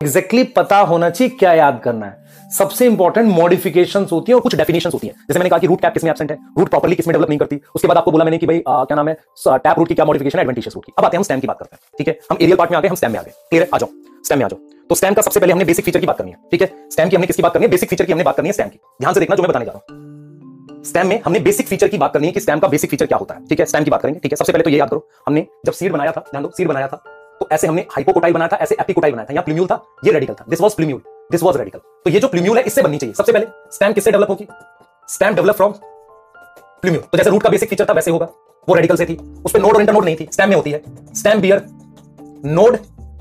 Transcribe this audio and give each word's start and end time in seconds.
Exactly 0.00 0.40
exactly 0.40 0.56
पता 0.56 0.78
होना 0.88 1.08
चाहिए 1.10 1.34
क्या 1.36 1.52
याद 1.52 1.80
करना 1.84 2.06
है। 2.06 2.50
सबसे 2.50 2.86
इंपॉर्टेंट 2.86 3.28
मॉडिफिकेशन 3.28 4.06
होती 4.12 4.32
है 4.32 4.36
और 4.36 4.42
कुछ 4.42 4.54
डेफिनेशन 4.56 4.90
होती 4.92 5.06
है। 5.06 5.12
जैसे 5.12 5.38
मैंने 5.38 5.50
कहा 5.50 5.58
कि 5.58 5.66
रूट 5.66 5.80
टैप 5.82 5.92
किसमें 5.92 6.10
एबसेंट 6.10 6.30
है 6.30 6.36
रूट 6.58 6.68
प्रॉपर्ली 6.68 6.96
किसमें 6.96 7.12
डेवलप 7.12 7.28
नहीं 7.28 7.38
करती। 7.38 7.60
उसके 7.74 7.88
बाद 7.88 7.96
आपको 7.96 8.12
बोला 8.12 8.24
मैंने 8.24 8.38
कि 8.38 8.46
भाई 8.46 8.62
आ, 8.68 8.84
क्या 8.84 8.96
नाम 8.96 9.08
है 9.08 9.14
टैप 9.14 9.78
रूट 9.78 9.88
की 9.88 9.94
क्या 9.94 10.04
मॉडिफिकेशन 10.04 10.38
एडवेंटेजेस 10.38 10.74
रूट 10.74 10.84
की। 10.84 10.92
अब 10.98 11.04
आते 11.04 11.16
हैं 11.16 11.18
हम 11.18 11.24
स्टैम 11.24 11.40
की 11.40 11.46
बात 11.46 11.58
करते 11.58 11.76
हैं 11.76 11.98
ठीक 11.98 12.08
है? 12.08 12.18
हम 12.30 12.38
एरियल 12.40 12.56
पार्ट 12.56 12.70
में 12.70 12.78
आ 12.78 12.80
गए 12.80 12.88
हम 12.88 12.94
स्टैम 12.94 13.12
में 13.12 13.18
आ 13.18 13.22
गए। 13.22 13.32
क्लियर 13.50 13.68
आ 13.74 13.78
जाओ 13.78 13.88
स्टैम 14.24 14.38
में 14.38 14.44
आ 14.44 14.48
जाओ। 14.48 14.58
तो 14.90 14.94
स्टैम 14.94 15.14
का 15.14 15.22
सबसे 15.22 15.40
पहले 15.40 15.52
हमने 15.52 15.64
बेसिक 15.64 15.84
फीचर 15.84 16.00
की 16.00 16.06
बात 16.06 16.18
करनी 16.18 16.30
है 16.30 16.36
ठीक 16.50 16.62
है? 16.62 16.70
स्टैम 16.90 17.08
की 17.08 17.16
हमने 17.16 17.26
किसकी 17.26 17.42
बात 17.42 17.52
करनी 17.52 17.66
है? 17.66 17.70
बेसिक 17.70 17.90
फीचर 17.90 18.04
की 18.04 18.12
हमने 18.12 18.24
बात 18.24 18.36
करनी 18.36 18.48
है 18.48 18.52
स्टैम 18.52 18.68
की। 18.68 18.80
ध्यान 19.00 19.14
से 19.14 19.20
देखना 19.20 19.36
जो 19.36 19.42
मैं 19.42 19.50
बताने 19.50 19.64
जा 19.64 19.72
रहा 19.72 19.80
हूँ। 19.80 20.84
स्टैम 20.84 21.06
में 21.08 21.20
हमने 21.24 21.40
बेसिक 21.40 21.68
फीचर 21.68 21.88
की 21.88 21.98
बात 21.98 22.12
करनी 22.12 22.26
है 22.26 22.32
कि 22.32 22.40
स्टैम 22.40 22.58
का 22.58 22.68
बेसिक 22.68 22.90
फीचर 22.90 23.06
क्या 23.06 23.18
होता 23.18 23.34
है 23.34 23.46
ठीक 23.46 23.60
है? 23.60 23.66
स्टैम 23.66 23.84
की 23.84 23.90
बात 23.90 24.02
करेंगे 24.02 24.20
ठीक 24.20 24.32
है? 24.32 24.36
सबसे 24.36 24.52
पहले 24.52 24.64
तो 24.64 24.70
ये 24.70 24.78
याद 24.78 24.90
करो 24.90 25.06
हमने 25.26 25.46
जब 25.66 25.72
सीड 25.72 25.92
बनाया 25.92 26.12
था 26.12 26.24
ध्यान 26.30 26.42
दो 26.42 26.52
सीड 26.56 26.68
बनाया 26.68 26.88
था 26.88 27.02
तो 27.40 27.48
ऐसे 27.52 27.66
हमने 27.66 27.86
हाइपोकोटाइल 27.92 28.34
बनाया 28.34 28.48
था, 28.48 28.56
ऐसे 28.56 28.76
एपिकोटाइल 28.80 29.12
बनाया 29.14 29.26
था 29.30 29.34
या 29.34 29.40
प्लूम्यूल 29.40 29.66
था, 29.66 29.82
ये 30.04 30.12
रेडिकल 30.12 30.34
था 30.34 30.44
this 30.48 30.60
was 30.60 30.74
plumule 30.74 31.00
this 31.32 31.42
was 31.42 31.56
radical 31.56 31.78
तो 31.78 32.10
ये 32.10 32.20
जो 32.20 32.28
प्लूम्यूल 32.28 32.58
है, 32.58 32.62
इससे 32.64 32.82
बननी 32.82 32.98
चाहिए। 32.98 33.14
सबसे 33.14 33.32
पहले 33.32 33.46
स्टैम 33.72 33.92
किससे 33.92 34.10
डेवलप 34.10 34.30
होगी? 34.30 34.46
स्टैम 35.08 35.34
डेवलप 35.34 35.56
फ्रॉम 35.56 35.72
प्लूम्यूल 36.82 37.02
तो 37.02 37.18
जैसे 37.18 37.30
रूट 37.30 37.42
का 37.42 37.50
बेसिक 37.50 37.70
फीचर 37.70 37.84
था, 37.84 37.92
वैसे 37.92 38.10
होगा। 38.10 38.28
वो 38.68 38.74
रेडिकल 38.74 38.96
से 38.96 39.06
थी। 39.06 39.16
उस 39.44 39.52
पर 39.52 39.60
नोड 39.60 39.74
और 39.74 39.80
इंटरनोड 39.80 40.04
नहीं 40.04 40.16
थी। 40.16 40.28
स्टैम 40.32 40.48
में 40.48 40.56
होती 40.56 40.70
है। 40.70 40.82
Stem 41.14 41.40
bear 41.40 41.62
node 42.46 42.78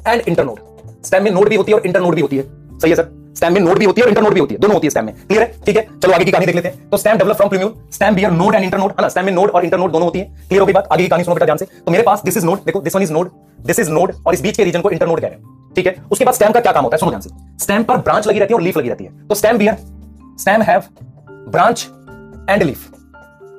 and 0.08 0.22
internode 0.22 0.60
stem 1.06 1.24
में 1.24 1.32
नोड 1.32 1.50
भी 1.50 1.56
होती 1.56 1.72
है 1.72 1.78
और 1.78 1.86
इंटरनोड 1.86 2.16
भी 2.16 2.22
होती 2.22 2.38
है। 2.38 2.44
सही 2.80 2.90
है 2.90 2.96
सर 2.96 3.10
स्टैम 3.38 3.54
में 3.54 3.60
नोड 3.62 3.80
भी 3.80 3.86
होती 3.86 4.02
है 4.02 4.04
और 4.04 4.10
इंटरनोड 4.10 4.34
भी 4.34 4.40
होती 4.40 4.56
है। 4.56 4.60
दोनों 4.60 4.74
होती 4.74 4.88
है 4.88 4.90
स्टैम 4.90 5.06
में। 5.06 5.14
क्लियर 5.18 5.44
है? 5.44 5.54
ठीक 5.66 5.78
है? 5.78 5.88
चलो 6.04 6.14
आगे 6.14 6.26
की 6.26 6.32
कहानी 6.32 6.46
देख 6.46 6.56
लेते 6.56 6.68
हैं। 6.68 6.90
तो 6.90 6.98
stem 6.98 7.18
develop 7.18 7.36
from 7.36 7.50
plumule 7.50 7.74
stem 7.94 8.16
bear 8.16 8.32
node 8.32 8.56
and 8.56 8.64
internode 8.64 8.92
है 8.92 9.02
ना 9.02 9.10
स्टैम 9.10 9.26
में 9.26 9.32
नोड 9.32 9.50
और 9.50 9.66
इंटरनोड 9.66 9.92
दोनों 9.92 10.06
होती 10.06 10.20
है। 10.20 10.26
क्लियर 10.26 10.62
होगी 10.62 10.74
बात? 10.74 10.88
आगे 10.92 11.04
की 11.04 11.10
कहानी 11.10 11.24
सुनो 11.24 11.36
बेटा, 11.36 11.46
ध्यान 11.46 11.58
से। 11.58 11.66
तो 11.66 11.92
मेरे 11.92 12.04
पास 12.04 12.22
दिस 12.26 12.38
इज़ 12.38 12.46
नोड 12.46 12.58
देखो 12.58 12.82
this 12.82 12.96
one 12.96 13.02
is 13.02 13.14
node 13.14 13.30
this 13.62 13.80
is 13.80 13.92
node 13.92 14.14
और 14.28 14.34
इस 14.34 14.42
बीच 14.42 14.58
के 14.58 14.64
रीजन 14.64 14.82
को 14.82 14.90
इंटरनोड 14.90 15.20
कह 15.20 15.28
रहे 15.28 15.38
हैं। 15.38 15.74
ठीक 15.76 15.88
है? 15.88 15.96
उसके 16.12 16.26
बाद 16.26 16.34
स्टैम 16.34 16.52
का 16.52 16.60
क्या 16.60 16.72
काम 16.72 16.84
होता 16.84 16.96
है? 16.96 17.00
सुनो 17.00 17.12
ध्यान 17.12 17.22
से। 17.22 17.64
स्टैम 17.64 17.84
पर 17.84 17.98
ब्रांच 17.98 18.28
लगी 18.28 18.40
रहती 18.40 18.54
है 18.54 18.56
और 18.56 18.62
लीफ 18.62 18.78
लगी 18.78 18.90
रहती 18.90 19.04
है। 19.04 19.28
तो 19.28 19.36
stem 19.36 19.58
bear 19.58 19.78
stem 20.40 20.62
have 20.62 20.84
branch 21.30 21.88
and 22.50 22.64
leaf 22.64 22.90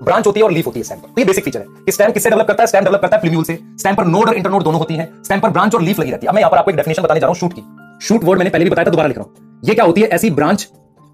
branch 0.03 0.27
होती 0.27 0.41
है 0.41 0.45
और 0.45 0.53
लीफ 0.53 0.67
होती 0.67 0.81
है 0.81 0.85
स्टैम 0.85 0.99
पर। 0.99 1.09
तो 1.09 1.21
ये 1.21 1.25
बेसिक 1.25 1.45
फीचर 1.45 1.61
है 1.61 1.67
कि 1.85 1.93
स्टैम 1.93 2.13
किससे 2.13 2.31
डेवलप 2.31 2.47
करता 2.47 2.63
है? 2.63 2.67
स्टैम 2.67 2.85
डेवलप 2.85 3.01
करता 3.01 3.17
है 3.17 3.21
फ्लिम्यूल 3.21 3.45
से। 3.45 3.59
स्टैम 3.79 3.95
पर 3.95 4.07
नोड 4.07 4.29
और 4.29 4.35
इंटरनोड 4.35 4.63
दोनों 4.63 4.79
होती 4.79 4.95
है। 4.95 5.11
स्टैम 5.25 5.41
पर 5.41 5.51
ब्रांच 5.51 5.75
और 5.75 5.83
लीफ 5.83 6.01
लगी 6.01 6.11
रहती 6.11 6.27
है। 6.27 6.33
मैं 6.33 6.41
यहाँ 6.41 6.51
पर 6.51 6.59
आपको 6.59 6.71
एक 6.71 6.77
डेफिनेशन 6.77 7.03
बताने 7.03 7.21
जा 7.21 7.27
रहा 7.27 7.31
हूँ 7.31 7.39
शूट 7.39 7.53
की। 7.53 8.07
शूट 8.07 8.25
वर्ड 8.25 8.39
मैंने 8.39 8.51
पहले 8.51 8.65
भी 8.65 8.71
बताया 8.71 8.87
था, 8.87 8.91
दोबारा 8.91 9.09
लिख 9.09 9.19
रहा 9.19 9.27
हूँ। 9.27 9.61
ये 9.65 9.75
क्या 9.75 9.85
होती 9.85 10.01
है? 10.01 10.09
ऐसी 10.09 10.31
ब्रांच 10.31 10.69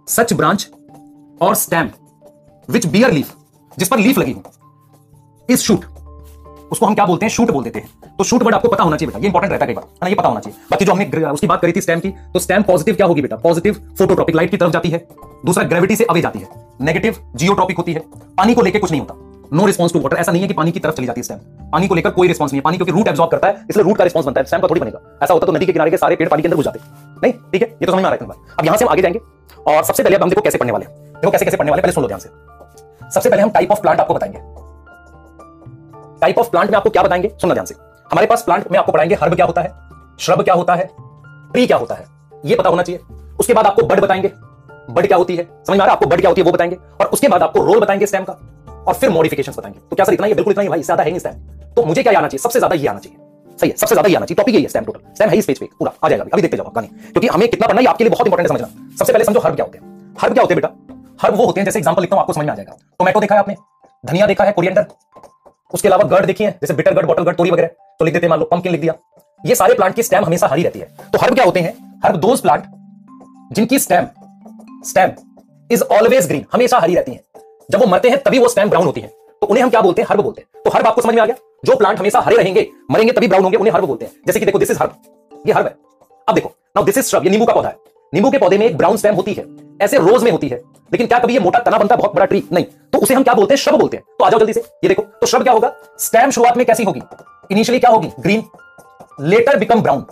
सच 0.09 0.33
ब्रांच 0.33 0.69
और 1.41 1.55
स्टैम 1.55 1.91
विच 2.69 2.87
बियर 2.87 3.12
लीफ 3.12 3.35
जिस 3.79 3.89
पर 3.89 3.99
लीफ 3.99 4.19
लगी 4.19 4.33
हो। 4.33 4.43
इस 5.49 5.62
शूट 5.62 5.85
उसको 6.73 6.87
हम 6.87 6.95
क्या 6.95 7.07
बोलते 7.07 7.27
हैं? 7.27 7.31
शूट 7.31 7.51
बोल 7.51 7.65
देते 7.65 7.79
हैं 7.79 7.89
तो 8.19 8.25
शूट 8.25 8.43
वर्ड 8.43 8.55
आपको 8.55 8.69
पता 8.69 8.84
होना 8.84 8.97
चाहिए 8.97 9.09
बेटा, 9.09 9.19
ये 9.19 9.27
इंपॉर्टेंट 9.27 9.53
रहता 9.53 9.65
है 9.65 9.69
कई 9.69 9.75
बार। 9.75 9.84
ना 10.03 10.09
ये 10.09 10.15
पता 10.15 10.29
होना 10.29 10.41
चाहिए। 10.41 10.59
बाकी 10.71 10.84
जो 10.84 10.93
हमने 10.93 11.27
उसकी 11.27 11.47
बात 11.47 11.61
करी 11.62 11.73
थी 11.73 11.81
स्टैम 11.81 12.01
की 12.01 12.09
तो 12.33 12.39
स्टैम 12.39 12.62
पॉजिटिव 12.62 12.95
क्या 12.95 13.06
होगी 13.06 13.23
बेटा? 13.23 13.37
पॉजिटिव 13.37 13.75
फोटोट्रॉपिक 13.98 14.37
लाइट 14.37 14.51
की 14.51 14.56
तरफ़ 14.56 14.71
जाती 14.71 14.91
है। 14.91 15.06
दूसरा 15.47 15.65
ग्रेविटी 15.65 15.97
से 15.97 16.05
अवे 16.05 16.21
जाती 16.21 16.39
है। 16.39 16.48
नेगेटिव 16.81 17.17
जियोट्रॉपिक 17.37 17.77
होती 17.77 17.93
है। 17.93 18.01
पानी 18.39 18.55
को 18.55 18.62
लेकर 18.62 18.79
कुछ 18.79 18.91
नहीं 18.91 19.01
होता। 19.01 19.31
नो 19.53 19.67
रिस्पॉन्स 19.67 19.93
टू 19.93 20.01
वाटर 20.01 20.17
ऐसा 20.17 20.33
नहीं 20.33 20.43
है 20.43 20.48
कि 20.48 20.55
पानी 20.55 20.73
की 20.73 20.81
तरफ़ 20.81 20.95
चली 20.95 21.06
जाती 21.06 21.21
है 21.21 21.23
स्टैम 21.23 21.39
पानी 21.71 21.89
को 21.89 21.95
लेकर 21.95 22.11
कोई 22.11 22.29
रिस्पॉन्स 22.29 22.53
नहीं 22.53 22.59
है। 22.59 22.62
पानी 22.62 22.77
क्योंकि 22.77 22.93
रूट 22.93 23.09
एब्जॉर्ब 23.09 23.31
करता 23.31 23.49
है, 23.49 23.65
इसलिए 23.71 23.84
रूट 23.84 23.97
का 23.97 24.05
रिस्पॉन्स 24.05 24.27
बनता 24.27 24.41
है। 24.41 24.47
स्टैम 24.47 24.61
का 24.61 24.69
थोड़ी 24.69 24.81
बनेगा। 24.81 25.01
ऐसा 25.23 25.34
होता 25.34 25.47
तो 25.47 25.53
नदी 25.53 25.67
के 25.67 25.73
किनारे 25.73 25.91
के 25.91 25.97
सारे 25.97 26.17
पेड़ 26.17 26.28
पानी 26.28 26.43
के 26.43 26.49
अंदर 26.49 26.56
घुस 26.56 26.65
जाते। 26.65 26.81
नहीं, 27.23 27.33
ठीक 27.33 27.62
है? 27.62 27.69
ये 27.69 27.87
तो 27.87 27.93
समझ 27.93 28.03
में 28.03 28.11
आ 28.11 28.12
रहा 28.12 28.25
है 28.25 28.41
अब 28.59 28.65
यहाँ 28.65 28.77
से 28.77 28.84
हम 28.84 28.91
आगे 28.91 29.03
जाएँगे। 29.03 29.21
और 29.69 29.84
सबसे 29.84 30.03
पहले 30.03 30.17
हम 30.17 30.28
देखो 30.31 30.41
कैसे 30.41 30.59
पढ़ने 30.59 30.73
वाले 30.73 30.87
देखो 30.87 31.31
कैसे 31.31 31.45
कैसे 31.45 31.56
पढ़ने 31.56 31.71
वाले 31.71 31.83
पहले 31.83 31.93
सुन 31.93 32.03
लो 32.03 32.09
ध्यान 32.09 32.21
से। 32.21 33.11
सबसे 33.11 33.31
पहले 33.31 33.43
हम 33.43 33.51
टाइप 33.51 33.73
ऑफ़ 33.73 33.81
प्लांट 33.81 34.01
आपको 34.01 34.15
बताएँगे। 34.15 34.53
टाइप 36.23 36.39
ऑफ़ 36.39 36.51
प्लांट 36.51 36.70
में 36.70 36.77
आपको 36.77 36.91
क्या 36.91 37.03
बताएँगे? 37.03 37.29
सुनना 37.41 37.55
ध्यान 37.55 37.67
से। 37.67 37.75
हमारे 38.11 38.27
पास 38.27 38.43
प्लांट 38.43 38.70
में 38.70 38.79
आपको 38.79 38.93
पढ़ाएँगे 38.93 39.15
हर्ब 39.15 39.34
क्या 39.34 39.47
होता 39.47 39.62
है 39.62 39.73
श्रब 40.21 40.43
क्या 40.43 40.55
होता 40.55 40.75
है 40.75 40.89
ट्री 41.53 41.67
क्या 41.67 41.77
होता 41.77 41.95
है, 41.95 42.05
ये 42.45 42.56
पता 42.56 42.69
होना 42.69 42.83
चाहिए। 42.83 43.01
उसके 43.41 43.55
बाद 43.55 43.67
आपको 43.67 43.83
बड 43.83 44.01
बताएँगे। 44.01 44.31
बड 44.91 45.06
क्या 45.06 45.16
होती 45.16 45.37
है? 45.37 45.44
समझ 45.44 45.77
में 45.77 45.83
आ 45.83 45.84
रहा 45.84 45.87
है? 45.87 45.93
आपको 45.93 46.06
बड 46.06 46.21
क्या 46.21 46.31
होती 46.31 46.41
है 46.41 46.44
वो 46.44 46.53
बताएँगे। 46.53 46.77
और 47.00 47.06
उसके 47.06 47.28
बाद 47.28 47.43
आपको 47.43 47.65
रोल 47.65 47.81
बताएँगे 47.81 48.06
स्टैम 48.06 48.25
का। 48.25 48.33
और 48.87 48.94
फिर 48.94 49.11
मॉडिफिकेशन 49.11 49.53
बताएँगे। 49.53 49.81
तो 49.81 49.97
क्या 49.97 50.05
सर 50.05 50.12
इतना 50.12 50.27
ही 50.27 50.34
बिल्कुल 50.34 50.50
इतना 50.53 50.62
ही 50.62 50.69
भाई, 50.69 50.83
ज़्यादा 50.83 51.03
है 51.03 51.11
नहीं 51.11 51.19
स्टैम 51.19 51.34
तो 51.77 51.84
मुझे 51.84 52.03
क्या 52.03 52.19
आना 52.19 52.28
चाहिए? 52.28 52.38
सबसे 52.38 52.59
ज़्यादा 52.59 52.77
ये 52.77 52.87
आना 52.87 52.99
चाहिए। 52.99 53.19
सही 53.59 53.71
है, 53.71 53.77
सबसे 53.77 53.94
ज़्यादा 53.94 54.09
ये 54.09 54.17
आना 54.17 54.27
चाहिए। 54.27 54.37
टॉपिक 54.37 54.55
यही 54.55 54.62
है 54.62 54.69
स्टैम 54.69 54.84
टोटल 54.84 55.00
स्टैम 55.15 55.31
है 55.31 55.37
इस 55.38 55.47
पेज 55.47 55.59
पे, 55.59 55.69
पूरा, 55.78 55.93
आ 56.05 56.09
जाएगा 56.09 56.25
अभी। 56.25 56.43
देखते 56.43 56.56
जाओ 56.56 56.71
कहानी 56.71 56.88
क्योंकि 56.88 57.28
हमें 57.28 57.49
कितना 57.49 57.67
पढ़ना 57.67 57.81
है 57.81 57.87
आपके 57.87 58.05
लिए 58.05 58.11
बहुत 58.11 58.27
इंपॉर्टेंट 58.27 58.50
है 58.50 58.56
समझना। 58.56 58.97
सबसे 58.99 59.12
पहले 59.12 59.25
समझो 59.25 59.41
हर्ब 59.41 59.55
क्या 59.55 59.65
होते 59.65 59.78
हैं। 59.78 60.17
हर्ब 60.21 60.33
क्या 60.33 60.43
होते 60.43 60.55
हैं 60.55 60.62
बेटा? 60.62 60.75
हर्ब 61.22 61.37
वो 61.37 61.47
होते 61.47 61.61
हैं, 61.61 61.65
जैसे 61.65 61.78
एग्जांपल 61.78 62.03
लिखता 62.03 62.17
हूँ, 62.17 62.21
आपको 62.21 62.33
समझ 62.33 62.44
में 62.44 62.53
आ 62.53 62.56
जाएगा। 62.56 62.77
टोमेटो 62.99 63.21
देखा 63.21 63.34
है 63.34 63.41
आपने? 63.41 63.56
धनिया 64.05 64.27
देखा 64.27 64.44
है? 64.44 64.53
कोरिएंडर 64.53 64.87
उसके 65.70 65.88
अलावा 65.88 66.04
गर्ड 66.04 66.26
देखी 66.26 66.44
है 66.44 66.50
जैसे 66.50 66.75
बिटर 66.75 66.94
गर्ड 66.94 67.06
बॉटल 67.06 67.22
गर्ड 67.22 67.36
तोरी 67.36 67.50
वगैरह 67.50 67.69
तो 67.98 68.04
लिख 68.04 68.14
देते 68.14 68.28
मान 68.28 68.38
लो 68.38 68.44
पंपकिन 68.44 68.72
लिख 68.72 68.80
दिया। 68.80 68.94
ये 69.47 69.54
सारे 69.54 69.75
प्लांट 69.75 69.94
की 69.94 70.02
स्टेम 70.02 70.25
हमेशा 70.25 70.47
हरी 70.47 70.62
रहती 70.62 70.78
है। 70.78 70.86
तो 71.12 71.19
हर्ब 71.19 71.34
क्या 71.34 71.44
होते 71.44 71.60
हैं? 71.60 72.00
हर्ब 72.04 72.16
दोज 72.16 72.41
प्लांट 72.41 72.64
जिनकी 73.52 73.78
stem 73.78 74.06
stem 74.86 75.10
is 75.70 75.82
always 75.82 76.26
green 76.26 76.44
हमेशा 76.52 76.78
हरी 76.78 76.94
रहती 76.94 77.12
है। 77.12 77.20
जब 77.70 77.80
वो 77.80 77.86
मरते 77.86 78.10
हैं, 78.10 78.22
तभी 78.22 78.38
वो 78.38 78.48
स्टेम 78.48 78.70
ब्राउन 78.70 78.86
होती 78.86 79.00
है। 79.00 79.08
तो 79.41 79.47
उन्हें 79.47 79.64
हम 79.64 79.70
क्या 79.70 79.80
बोलते 79.80 80.02
हैं? 80.02 80.06
हर्ब 80.10 80.20
बोलते 80.20 80.41
हैं। 80.41 80.62
तो 80.62 80.70
हर्ब 80.70 80.86
आपको 80.86 81.02
समझ 81.02 81.14
में 81.14 81.22
आ 81.22 81.26
गया? 81.26 81.36
जो 81.64 81.76
प्लांट 81.76 81.98
हमेशा 81.98 82.20
हरे 82.20 82.36
रहेंगे, 82.36 82.69
मरेंगे, 82.91 83.12
तभी 83.12 83.28
ब्राउन 83.28 83.42
होंगे, 83.42 83.58
उन्हें 83.58 83.75
हर्ब 83.75 83.84
बोलते 83.84 84.04
हैं। 84.04 84.12
जैसे 84.26 84.41
कि 84.41 84.46
देखो 84.46 84.58
दिस 84.58 84.70
इज़ 84.70 84.78
हर्ब। 84.78 84.94
ये 85.46 85.52
हर्ब 85.52 85.66
है। 85.66 85.76
अब 86.28 86.34
देखो 86.34 86.48
नाउ 86.76 86.84
दिस 86.84 86.98
इज़ 86.98 87.06
श्रब 87.06 87.25
ये 87.25 87.31
नींबू 87.31 87.46
का 87.46 87.52
पौधा 87.52 87.69
है। 87.69 87.76
नींबू 88.14 88.31
के 88.31 88.38
पौधे 88.38 88.58
में 88.58 88.66
एक 88.66 88.76
ब्राउन 88.76 88.96
स्टेम 88.96 89.14
होती 89.14 89.32
है। 89.32 89.44
ऐसे 89.83 89.99
रोज 89.99 90.23
में 90.23 90.31
होती 90.31 90.49
है। 90.49 90.57
लेकिन 90.93 91.07
क्या 91.07 91.19
कभी 91.19 91.33
ये 91.33 91.41
मोटा 91.41 91.59
तना 91.59 91.79
बनता 91.79 91.97
बहुत 91.97 92.15
बड़ा 92.15 92.25
ट्री 92.25 92.43
नहीं। 92.53 92.65
तो 92.65 92.99
उसे 92.99 93.15
हम 93.15 93.23
क्या 93.23 93.35
बोलते 93.35 93.55
हैं? 93.55 93.57
श्रब 93.57 93.75
बोलते 93.75 93.97
हैं। 93.97 94.05
तो 94.19 94.25
आ 94.25 94.31
जाओ 94.31 94.41
जल्दी 94.41 94.53
से। 94.53 94.61
ये 94.61 94.89
देखो 94.89 95.03
तो 95.03 95.27
श्रब 95.27 95.43
क्या 95.43 95.53
होगा? 95.53 95.73
स्टेम 95.99 96.31
शुरुआत 96.31 96.57
में 96.57 96.67
कैसी 96.67 96.85
होगी? 96.85 97.03
इनिशियली 97.51 97.81
क्या 97.81 97.91
होगी? 97.91 98.11
Green 98.21 98.45
later 99.21 99.59
become 99.59 99.83
brown 99.83 100.05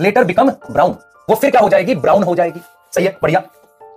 later 0.00 0.24
become 0.24 0.50
brown 0.50 0.96
वो 1.30 1.34
फिर 1.34 1.50
क्या 1.50 1.60
हो 1.60 1.68
जाएगी? 1.68 1.94
ब्राउन 1.94 2.22
हो 2.22 2.34
जाएगी। 2.34 2.60
सही 2.94 3.04
है? 3.04 3.18
बढ़िया। 3.22 3.40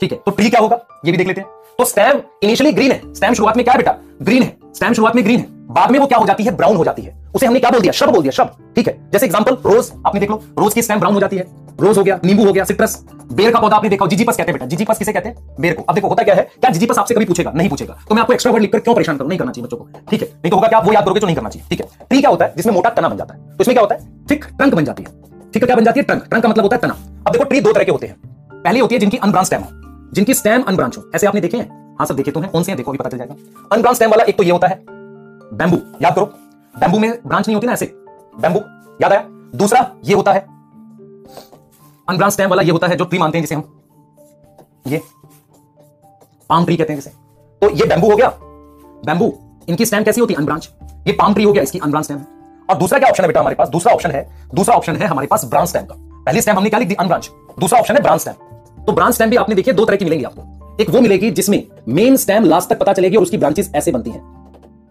ठीक 0.01 0.11
है। 0.11 0.17
तो 0.17 0.31
ट्री 0.31 0.49
क्या 0.49 0.61
होगा? 0.61 0.79
ये 1.05 1.11
भी 1.11 1.17
देख 1.17 1.27
लेते 1.27 1.41
हैं। 1.41 1.47
तो 1.77 1.85
स्टैम 1.85 2.21
इनिशियली 2.43 2.73
ग्रीन 2.73 2.91
है। 2.91 3.13
स्टैम 3.13 3.33
शुरुआत 3.33 3.57
में 3.57 3.63
क्या 3.63 3.73
बेटा? 3.73 3.95
ग्रीन 4.21 4.43
है। 4.43 4.57
स्टैम 4.75 4.93
शुरुआत 4.93 5.15
में 5.15 5.23
ग्रीन 5.23 5.39
है। 5.39 5.54
बाद 5.75 5.91
में 5.91 5.99
वो 5.99 6.05
क्या 6.07 6.17
हो 6.17 6.25
जाती 6.25 6.43
है? 6.43 6.51
ब्राउन 6.55 6.75
हो 6.77 6.83
जाती 6.85 7.01
है। 7.01 7.15
उसे 7.35 7.45
हमने 7.45 7.59
क्या 7.59 7.69
बोल 7.69 7.81
दिया? 7.81 7.91
शब 7.93 8.09
बोल 8.09 8.21
दिया 8.21 8.31
शब 8.31 8.51
ठीक 8.75 8.87
है? 8.87 8.97
जैसे 9.13 9.25
एग्ज़ाम्पल 9.25 9.57
रोज 9.65 9.91
आपने 10.05 10.19
देख 10.19 10.29
लो 10.29 10.41
रोज 10.59 10.73
की 10.73 10.81
स्टैम 10.81 10.99
ब्राउन 10.99 11.13
हो 11.13 11.19
जाती 11.19 11.37
है। 11.37 11.45
रोज 11.81 11.97
हो 11.97 12.03
गया, 12.03 12.19
नींबू 12.25 12.45
हो 12.45 12.51
गया 12.53 12.63
सिट्रस 12.63 13.03
बेर 13.33 13.51
का 13.51 13.59
पौधा 13.59 13.75
आपने 13.75 13.89
देखा 13.89 14.05
जीजीपस 14.07 14.37
कहते 14.37 14.51
हैं 14.51 14.53
बेटा। 14.53 14.65
जीजीपस 14.65 14.97
किसे 14.97 15.13
कहते 15.13 15.29
हैं? 15.29 15.55
बेर 15.59 15.73
को। 15.73 15.83
अब 15.83 15.95
देखो, 15.95 16.07
होता 16.07 16.23
क्या 16.23 16.35
है? 16.35 16.41
क्या 16.61 16.69
जीजीपस 16.71 16.97
आपसे 16.97 17.15
कभी 17.15 17.25
पूछेगा? 17.25 17.51
नहीं 17.55 17.69
पूछेगा। 17.69 17.97
तो 18.09 18.15
मैं 18.15 18.21
आपको 18.21 18.33
एक्स्ट्रा 18.33 18.51
वर्ड 18.51 18.61
लिखकर 18.61 18.79
क्यों 18.79 18.95
परेशान 18.95 19.17
करूँ? 19.17 19.29
नहीं 19.29 19.39
करना 19.39 19.51
चाहिए 19.51 19.63
बच्चों 19.63 19.77
को। 19.77 19.87
ठीक 20.09 20.21
है? 20.21 20.27
नहीं 20.27 20.49
तो 20.51 20.55
होगा 20.55 20.67
क्या? 20.67 20.79
वो 20.79 20.93
याद 20.93 21.03
करोगे 21.03 21.19
तो 21.19 21.27
नहीं 21.27 21.35
करना 21.35 21.49
चाहिए। 21.49 21.67
ठीक 21.69 21.81
है? 21.81 21.87
ट्री 22.09 22.19
क्या 22.19 22.29
होता 22.29 22.45
है? 22.45 22.53
जिसमें 22.57 22.73
मोटा 22.73 22.89
तना 22.89 23.09
बन 23.09 23.17
जाता 23.17 23.33
है। 23.33 23.39
तो 23.39 23.61
इसमें 23.61 23.75
क्या 23.75 23.81
होता 23.81 23.95
है? 23.95 24.25
थिक 24.31 24.45
ट्रंक 24.47 24.75
बन 24.75 24.85
जाती 24.85 25.03
है। 25.03 25.51
ठीक 25.53 25.63
है 25.63 25.65
क्या 25.65 25.75
बन 25.75 25.83
जाती 25.83 25.99
है? 25.99 26.05
ट्रंक 26.05 26.23
ट्रंक 26.23 26.43
का 26.43 26.49
मतलब 26.49 26.63
होता 26.63 26.75
है 26.75 26.81
तना। 26.81 26.97
अब 27.27 27.31
देखो 27.31 27.43
ट्री 27.43 27.61
दो 27.61 27.73
तरह 27.73 27.83
के 27.83 27.91
होते 27.91 28.07
हैं। 28.07 28.15
पहली 28.53 28.79
होती 28.79 28.95
है 28.95 28.99
जिनकी 28.99 29.17
अनब्रांच 29.17 29.45
स्टेम 29.45 29.61
हो। 29.61 30.11
जिनकी 30.13 30.33
स्टेम 30.33 30.61
अनब्रांच 30.63 30.97
हो। 30.97 31.03
ऐसे 31.15 31.27
आपने 31.27 31.41
देखे 31.41 31.57
हैं? 31.57 31.95
हाँ 31.99 32.05
सब 32.05 32.15
देखे 32.15 32.31
तो 32.31 32.39
हैं। 32.39 32.51
कौन 32.51 32.63
से 32.63 32.71
हैं? 32.71 32.77
देखो 32.77 32.91
भी 32.91 32.97
पता 32.97 33.09
चल 33.09 33.17
जाएगा। 33.17 33.35
अनब्रांच 33.71 33.95
स्टेम 33.95 34.09
वाला 34.09 34.23
एक 34.23 34.37
तो 34.37 34.43
ये 34.43 34.51
होता 34.51 34.67
है। 34.67 34.83
बैम्बू 35.55 35.77
याद 36.01 36.15
करो। 36.15 36.25
बैम्बू 36.75 36.99
में 36.99 37.11
ब्रांच 37.25 37.47
नहीं 37.47 37.55
होती 37.55 37.67
ना 37.67 37.73
ऐसे। 37.73 37.85
बैम्बू 38.39 38.59
याद 39.01 39.11
आया? 39.11 39.21
दूसरा 39.55 39.79
ये 40.05 40.15
होता 40.15 40.31
है। 40.33 40.39
अनब्रांच 42.07 42.33
स्टेम 42.33 42.49
वाला 42.49 42.61
ये 42.61 42.71
होता 42.71 42.87
है 42.87 42.95
जो 42.95 43.05
ट्री 43.05 43.19
मानते 43.19 43.37
हैं 43.37 43.43
जिसे 43.43 43.55
हम। 43.55 43.63
ये 44.87 45.01
पाम 46.49 46.65
ट्री 46.65 46.77
कहते 46.77 46.93
हैं 46.93 46.99
जिसे। 46.99 47.09
तो 47.61 47.69
ये 47.69 47.85
बैम्बू 47.85 48.09
हो 48.11 48.15
गया। 48.17 48.31
बैम्बू 49.05 49.33
इनकी 49.69 49.85
स्टेम 49.85 50.03
कैसी 50.03 50.21
होती? 50.21 50.33
है 50.33 50.39
अनब्रांच 50.39 50.69
ये 51.07 51.13
पाम 51.13 51.33
ट्री 51.33 51.43
हो 51.43 51.53
गया 51.53 51.63
इसकी 51.63 51.79
अनब्रांच 51.79 52.05
स्टेम 52.05 52.19
और 52.69 52.77
दूसरा 52.77 52.99
क्या 52.99 53.09
ऑप्शन 53.09 53.23
है 53.23 53.27
बेटा 53.27 53.39
हमारे 53.39 53.55
पास? 53.55 53.69
दूसरा 53.69 53.93
ऑप्शन 53.93 54.11
है। 54.11 54.49
दूसरा 54.55 54.75
ऑप्शन 54.75 54.95
है 54.95 55.07
हमारे 55.07 55.27
पास 55.27 55.45
ब्रांच 55.45 55.69
स्टेम 55.69 55.85
का। 55.85 55.95
पहली 56.25 56.41
स्टेम 56.41 56.55
हमने 56.55 56.69
क्या 56.69 56.79
लिख 56.79 56.87
दी? 56.87 56.95
अनब्रांच 56.95 57.29
दूसरा 57.59 57.79
ऑप्शन 57.79 57.95
है 57.95 58.01
ब्रांच 58.01 58.21
स्टेम 58.21 58.83
तो 58.85 58.91
ब्रांच 58.91 59.13
स्टेम 59.13 59.29
भी 59.29 59.35
आपने 59.35 59.55
देखिए 59.55 59.73
दो 59.73 59.85
तरह 59.85 59.95
की 59.95 60.05
मिलेंगी 60.05 60.25
आपको। 60.25 60.77
एक 60.81 60.89
वो 60.89 61.01
मिलेगी 61.01 61.31
जिसमें 61.31 61.63
मेन 61.87 62.17
स्टेम 62.17 62.43
लास्ट 62.43 62.69
तक 62.69 62.79
पता 62.79 62.93
चलेगी 62.93 63.15
और 63.15 63.23
उसकी 63.23 63.37
ब्रांचेस 63.37 63.71
ऐसे 63.75 63.91
बनती 63.91 64.09
हैं। 64.09 64.21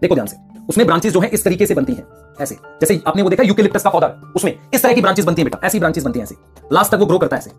देखो 0.01 0.15
ध्यान 0.15 0.27
से। 0.27 0.54
उसमें 0.69 0.87
ब्रांचेस 0.87 1.13
जो 1.13 1.19
है 1.19 1.27
इस 1.27 1.43
तरीके 1.43 1.65
से 1.65 1.75
बनती 1.75 1.93
हैं। 1.93 2.07
ऐसे, 2.41 2.55
जैसे 2.55 3.01
आपने 3.07 3.21
वो 3.21 3.29
देखा 3.29 3.43
यूकेलिप्टस 3.43 3.83
का 3.83 3.89
पौधा, 3.89 4.33
उसमें 4.35 4.59
इस 4.73 4.83
तरह 4.83 4.93
की 4.93 5.01
ब्रांचेस 5.01 5.25
बनती 5.25 5.41
है 5.41 5.43
बेटा, 5.43 5.67
ऐसी 5.67 5.79
ब्रांचेस 5.79 6.03
बनती 6.03 6.19
हैं 6.19 6.23
ऐसे। 6.23 6.35
लास्ट 6.73 6.91
तक 6.91 6.97
वो 6.97 7.05
ग्रो 7.05 7.17
करता 7.17 7.35
है 7.35 7.41
ऐसे। 7.41 7.51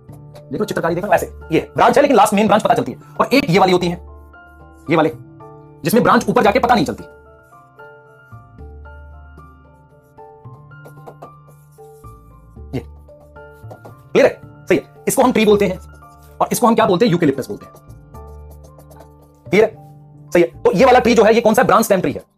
देखो, 0.53 0.65
चित्रकारी 0.65 0.95
देखो, 0.95 1.07
ऐसे। 1.07 1.33
ये 1.53 1.73
ब्रांच 1.77 1.97
है, 1.97 2.03
लेकिन 2.03 2.17
लास्ट 2.17 2.35
मेन 2.35 2.47
ब्रांच 2.47 2.63
पता 2.63 2.75
चलती 2.75 2.93
है। 2.93 2.99
और 3.21 3.27
एक 3.27 3.51
ये 3.51 3.59
वाली 3.59 3.73
होती 3.73 3.87
है, 3.87 3.97
ये 4.91 4.97
वाले, 4.97 5.13
जिसमें 5.85 6.03
ब्रांच 6.03 6.29
ऊपर 6.29 6.43
जाके 6.43 6.59
पता 6.59 6.75
नहीं 6.75 6.85
चलती। 6.85 7.05
ये। 12.79 12.85
क्लियर 14.13 14.27
है? 14.27 14.67
सही 14.67 14.79
है। 14.79 15.05
इसको 15.09 15.23
हम 15.23 15.33
ट्री 15.33 15.45
बोलते 15.45 15.67
हैं, 15.67 15.79
और 16.41 16.49
इसको 16.53 16.67
हम 16.67 16.75
क्या 16.75 16.87
बोलते 16.87 17.05
हैं? 17.05 17.13
यूकेलिप्टस 17.13 17.49
बोलते 17.49 17.67
हैं। 17.67 17.75
क्लियर 19.51 19.65
है? 19.65 19.71
सही 20.31 20.43
है। 20.43 20.63
तो 20.63 20.73
ये 20.73 20.85
वाला 20.85 20.99
ट्री 20.99 21.15
जो 21.15 21.25
है, 21.25 21.35
ये 21.35 21.41
कौन 21.41 21.55
सा? 21.55 21.63
ब्रांच 21.63 21.85
स्टेम 21.85 22.01
ट्री 22.01 22.13
है। 22.13 22.36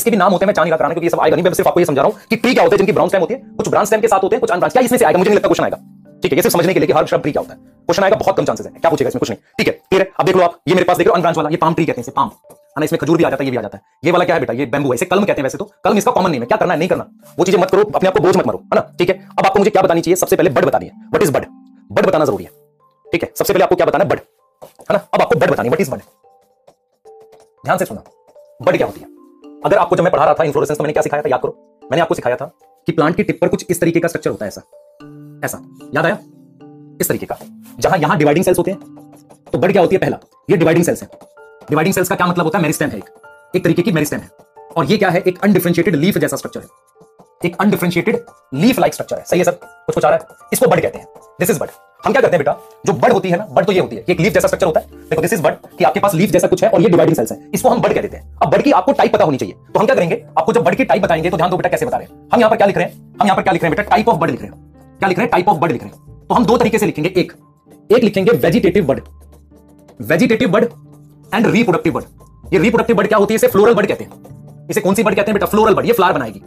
इसके 0.00 0.10
भी 0.10 0.16
नाम 0.16 0.32
होते 0.32 0.44
हैं, 0.44 0.48
मैं 0.48 0.54
चाह 0.54 0.64
क्योंकि 0.64 1.06
ये 1.06 1.10
सब 1.10 1.20
आएगा 1.20 1.36
नहीं, 1.36 1.44
मैं 1.44 1.52
सिर्फ़ 1.52 1.68
आपको 1.68 1.80
ये 1.80 1.86
समझा 1.86 2.02
रहा 2.02 2.10
हूँ 2.10 2.20
कि 2.30 2.36
ट्री 2.36 2.52
क्या 2.54 2.62
होते 2.62 2.74
हैं, 2.74 2.78
जिनकी 2.78 2.92
ब्राउन 2.92 3.08
स्टेम 3.08 3.20
होती 3.20 3.34
है, 3.34 3.40
कुछ 3.56 3.68
ब्रांच 3.68 3.86
स्टेम 3.86 4.00
के 4.00 4.08
साथ 4.08 4.22
होते 4.22 4.36
हैं, 4.36 4.40
कुछ 4.40 4.50
अनब्रांच 4.50 4.72
क्या 4.72 4.82
इसमें 4.82 4.98
से 4.98 5.04
आएगा? 5.04 5.18
मुझे 5.18 5.30
नहीं 5.30 5.36
लगता 5.36 5.48
क्वेश्चन 5.48 5.64
आएगा। 5.64 5.76
ठीक 6.22 6.32
है, 6.32 6.36
ये 6.36 6.42
सिर्फ़ 6.42 6.56
समझने 6.56 6.74
के 6.74 6.80
लिए 6.80 6.86
कि 6.86 6.92
हर 6.92 7.06
शब्द 7.06 7.22
ट्री 7.22 7.32
क्या 7.32 7.42
होता 7.42 7.54
है। 7.54 7.60
क्वेश्चन 7.60 8.04
आएगा, 8.04 8.16
बहुत 8.16 8.36
कम 8.36 8.44
चांसेस 8.44 8.66
है। 8.66 8.72
क्या 8.72 8.90
पूछेगा 8.90 9.08
इसमें? 9.08 9.20
कुछ 9.20 9.30
नहीं। 9.30 9.38
ठीक 9.58 9.68
है 9.68 10.00
है? 10.00 10.10
अब 10.20 10.26
देख 10.26 10.36
लो 10.36 10.42
आप, 10.42 10.58
ये 10.68 10.74
मेरे 10.74 10.84
पास 10.84 10.96
देख 10.96 11.06
लो 11.06 11.12
अनब्रांच 11.12 11.36
वाला, 11.36 11.48
ये 11.48 11.56
पाम 11.56 11.74
ट्री 11.74 11.86
कहते 11.86 12.00
हैं 12.00 12.12
पाम 12.16 12.30
है 12.78 12.84
इसमें 12.84 12.98
खजूर 12.98 13.18
भी 13.18 13.24
आ 13.24 13.30
जाता 13.30 13.42
है, 13.42 13.46
ये 13.46 13.50
भी 13.50 13.56
आ 13.56 13.62
जाता 13.62 13.78
है। 13.78 13.82
ये 14.04 14.12
वाला 14.12 14.24
क्या 14.24 14.34
है 14.36 14.40
बेटा? 14.40 14.52
ये 14.52 14.66
बैम्बू 14.66 14.90
है, 14.90 14.94
इसे 14.94 15.04
कलम 15.04 15.24
कहते 15.24 15.40
हैं 15.40 15.42
वैसे 15.42 15.58
तो। 15.58 15.64
कलम 15.84 15.98
इसका 15.98 16.12
कॉमन 16.12 16.30
नेम 16.30 16.42
है। 16.42 16.46
क्या 16.46 16.56
करना 16.56 16.72
है? 16.72 16.78
नहीं 16.78 16.88
करना। 16.88 17.06
वो 17.38 17.44
चीज़ें 17.44 17.60
मत 17.60 17.70
करो, 17.70 17.82
अपने 17.84 18.08
आप 18.08 18.14
को 18.14 18.20
बोझ 18.20 18.36
मत 18.36 18.46
मारो, 18.46 18.58
है 18.58 18.76
ना? 18.76 18.80
ठीक 18.98 19.08
है? 19.10 19.16
अब 19.38 19.46
आपको 19.46 19.58
मुझे 19.58 19.70
क्या 19.70 19.82
बतानी 19.82 20.00
चाहिए? 20.00 20.16
सबसे 20.16 20.36
पहले 20.36 20.50
बड 20.50 20.64
बतानी 20.64 20.86
है। 20.86 20.92
वट 21.14 21.22
इज़ 21.22 21.32
बड 21.32 21.46
बड 21.92 22.06
बताना 22.06 22.24
ज़रूरी 22.24 22.44
है। 22.44 22.50
ठीक 23.06 23.22
है? 23.22 23.32
सबसे 23.38 23.52
पहले 23.52 23.64
आपको 23.64 23.76
क्या 23.76 23.86
बताना 23.86 24.04
है? 24.04 24.10
बड। 24.10 24.18
है 24.90 24.96
ना? 24.96 25.06
अब 25.14 25.20
आपको 25.20 25.38
बड 25.38 25.50
बतानी 25.50 25.68
वट 25.68 25.80
इज़ 25.80 25.90
बड 25.90 25.98
ध्यान 27.64 27.78
से 27.78 27.84
सुना। 27.84 28.02
बड 28.62 28.76
क्या 28.76 28.86
होती 28.86 29.00
है? 29.00 29.19
अगर 29.64 29.76
आपको 29.76 29.96
जब 29.96 30.02
मैं 30.02 30.12
पढ़ा 30.12 30.24
रहा 30.24 30.34
था 30.34 30.44
इन्फ्लोरेसेंस 30.44 30.78
तो 30.78 30.84
मैंने 30.84 30.92
क्या 30.92 31.02
सिखाया 31.02 31.22
था? 31.22 31.28
याद 31.28 31.40
करो। 31.40 31.78
मैंने 31.84 32.02
आपको 32.02 32.14
सिखाया 32.14 32.36
था 32.36 32.44
कि 32.86 32.92
प्लांट 32.92 33.16
की 33.16 33.22
टिप 33.22 33.40
पर 33.40 33.48
कुछ 33.48 33.66
इस 33.70 33.80
तरीके 33.80 34.00
का 34.00 34.08
स्ट्रक्चर 34.08 34.30
होता 34.30 34.44
है 34.44 34.48
ऐसा। 34.48 34.60
ऐसा। 35.44 35.58
याद 35.94 36.04
आया? 36.04 36.18
इस 37.00 37.08
तरीके 37.08 37.26
का। 37.26 37.38
जहाँ 37.78 37.98
यहाँ 37.98 38.18
डिवाइडिंग 38.18 38.44
सेल्स 38.44 38.58
होते 38.58 38.70
हैं 38.70 38.80
तो 39.52 39.58
बड 39.58 39.72
क्या 39.72 39.82
होती 39.82 39.94
है 39.96 40.00
पहला? 40.00 40.18
ये 40.50 40.56
डिवाइडिंग 40.56 40.84
सेल्स 40.84 41.02
है। 41.02 41.08
डिवाइडिंग 41.70 41.94
सेल्स 41.94 42.08
का 42.08 42.14
क्या 42.14 42.26
मतलब 42.26 42.44
होता 42.44 42.58
है? 42.58 42.62
मेरिस्टेम 42.62 42.88
है 42.88 42.98
एक। 42.98 43.10
एक 43.56 43.64
तरीके 43.64 43.82
की 43.82 43.92
मेरिस्टेम 43.92 44.20
है। 44.20 44.30
और 44.76 44.84
ये 44.84 44.96
क्या 44.96 45.10
है? 45.10 45.20
एक 45.20 45.42
अनडिफरेंशिएटेड 45.42 45.96
लीफ 45.96 46.18
जैसा 46.18 46.36
स्ट्रक्चर 46.36 46.60
है। 46.60 46.66
एक 47.44 47.56
अनडिफरेंशिएटेड 47.60 48.24
लीफ 48.54 48.78
लाइक 48.78 48.92
स्ट्रक्चर 48.92 49.16
है। 49.16 49.24
सही 49.24 49.38
है 49.38 49.44
सर? 49.44 49.52
कुछ 49.64 49.94
कुछ 49.94 50.04
आ 50.04 50.08
रहा 50.08 50.18
है। 50.18 50.48
इसको 50.52 50.66
बड 50.66 50.82
कहते 50.82 50.98
हैं। 50.98 51.06
दिस 51.40 51.50
इज़ 51.50 51.60
बड 51.60 51.68
हम 52.06 52.12
क्या 52.12 52.20
करते 52.22 52.36
हैं 52.36 52.44
बेटा? 52.44 52.56
जो 52.86 52.92
बड 52.92 53.12
होती 53.12 53.28
है 53.28 53.36
ना, 53.36 53.46
बड 53.50 53.64
तो 53.64 53.72
ये 53.72 53.80
होती 53.80 53.96
है 53.96 54.04
एक 54.08 54.20
लीफ 54.20 54.32
जैसा 54.32 54.48
स्ट्रक्चर 54.48 54.66
होता 54.66 54.80
है। 54.80 54.86
देखो 54.86 55.22
दिस 55.22 55.32
इज़ 55.32 55.42
बड 55.42 55.56
कि 55.78 55.84
आपके 55.84 56.00
पास 56.00 56.14
लीफ 56.14 56.30
जैसा 56.30 56.46
कुछ 56.46 56.64
है 56.64 56.70
और 56.70 56.82
ये 56.82 56.88
डिवाइडिंग 56.88 57.16
सेल्स 57.16 57.32
है। 57.32 57.38
इसको 57.54 57.68
हम 57.68 57.80
बड 57.80 57.92
कह 57.94 58.00
देते 58.00 58.16
हैं। 58.16 58.36
अब 58.42 58.50
बड 58.50 58.62
की 58.62 58.72
आपको 58.72 58.92
टाइप 58.92 59.12
पता 59.12 59.24
होनी 59.24 59.36
चाहिए। 59.36 59.54
तो 59.74 59.80
हम 59.80 59.86
क्या 59.86 59.94
करेंगे? 59.94 60.24
आपको 60.38 60.52
जब 60.52 60.64
बड 60.64 60.74
की 60.74 60.84
टाइप 60.84 61.02
बताएँगे 61.02 61.30
तो 61.30 61.36
ध्यान 61.36 61.50
दो 61.50 61.56
बेटा 61.56 61.68
कैसे 61.68 61.86
बता 61.86 61.96
रहे 61.96 62.06
हैं। 62.06 62.28
हम 62.32 62.40
यहाँ 62.40 62.50
पर 62.50 62.56
क्या 62.56 62.66
लिख 62.66 62.76
रहे 62.76 62.86
हैं? 62.86 62.94
हम 63.20 63.26
यहाँ 63.26 63.36
पर 63.36 63.42
क्या 63.42 63.52
लिख 63.52 63.62
रहे 63.62 63.68
हैं 63.68 63.76
बेटा? 63.76 63.90
टाइप 63.90 64.08
ऑफ़ 64.08 64.16
बड 64.16 64.30
लिख 64.30 64.40
रहे 64.42 64.50
हैं। 64.50 64.98
क्या 64.98 65.08
लिख 65.08 65.18
रहे 65.18 65.24
हैं? 65.24 65.30
टाइप 65.30 65.48
ऑफ़ 65.48 65.58
बड 65.58 65.72
लिख 65.72 65.82
रहे 65.82 65.90
हैं। 65.90 66.26
तो 66.26 66.34
हम 66.34 66.46
दो 66.46 66.56
तरीके 66.56 66.78
से 66.78 66.86
लिखेंगे। 66.86 67.12
एक 67.16 67.32
एक 67.92 68.04
लिखेंगे 68.04 68.32
vegetative 68.32 68.86
bud. 68.86 69.00
Vegetative 70.00 70.50
bud 70.50 70.64
and 71.34 71.46
reproductive 71.46 71.92
bud. 71.92 72.04
ये 72.52 72.58
रिप्रोडक्टिव 72.58 72.96
बड 72.96 73.08
क्या 73.08 73.18
होती 73.18 73.34
है? 73.34 73.36
इसे 73.36 73.48
फ्लोरल 73.48 73.74
बड 73.74 73.86
कहते 73.86 74.04
हैं। 74.04 74.66
इसे 74.70 74.80
कौन 74.80 74.94
सी 74.94 75.02
बड 75.02 75.14
कहते 75.14 75.30
हैं 75.30 75.34
बेटा? 75.34 75.46
Floral 75.46 75.74
bud. 75.74 75.86
ये 75.86 75.92
फ्लावर 75.92 76.14
बनाएगी। 76.14 76.42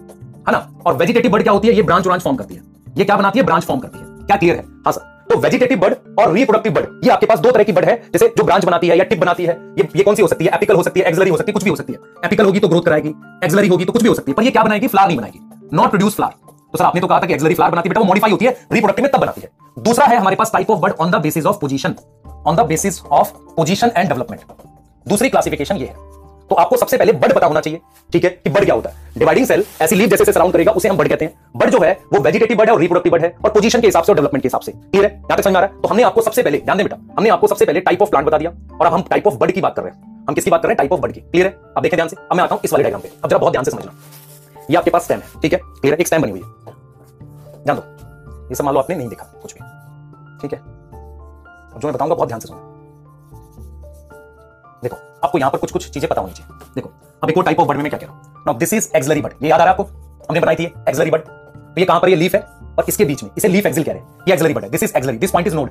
है 0.47 0.51
ना? 0.51 0.67
और 0.85 0.97
वेजिटेटिव 0.97 1.31
बड 1.31 1.43
क्या 1.43 1.53
होती 1.53 1.67
है? 1.67 1.73
ये 1.73 1.81
ब्रांच 1.81 2.03
ब्रांच 2.03 2.21
फॉर्म 2.21 2.37
करती 2.37 2.55
है। 2.55 2.61
ये 2.97 3.05
क्या 3.05 3.17
बनाती 3.17 3.39
है? 3.39 3.45
ब्रांच 3.45 3.63
फॉर्म 3.63 3.81
करती 3.81 3.99
है। 3.99 4.05
क्या 4.05 4.37
क्लियर 4.37 4.55
है? 4.55 4.63
हाँ 4.63 4.91
सर 4.91 5.12
तो 5.29 5.37
वेजिटेटिव 5.39 5.79
बर्ड 5.79 5.95
और 6.19 6.33
रिप्रोडक्टिव 6.33 6.73
बर्ड 6.73 7.05
ये 7.05 7.11
आपके 7.11 7.25
पास 7.25 7.39
दो 7.39 7.51
तरह 7.51 7.63
की 7.63 7.71
बर्ड 7.71 7.85
है, 7.85 7.95
जैसे 8.13 8.27
जो 8.37 8.43
ब्रांच 8.43 8.65
बनाती 8.65 8.87
है 8.87 8.97
या 8.97 9.03
टिप 9.03 9.19
बनाती 9.19 9.45
है, 9.45 9.57
ये 9.77 9.87
ये 9.95 10.03
कौन 10.03 10.15
सी 10.15 10.21
हो 10.21 10.27
सकती 10.27 10.45
है? 10.45 10.51
एपिकल 10.55 10.75
हो 10.75 10.83
सकती 10.83 10.99
है 10.99 11.05
एक्सलरी 11.07 11.29
हो 11.29 11.37
सकती 11.37 11.51
है, 11.51 11.53
कुछ 11.53 11.63
भी 11.63 11.69
हो 11.69 11.75
सकती 11.75 11.93
है। 11.93 11.99
एपिकल 12.25 12.45
होगी 12.45 12.59
तो 12.59 12.67
ग्रोथ 12.67 12.81
कराएगी 12.81 13.09
एक्सलरी 13.43 13.67
होगी 13.67 13.85
तो 13.85 13.93
कुछ 13.93 14.03
भी 14.03 14.09
हो 14.09 14.15
सकती 14.15 14.31
है, 14.31 14.35
पर 14.35 14.43
ये 14.43 14.51
क्या 14.51 14.63
बनाएगी? 14.63 14.87
फ्लावर 14.87 15.07
नहीं 15.07 15.17
बनाएगी। 15.17 15.39
नॉट 15.73 15.89
प्रोड्यूस 15.89 16.15
फ्लावर 16.15 16.33
तो 16.73 16.77
सर 16.77 16.85
आपने 16.85 17.01
तो 17.01 17.07
कहा 17.07 17.19
था 17.19 17.25
कि 17.27 17.33
एक्सलरी 17.33 17.53
फ्लावर 17.53 17.71
बनाती 17.71 17.89
है, 17.89 17.91
बेटा, 17.91 18.01
वो 18.01 18.07
मॉडिफाई 18.07 18.31
होती 18.31 18.45
है 18.45 18.51
रिप्रोडक्टिव 18.71 19.03
में 19.03 19.11
तब 19.11 19.19
बनाती 19.19 19.41
है। 19.41 19.49
दूसरा 19.77 20.05
है 20.05 20.17
हमारे 20.17 20.35
पास 20.35 20.51
type 20.53 20.71
of 20.71 20.79
bud 20.79 20.93
on 20.93 21.11
the 21.11 21.21
basis 21.21 21.45
of 21.45 21.59
position 21.61 21.95
on 22.47 22.55
the 22.55 22.65
basis 22.67 23.01
of 23.03 23.31
position 23.55 23.91
and 23.97 24.07
development 24.07 24.41
दूसरी 25.05 25.29
क्लासिफिकेशन 25.29 25.77
ये 25.77 25.85
है। 25.85 26.11
तो 26.53 26.57
आपको 26.57 26.77
सबसे 26.77 26.97
पहले 26.97 27.13
बड 27.13 27.33
पता 27.33 27.47
होना 27.47 27.61
चाहिए, 27.61 27.79
ठीक 28.11 28.23
है, 28.23 28.29
कि 28.29 28.49
बड 28.49 28.65
क्या 28.65 28.75
होता 28.75 28.89
है। 28.89 28.95
डिवाइडिंग 29.17 29.47
सेल 29.47 29.65
ऐसी 29.81 29.95
लीव 29.95 30.09
जैसे 30.09 30.31
सराउंड 30.31 30.53
करेगा, 30.53 30.71
उसे 30.71 30.89
हम 30.89 30.97
बड 30.97 31.07
कहते 31.07 31.25
हैं। 31.25 31.33
बड 31.55 31.69
जो 31.69 31.79
है, 31.79 31.99
वो 32.13 32.19
वेजिटेटिव 32.19 32.57
बड 32.57 32.67
है 32.67 32.73
और 32.73 32.79
रिप्रोडक्टिव 32.81 33.13
बड 33.13 33.21
है, 33.21 33.35
और 33.45 33.51
पोजीशन 33.51 33.81
के 33.81 33.87
हिसाब 33.87 34.03
से 34.03 34.11
और 34.11 34.15
डेवलपमेंट 34.15 34.43
के 34.43 34.47
हिसाब 34.47 34.61
से। 34.61 34.71
क्लियर 34.71 35.05
है? 35.05 35.11
यहाँ 35.11 35.37
तक 35.37 35.43
समझ 35.43 35.55
आ 35.55 35.59
रहा 35.59 35.69
है? 35.69 35.81
तो 35.81 35.87
हमने 35.87 36.03
आपको 36.03 36.21
सबसे 36.21 36.43
पहले, 36.43 36.57
ध्यान 36.57 36.77
दे 36.77 36.83
बेटा, 36.83 36.97
हमने 37.17 37.29
आपको 37.29 37.47
सबसे 37.47 37.65
पहले 37.65 37.79
टाइप 37.79 38.01
ऑफ़ 38.01 38.09
प्लांट 38.09 38.27
बता 38.27 38.37
दिया, 38.37 38.51
और 38.81 38.85
अब 38.85 38.93
हम 38.93 39.01
टाइप 39.01 39.27
ऑफ़ 39.27 39.35
बड 39.35 39.51
की 39.51 39.61
बात 39.61 39.75
कर 39.75 39.81
रहे 39.81 39.91
हैं। 39.91 40.25
हम 40.29 40.33
किसकी 40.33 40.51
बात 40.51 40.61
कर 40.61 40.67
रहे 40.67 40.73
हैं? 40.73 40.77
टाइप 40.77 40.93
ऑफ़ 40.93 40.99
बड 40.99 41.11
की। 41.11 41.19
क्लियर 41.19 41.47
है? 41.47 41.59
अब 41.77 41.83
देखें 41.83 41.97
ध्यान 41.97 42.07
से। 42.07 42.15
अब 42.31 42.37
मैं 42.37 42.43
आता 42.43 42.55
हूँ 42.55 42.61
इस 42.65 42.73
वाले 42.73 42.83
डायग्राम 42.83 43.01
पे। 43.01 43.11
अब 43.23 43.29
जरा 43.29 43.39
बहुत 43.39 43.51
ध्यान 43.51 43.63
से 43.63 43.71
समझना। 43.71 43.91
ये 44.71 44.77
आपके 44.77 44.89
पास 44.89 45.03
स्टेम 45.03 45.19
है, 45.19 45.41
ठीक 45.41 45.53
है? 45.53 45.59
क्लियर 45.63 45.95
एक 45.95 46.07
स्टेम 46.07 46.21
बनी 46.21 46.31
हुई 46.31 46.41
है। 46.41 46.47
ध्यान 47.63 47.77
दो। 47.77 48.49
ये 48.49 48.55
सब 48.55 48.63
मान 48.63 48.73
लो 48.73 48.79
आपने 48.79 48.95
नहीं 48.95 49.09
देखा, 49.09 49.23
कुछ 49.41 49.53
भी। 49.53 49.59
ठीक 50.41 50.53
है? 50.53 50.59
जो 51.79 51.87
मैं 51.87 51.93
बताऊँगा, 51.93 52.15
बहुत 52.15 52.27
ध्यान 52.27 52.39
से 52.39 52.47
सुनो। 52.47 52.72
देखो, 54.83 54.97
आपको 55.23 55.37
यहाँ 55.37 55.51
पर 55.51 55.57
कुछ 55.57 55.71
कुछ 55.71 55.89
चीज़ें 55.89 56.09
पता 56.09 56.21
होनी 56.21 56.33
चाहिए। 56.33 56.65
देखो, 56.75 56.89
अब 57.23 57.29
एक 57.29 57.37
और 57.37 57.43
टाइप 57.43 57.59
ऑफ़ 57.59 57.67
बर्ड 57.67 57.77
में 57.77 57.83
मैं 57.83 57.89
क्या 57.89 57.99
कह 57.99 58.05
रहा 58.05 58.15
हूँ। 58.15 58.43
Now 58.47 58.57
this 58.57 58.73
is 58.73 58.89
axillary 58.95 59.21
bud 59.21 59.43
ये 59.43 59.49
याद 59.49 59.61
आ 59.61 59.63
रहा 59.63 59.73
है 59.73 59.79
आपको? 59.79 59.83
हमने 60.29 60.39
बनाई 60.39 60.55
थी 60.55 60.63
एक्सलरी 60.89 61.11
बर्ड 61.11 61.21
तो 61.21 61.79
ये 61.79 61.85
कहाँ 61.85 61.99
पर 61.99 62.09
ये 62.09 62.15
लीफ 62.15 62.35
है? 62.35 62.41
और 62.77 62.85
इसके 62.87 63.05
बीच 63.05 63.23
में, 63.23 63.29
इसे 63.37 63.47
लीफ 63.47 63.65
एक्सिल 63.65 63.83
कह 63.83 63.91
रहे 63.91 64.01
हैं। 64.01 64.07
ये 64.27 64.33
एक्सलरी 64.33 64.53
बर्ड 64.53 64.65
है। 64.65 64.69
This 64.71 64.83
is 64.83 64.95
axillary 64.97 65.17
this 65.17 65.31
point 65.31 65.47
is 65.47 65.55
node 65.55 65.69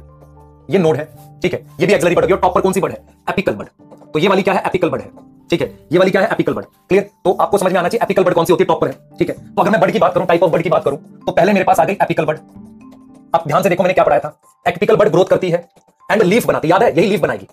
ये 0.71 0.79
नोड 0.79 0.97
है। 0.97 1.05
ठीक 1.43 1.53
है? 1.53 1.61
ये 1.81 1.87
भी 1.87 1.93
एक्सलरी 1.93 2.15
बर्ड 2.15 2.31
है। 2.31 2.37
टॉप 2.37 2.55
पर 2.55 2.61
कौन 2.61 2.73
सी 2.73 2.81
बर्ड 2.81 2.93
है? 2.93 2.99
एपिकल 3.31 3.55
बर्ड 3.55 3.69
तो 4.13 4.19
ये 4.19 4.29
वाली 4.29 4.43
क्या 4.43 4.55
है? 4.55 4.63
एपिकल 4.67 4.89
बर्ड 4.89 5.03
है। 5.03 5.11
ठीक 5.51 5.61
है? 5.63 5.69
ये 5.93 5.99
वाली 5.99 6.11
क्या 6.11 6.23
है? 6.23 6.29
एपिकल 6.33 6.53
बर्ड 6.53 6.67
क्लियर 6.89 7.09
तो 7.25 7.33
आपको 7.33 7.59
समझ 7.59 7.73
में 7.73 7.79
आना 7.79 7.89
चाहिए 7.89 8.05
एपिकल 8.05 8.25
बर्ड 8.25 8.35
कौन 8.35 8.45
सी 8.45 8.53
होती 8.53 8.63
है? 8.63 8.67
टॉप 8.67 8.81
पर 8.81 8.89
है। 8.89 9.17
ठीक 9.19 9.29
है? 9.29 9.35
तो 9.55 9.63
अगर 9.63 9.71
मैं 9.71 9.81
बर्ड 9.81 9.93
की 9.93 9.99
बात 9.99 10.15
करूँ 10.15 10.27
टाइप 10.27 10.43
ऑफ़ 10.43 10.51
बर्ड 10.53 10.63
की 10.63 10.71
बात 10.71 10.85
करूँ 10.85 10.99
तो 11.27 11.33
पहले 11.33 11.53
मेरे 11.53 11.65
पास 11.65 11.81
आ 11.81 11.85
गई 11.85 11.97
एपिकल 12.03 12.25
बर्ड 12.25 12.39
आप 13.35 13.47
ध्यान 13.47 13.63
से 13.63 13.69
देखो 13.69 13.83
मैंने 13.83 13.95
क्या 13.95 14.05
पढ़ाया 14.05 14.21
था। 14.21 14.39
एपिकल 14.67 14.97
बर्ड 14.97 15.11
ग्रोथ 15.11 15.25
करती 15.25 15.51
है। 15.51 15.69
एंड 16.09 16.23
लीफ 16.23 16.47
बनाती 16.47 16.69
है। 16.69 16.71
याद 16.71 16.83
है? 16.83 16.97
यही 16.97 17.09
लीफ 17.09 17.21
बनाएगी। 17.21 17.47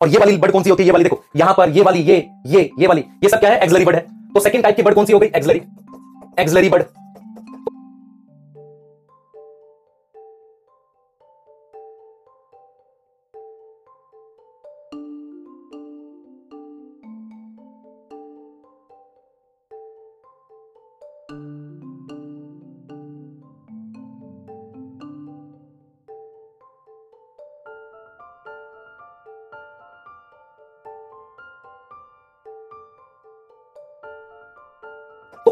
और 0.00 0.08
ये 0.08 0.18
वाली 0.18 0.36
बर्ड 0.36 0.52
कौन 0.52 0.62
सी 0.62 0.70
होती 0.70 0.82
है? 0.82 0.86
ये 0.86 0.92
वाली 0.92 1.04
देखो, 1.04 1.22
यहाँ 1.36 1.54
पर 1.54 1.70
ये 1.70 1.82
वाली, 1.82 2.00
ये 2.00 2.26
ये 2.46 2.70
ये 2.78 2.86
वाली, 2.86 3.04
ये 3.24 3.28
सब 3.28 3.40
क्या 3.40 3.50
है? 3.50 3.60
एक्सलरी 3.60 3.84
बर्ड 3.84 3.96
है। 3.96 4.06
तो 4.34 4.40
सेकंड 4.40 4.62
टाइप 4.62 4.76
की 4.76 4.82
बर्ड 4.82 4.94
कौन 4.94 5.06
सी 5.06 5.12
हो 5.12 5.18
गई? 5.18 5.26
Axillary 5.26 5.62
axillary 6.38 6.68
bud 6.68 6.84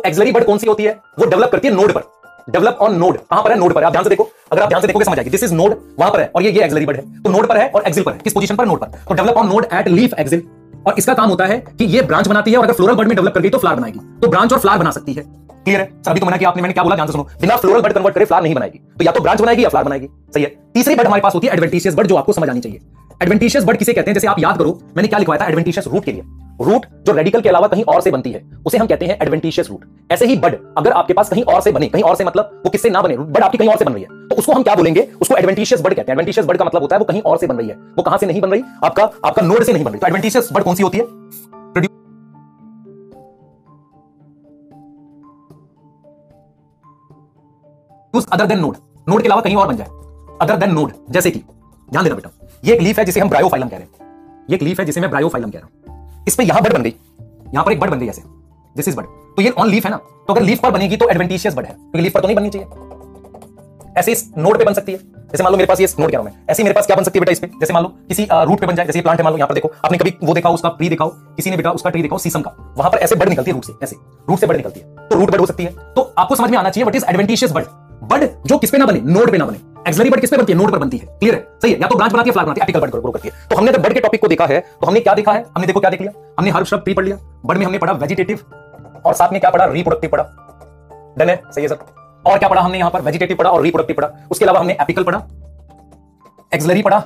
axillary 0.06 0.32
bud 0.32 0.44
कौन 0.44 0.58
सी 0.58 0.66
होती 0.66 0.82
है? 0.82 1.00
वो 1.19 1.26
डेवलप 1.26 1.49
करती 1.49 1.69
है 1.69 1.75
नोड 1.75 1.93
पर। 1.93 2.02
डेवलप 2.50 2.78
ऑन 2.81 2.94
नोड 2.94 3.16
कहाँ 3.16 3.43
पर 3.43 3.52
है 3.52 3.58
नोड 3.58 3.72
पर? 3.72 3.84
आप 3.84 3.93
ध्यान 3.93 4.04
से 4.04 4.10
देखो। 4.10 4.28
अगर 4.52 4.62
आप 4.62 4.69
ध्यान 4.69 4.81
से 4.81 4.87
देखोगे, 4.87 5.04
समझ 5.04 5.19
आएगी। 5.19 5.31
दिस 5.31 5.43
इज़ 5.43 5.54
नोड 5.54 5.76
वहाँ 5.99 6.12
पर 6.12 6.20
है। 6.20 6.31
और 6.37 6.43
ये 6.43 6.50
ये 6.50 6.64
एक्सलरी 6.64 6.87
बर्ड 6.87 6.96
है। 6.96 7.22
तो 7.22 7.31
नोड 7.31 7.46
पर 7.49 7.56
है 7.56 7.69
और 7.69 7.82
एक्सिल 7.82 8.04
पर 8.04 8.12
है। 8.12 8.19
किस 8.19 8.32
पोजीशन 8.32 8.56
पर? 8.56 8.66
नोड 8.66 8.81
पर। 8.81 8.87
तो 8.87 9.14
develop 9.14 9.34
on 9.34 9.49
node 9.49 9.66
at 9.72 9.88
leaf 9.88 10.14
axil 10.20 10.43
और 10.87 10.94
इसका 10.99 11.14
काम 11.14 11.28
होता 11.31 11.46
है 11.46 11.64
कि 11.78 11.84
ये 11.84 12.02
ब्रांच 12.02 12.28
बनाती 12.28 12.50
है 12.50 12.56
और 12.56 12.64
अगर 12.64 12.72
फ्लोरल 12.72 12.94
बर्ड 12.94 13.08
में 13.08 13.16
डेवलप 13.16 13.34
कर 13.34 13.40
गई 13.40 13.50
तो 13.50 13.58
फ्लावर 13.58 13.76
बनाएगी। 13.76 13.99
तो 13.99 14.28
ब्रांच 14.28 14.52
और 14.52 14.58
फ्लावर 14.58 14.78
बना 14.78 14.90
सकती 14.90 15.12
है। 15.12 15.22
क्लियर 15.64 15.81
है? 15.81 16.02
सर, 16.04 16.10
अभी 16.10 16.20
तो 16.20 16.26
मैंने 16.26 16.38
कि 16.38 16.44
आपने 16.44 16.62
मैंने 16.62 16.72
क्या 16.72 16.82
बोला? 16.82 16.94
ध्यान 16.94 17.08
से 17.08 17.12
सुनो। 17.12 17.26
बिना 17.40 17.56
फ्लोरल 17.56 17.81
बर्ड 17.81 17.93
कन्वर्ट 17.93 18.14
करे 18.14 18.25
फ्लावर 18.25 18.43
नहीं 18.43 18.54
बनाएगी। 18.54 18.78
तो 18.99 19.04
या 19.04 19.12
तो 19.12 19.20
ब्रांच 19.20 19.40
बनाएगी 19.40 19.64
या 19.64 19.69
फ्लावर 19.69 19.84
बनाएगी। 19.84 20.06
सही 20.34 20.43
है? 20.43 20.56
तीसरी 20.75 20.94
बर्ड 20.94 21.06
हमारे 21.06 21.22
पास 21.22 21.34
होती 21.34 21.46
है 21.46 21.52
एडवेंटिशियस 21.52 21.94
बर्ड 21.94 22.06
जो 22.06 22.16
आपको 22.16 22.32
समझ 22.32 22.49
आनी 22.49 22.60
चाहिए। 22.60 22.81
एडवेंटिशियस 23.22 23.64
बर्ड 23.64 23.78
किसे 23.78 23.93
कहते 23.93 24.10
हैं? 24.10 24.14
जैसे 24.14 24.26
आप 24.26 24.38
याद 24.38 24.58
करो, 24.58 24.81
मैंने 24.96 25.08
क्या 25.08 25.19
लिखवाया 25.19 25.40
था? 25.40 25.49
एडवेंटिशियस 25.49 25.87
रूट 25.87 26.04
के 26.04 26.12
लिए। 26.12 26.22
रूट 26.62 26.87
जो 27.06 27.12
रेडिकल 27.12 27.41
के 27.41 27.49
अलावा 27.49 27.69
कहीं 27.69 27.85
और 27.85 28.00
से 28.00 28.11
बनती 28.11 28.32
है, 28.32 28.43
उसे 28.67 28.79
हम 28.79 28.87
कहते 28.87 29.06
हैं 29.06 29.19
एडवेंटिशियस 29.23 29.70
रूट 29.70 30.12
ऐसे 30.12 30.26
ही 30.26 30.37
बड, 30.37 30.56
अगर 30.79 30.93
आपके 30.93 31.12
पास 31.12 31.29
कहीं 31.29 31.43
और 31.44 31.61
से 31.61 31.73
बने, 31.73 31.88
कहीं 31.88 32.03
और 32.03 32.17
से 32.17 32.25
मतलब 32.25 32.61
वो 32.64 32.71
किससे 32.71 32.90
ना 32.90 33.02
बने, 33.02 33.16
बड 33.16 33.42
आपकी 33.42 33.59
कहीं 33.59 33.69
और 33.69 33.76
से 33.76 33.85
बन 33.85 33.92
रही 33.92 34.02
है 34.02 34.28
तो 34.28 34.37
उसको 34.37 34.52
हम 34.52 34.62
क्या 34.62 34.75
बोलेंगे? 34.75 35.09
उसको 35.21 35.37
एडवेंटिशियस 35.37 35.81
बड 35.81 35.95
कहते 35.95 36.00
हैं। 36.02 36.14
एडवेंटिशियस 36.14 36.47
बड 36.47 36.57
का 36.57 36.64
मतलब 36.64 36.83
होता 36.83 36.97
है 36.97 36.99
वो 36.99 37.04
कहीं 37.04 37.23
और 37.23 37.38
से 37.38 37.47
बन 37.47 37.57
रही 37.57 37.69
है। 37.69 37.75
वो 37.75 38.02
कहाँ 38.02 38.19
से 38.19 38.26
नहीं 38.26 38.40
बन 38.40 38.50
रही? 38.50 38.62
आपका 38.85 39.11
आपका 39.25 39.42
नोड 39.42 39.62
से 39.62 39.73
नहीं 39.73 39.85
बन 39.85 39.90
रही। 39.90 40.00
तो 40.00 40.07
एडवेंटिशियस 40.07 40.49
बड 40.52 40.62
कौन 40.62 40.75
सी 40.75 40.83
होती 40.83 40.99
है? 40.99 41.04
अदर 48.33 48.47
देन 48.47 48.59
नोड 48.59 48.76
नोड 49.09 49.23
के 49.23 49.28
अलावा 49.28 49.42
कहीं 49.42 49.57
और 49.57 49.66
बन 49.69 49.76
जाए। 49.76 49.88
अदर 50.42 50.57
देन 50.57 50.71
नोड 50.71 50.92
जैसे 51.11 51.31
कि, 51.31 51.38
ध्यान 51.88 52.04
देना 52.04 52.16
बेटा, 52.16 52.31
ये 52.64 52.75
एक 52.75 52.81
लीफ 52.81 52.99
है 52.99 53.04
जिसे 53.04 53.21
हम 53.21 53.28
ब्रायोफाइलम 53.28 53.69
कह 53.69 53.76
रहे 53.76 53.87
हैं। 53.87 54.47
ये 54.50 54.57
एक 54.57 54.62
लीफ 54.62 54.81
है 54.81 54.87
जिसे 54.87 55.00
मैं 55.00 55.11
ब्रायोफाइलम 55.11 55.50
कह 55.50 55.59
रहा 55.59 55.66
हूँ। 55.66 55.92
इस 56.29 56.35
पे 56.35 56.45
यहाँ 56.45 56.62
बड 56.62 56.73
बन 56.73 56.83
गई। 56.83 56.95
यहाँ 57.47 57.64
पर 57.64 57.73
एक 57.73 57.81
बड 57.81 57.91
बन 57.91 57.99
गई 57.99 58.07
ऐसे। 58.07 58.23
दिस 58.76 58.88
इज़ 58.88 58.97
बड 58.97 59.05
तो 59.37 59.43
ये 59.43 59.50
ऑन 59.50 59.69
लीफ 59.69 59.85
है 59.85 59.91
ना। 59.91 59.97
तो 59.97 60.33
अगर 60.33 60.43
लीफ 60.43 60.61
पर 60.61 60.71
बनेगी 60.71 60.97
तो 60.97 61.09
एडवेंटिशियस 61.09 61.55
बड 61.55 61.64
है। 61.64 61.73
क्योंकि 61.73 62.00
लीफ 62.00 62.12
पर 62.12 62.21
तो 62.21 62.29
नहीं 62.29 62.37
बननी 62.37 62.50
चाहिए। 62.50 62.69
ऐसे 63.99 64.12
इस 64.12 64.31
नोड 64.38 64.59
पे 64.59 64.64
बन 64.64 64.73
सकती 64.73 64.93
है। 64.93 64.99
जैसे 64.99 65.45
मान 65.45 65.52
लो 65.52 65.57
मेरे 65.57 65.67
पास 65.67 65.81
ये 65.81 65.87
नोड 66.00 66.11
कह 66.11 66.17
रहा 66.17 66.23
हूँ 66.23 66.31
मैं। 66.31 66.47
ऐसे 66.50 66.62
मेरे 66.62 66.75
पास 66.75 66.87
क्या 66.87 66.97
बन 66.97 67.05
सकती 67.05 67.19
है 67.19 67.21
बेटा 67.21 67.33
इस 67.33 67.38
पे? 67.38 67.47
जैसे 67.61 67.73
मान 67.73 67.83
लो 67.83 67.88
किसी 68.09 68.26
रूट 68.33 68.61
पे 68.61 68.67
बन 68.67 68.75
जाए। 68.75 68.87
जैसे 68.87 69.00
प्लांट 69.00 69.19
है, 69.19 69.25
मान 69.25 69.33
लो 69.33 69.38
यहाँ 69.38 69.49
पर 69.49 69.55
देखो। 69.55 69.71
आपने 69.85 69.99
कभी 69.99 70.14
वो 70.23 70.35
देखा, 70.35 70.50
उसका 70.50 70.69
ट्री 70.69 70.88
दिखाओ 70.88 71.09
किसी 71.37 71.50
ने 71.50 71.57
बेटा 71.57 71.71
उसका 71.71 71.91
ट्री 71.91 72.02
दिखाओ 72.02 72.19
सीसम 72.19 72.43
का। 72.43 72.75
वहाँ 72.79 72.91
पर 72.91 72.99
ऐसे 72.99 73.14
बड 73.14 73.29
निकलती 73.29 73.50
है 73.50 73.55
रूट 73.55 73.64
से। 73.64 73.73
ऐसे। 73.83 73.97
रूट 74.29 74.38
से 74.38 74.47
बड 74.47 74.57
निकलती 74.57 74.81
है। 74.81 75.09
तो 75.09 75.17
रूट 75.17 75.31
बड 75.31 75.41
हो 75.41 75.47
सकती 75.47 75.64
है। 75.64 75.75
तो 75.95 76.12
आपको 76.19 76.35
समझ 76.35 76.50
में 76.50 76.59
आना 76.59 76.71
चाहिए 76.71 76.87
what 76.87 76.97
is 76.97 77.05
adventitious 77.05 77.52
bud 77.52 77.67
bud 78.05 78.29
जो 78.47 78.59
किस 78.59 78.71
पे 78.71 78.79
ना 78.79 78.87
बने 78.87 79.00
नोड 79.12 79.31
पे 79.31 79.38
ना 79.38 79.45
बने। 79.45 79.72
एक्सलरी 79.89 80.11
बर्ड 80.11 80.21
किस 80.21 80.31
पे 80.31 80.37
बनती 80.37 80.53
है? 80.53 80.59
नोड 80.59 80.71
पर 80.73 80.79
बनती 80.79 80.97
है। 80.97 81.07
क्लियर 81.09 81.35
है? 81.35 81.41
सही 81.62 81.73
है? 81.73 81.81
या 81.81 81.89
तो 81.89 81.97
ब्रांच 81.97 82.12
बनाती 82.12 82.29
है 82.29 82.33
फ्लावर 82.33 82.47
बनाती 82.47 82.61
है 82.61 82.65
एपिकल 82.65 82.81
बर्ड 82.81 82.91
ग्रो 82.93 83.11
करती 83.12 83.29
है। 83.29 83.49
तो 83.49 83.57
हमने 83.57 83.73
जब 83.73 83.83
बर्ड 83.83 83.95
के 83.95 84.01
टॉपिक 84.01 84.21
को 84.21 84.29
देखा 84.29 84.47
है 84.47 84.61
तो 84.81 84.87
हमने 84.87 85.01
क्या 85.01 85.15
देखा 85.15 85.33
है? 85.33 85.43
हमने 85.55 85.67
देखो 85.67 85.81
क्या 85.81 85.91
देख 85.91 86.01
लिया? 86.01 86.12
हमने 86.39 86.51
हर 86.51 86.65
शब्द 86.65 86.83
ट्री 86.83 86.95
पढ़ 86.95 87.05
लिया। 87.05 87.17
बर्ड 87.47 87.59
में 87.59 87.67
हमने 87.67 87.79
पढ़ा 87.79 87.93
वेजिटेटिव 87.93 88.39
और 89.07 89.15
साथ 89.15 89.33
में 89.33 89.41
क्या 89.41 89.51
पढ़ा? 89.51 89.65
रिप्रोडक्टिव 89.65 90.11
पढ़ा। 90.11 90.25
डन 91.19 91.31
है? 91.31 91.37
सही 91.47 91.62
है 91.62 91.69
सर 91.69 91.79
और 92.27 92.39
क्या 92.39 92.49
पढ़ा 92.49 92.62
हमने 92.62 92.79
यहाँ 92.79 92.91
पर? 92.91 93.01
वेजिटेटिव 93.01 93.37
पढ़ा 93.37 93.51
और 93.51 93.62
रिप्रोडक्टिव 93.62 93.97
पढ़ा। 93.97 94.11
उसके 94.31 94.45
अलावा 94.45 94.61
हमने 94.61 94.77
एपिकल 94.81 95.03
पढ़ा। 95.03 95.23
एक्सलरी 96.55 96.83
पढ़ा। 96.83 96.99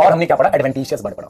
और 0.00 0.12
हमने 0.12 0.26
क्या 0.26 0.36
पढ़ा? 0.36 0.50
एडवेंटिशियस 0.54 1.02
बर्ड 1.02 1.14
पढ़ा। 1.14 1.28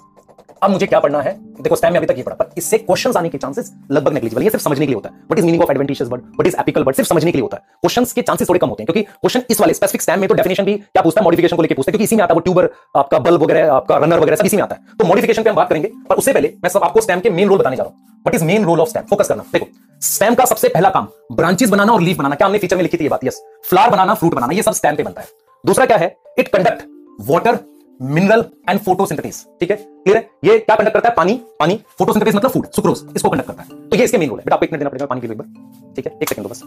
अब 0.63 0.71
मुझे 0.71 0.87
क्या 0.87 0.99
पढ़ना 1.01 1.21
है? 1.23 1.33
देखो 1.61 1.77
स्टैम 1.77 1.93
में 1.93 1.99
अभी 1.99 2.07
तक 2.07 2.17
ये 2.17 2.23
पढ़ा, 2.23 2.35
पर 2.35 2.51
इससे 2.59 2.79
क्वेश्चंस 2.79 3.17
आने 3.17 3.29
के 3.29 3.39
चांसेस 3.39 3.73
लगभग 3.91 4.13
नेग्लिजिबल 4.13 4.43
ये 4.43 4.51
सिर्फ़ 4.51 4.65
समझने 4.65 4.87
के 4.87 4.87
लिए 4.87 4.95
होता 4.95 5.09
है। 5.09 5.15
What 5.17 5.39
is 5.39 5.47
meaning 5.47 5.63
of 5.63 5.71
adventitious 5.71 6.09
bud 6.09 6.23
what 6.23 6.47
is 6.47 6.57
apical 6.61 6.85
bud 6.85 6.97
सिर्फ़ 6.97 7.09
समझने 7.09 7.31
के 7.33 7.39
लिए 7.39 7.43
होता 7.43 7.57
है। 7.57 7.63
क्वेश्चंस 7.73 8.13
के 8.13 8.23
चांसेस 8.23 8.49
थोड़े 8.49 8.59
कम 8.59 8.69
होते 8.69 8.83
हैं, 8.83 8.87
क्योंकि 8.87 9.03
क्वेश्चन 9.03 9.43
इस 9.51 9.61
वाले 9.61 9.75
स्पेसिफिक 9.75 10.03
स्टैम 10.03 10.21
में 10.21 10.29
तो 10.29 10.35
डेफिनेशन 10.35 10.65
भी 10.65 10.77
क्या 10.77 11.03
पूछता 11.03 11.21
है? 11.21 11.25
मॉडिफिकेशन 11.25 11.57
को 11.57 11.63
लेकर 11.63 11.75
पूछता 11.75 11.91
है, 11.91 11.93
क्योंकि 11.93 12.05
इसी 12.05 12.17
में 12.17 12.23
आता 12.23 12.33
है 12.33 12.37
वो 12.37 12.41
ट्यूबर 12.41 12.69
आपका 12.97 13.19
बल्ब 13.19 13.43
वगैरह, 13.43 13.73
आपका 13.73 13.97
रनर 13.97 14.21
वगैरह, 14.21 14.37
सब 14.37 14.47
इसी 14.47 14.57
में 14.57 14.63
आता 14.63 14.75
है। 14.75 14.97
तो 14.99 15.05
मॉडिफिकेशन 15.05 15.43
पे 15.43 15.51
हम 15.51 15.57
बात 15.57 15.69
करेंगे, 15.69 15.91
पर 16.09 16.17
उससे 16.17 16.33
पहले 16.33 16.53
मैं 16.63 16.71
सब 16.71 16.85
आपको 16.85 17.01
स्टैम 17.01 17.21
के 17.21 17.31
मेन 17.31 17.49
रोल 17.49 17.59
बताने 17.59 17.77
जा 17.77 17.83
रहा 17.83 17.93
हूँ। 17.93 18.23
What 18.25 18.35
is 18.35 18.45
main 18.45 18.65
role 18.65 18.81
of 18.81 18.89
stem 18.89 19.05
focus 19.11 19.29
करना। 19.29 19.45
देखो 19.53 19.67
स्टैम 20.03 20.35
का 20.35 20.45
सबसे 20.45 20.69
पहला 20.69 20.91
काम 20.91 21.09
ब्रांचेस 21.33 21.71
बनाना 21.71 21.93
और 21.93 22.01
लीफ 22.03 22.17
बनाना। 22.17 22.35
क्या 22.35 22.47
हमने 22.47 22.59
फीचर 22.59 22.77
में 22.77 22.83
लिखी 22.83 22.97
थी 22.97 23.05
ये 23.05 23.09
बात? 23.09 23.25
यस 23.25 23.43
फ्लावर 23.69 23.91
बनाना 23.91 24.15
फ्रूट 24.15 24.35
बनाना, 24.35 24.55
ये 24.55 24.63
सब 24.63 24.73
स्टैम 24.73 24.97
पे 24.97 25.03
बनता 25.03 25.21
है। 25.21 25.29
दूसरा 25.65 25.87
क्या 25.87 25.97
है? 25.97 26.15
It 26.39 26.49
conduct 26.49 26.85
water 27.29 27.59
mineral 28.01 28.45
and 28.69 28.81
photosynthesis 28.81 29.45
ठीक 29.61 29.71
है? 29.71 29.77
क्लियर 29.77 30.17
है? 30.17 30.31
ये 30.45 30.59
क्या 30.59 30.77
कंडक्ट 30.77 30.95
करता 30.95 31.09
है? 31.09 31.15
पानी 31.15 31.35
पानी 31.61 31.77
फोटोसिंथेसिस 31.99 32.35
मतलब 32.35 32.51
फ़ूड 32.51 32.71
सुक्रोज 32.71 33.05
इसको 33.17 33.31
कंडक्ट 33.31 33.49
करता 33.49 33.63
है। 33.63 33.89
तो 33.89 33.97
ये 33.97 34.05
इसके 34.05 34.19
मेन 34.19 34.31
रोल 34.31 34.39
है। 34.39 34.45
बेटा, 34.45 34.55
आपको 34.55 34.65
एक 34.67 34.73
मिनट 34.73 34.81
देना 34.81 34.91
पड़ेगा 34.91 35.07
पानी 35.07 35.21
के 35.21 35.27
लिए 35.27 35.95
ठीक 35.95 36.07
है? 36.07 36.19
एक 36.23 36.29
सेकंड 36.29 36.47
बस। 36.47 36.63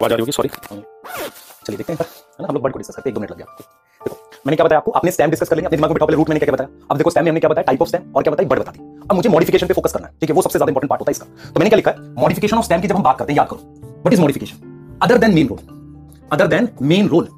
आवाज़ 0.00 0.12
आ 0.12 0.16
रही 0.16 0.22
होगी? 0.22 0.32
सॉरी 0.32 0.48
चलिए 0.48 1.76
देखते 1.76 1.92
हैं। 1.92 1.98
ना? 2.40 2.46
हम 2.48 2.54
लोग 2.54 2.62
बर्ड 2.62 2.72
को 2.72 2.78
डिस्कस 2.78 2.96
करते 2.96 3.08
हैं। 3.08 3.12
एक 3.12 3.14
दो 3.14 3.20
मिनट 3.20 3.30
लग 3.30 3.36
गया। 3.38 3.46
देखो 3.46 3.72
मैंने 4.46 4.56
क्या 4.56 4.64
बताया? 4.64 4.78
आपको 4.78 4.90
आपने 4.90 5.10
स्टैम 5.10 5.30
डिस्कस 5.30 5.48
कर 5.48 5.58
अपने 5.58 5.76
दिमाग 5.76 5.90
में 5.90 5.94
बिठाओ 5.94 6.16
रूट 6.16 6.28
मैंने 6.28 6.40
क्या 6.40 6.52
बताया? 6.52 6.68
अब 6.90 6.96
देखो 6.96 7.10
स्टैम 7.10 7.24
में 7.24 7.30
हमने 7.30 7.40
क्या 7.40 7.50
बताया? 7.50 7.64
टाइप 7.64 7.82
ऑफ़ 7.82 7.88
स्टैम 7.88 8.12
और 8.16 8.22
क्या 8.22 8.32
बताया? 8.32 8.48
बर्ड 8.48 8.60
बता 8.60 8.72
दी 8.72 8.78
अब 9.10 9.16
मुझे 9.16 9.28
मॉडिफिकेशन 9.28 9.66
पे 9.66 9.74
फोकस 9.74 9.92
करना 9.92 10.06
है, 10.06 10.12
ठीक 10.20 10.30
है? 10.30 10.36
वो 10.36 10.42
सबसे 10.42 10.58
ज़्यादा 10.58 10.70
इंपॉर्टेंट 10.70 10.90
पार्ट 10.90 11.00
होता 11.00 11.10
है 11.10 11.12
इसका। 11.12 11.50
तो 11.52 11.60
मैंने 11.60 11.70
क्या 11.70 11.76
लिखा 11.76 11.90
है? 11.90 12.14
मॉडिफिकेशन 12.18 12.56
ऑफ़ 12.56 12.64
स्टैम 12.64 12.80
की 12.80 12.88
जब 12.88 12.96
हम 12.96 13.02
बात 13.02 13.18
करते 13.18 13.32
हैं, 13.32 13.38
याद 13.38 13.48
करो। 13.48 14.02
What 14.06 14.12
is 14.12 14.20
modification 14.20 14.98
other 15.02 15.18
than 15.18 15.34
main 15.34 15.48
role 15.48 15.58
other 16.32 16.46
than 16.46 16.68
main 16.82 17.08
role 17.08 17.28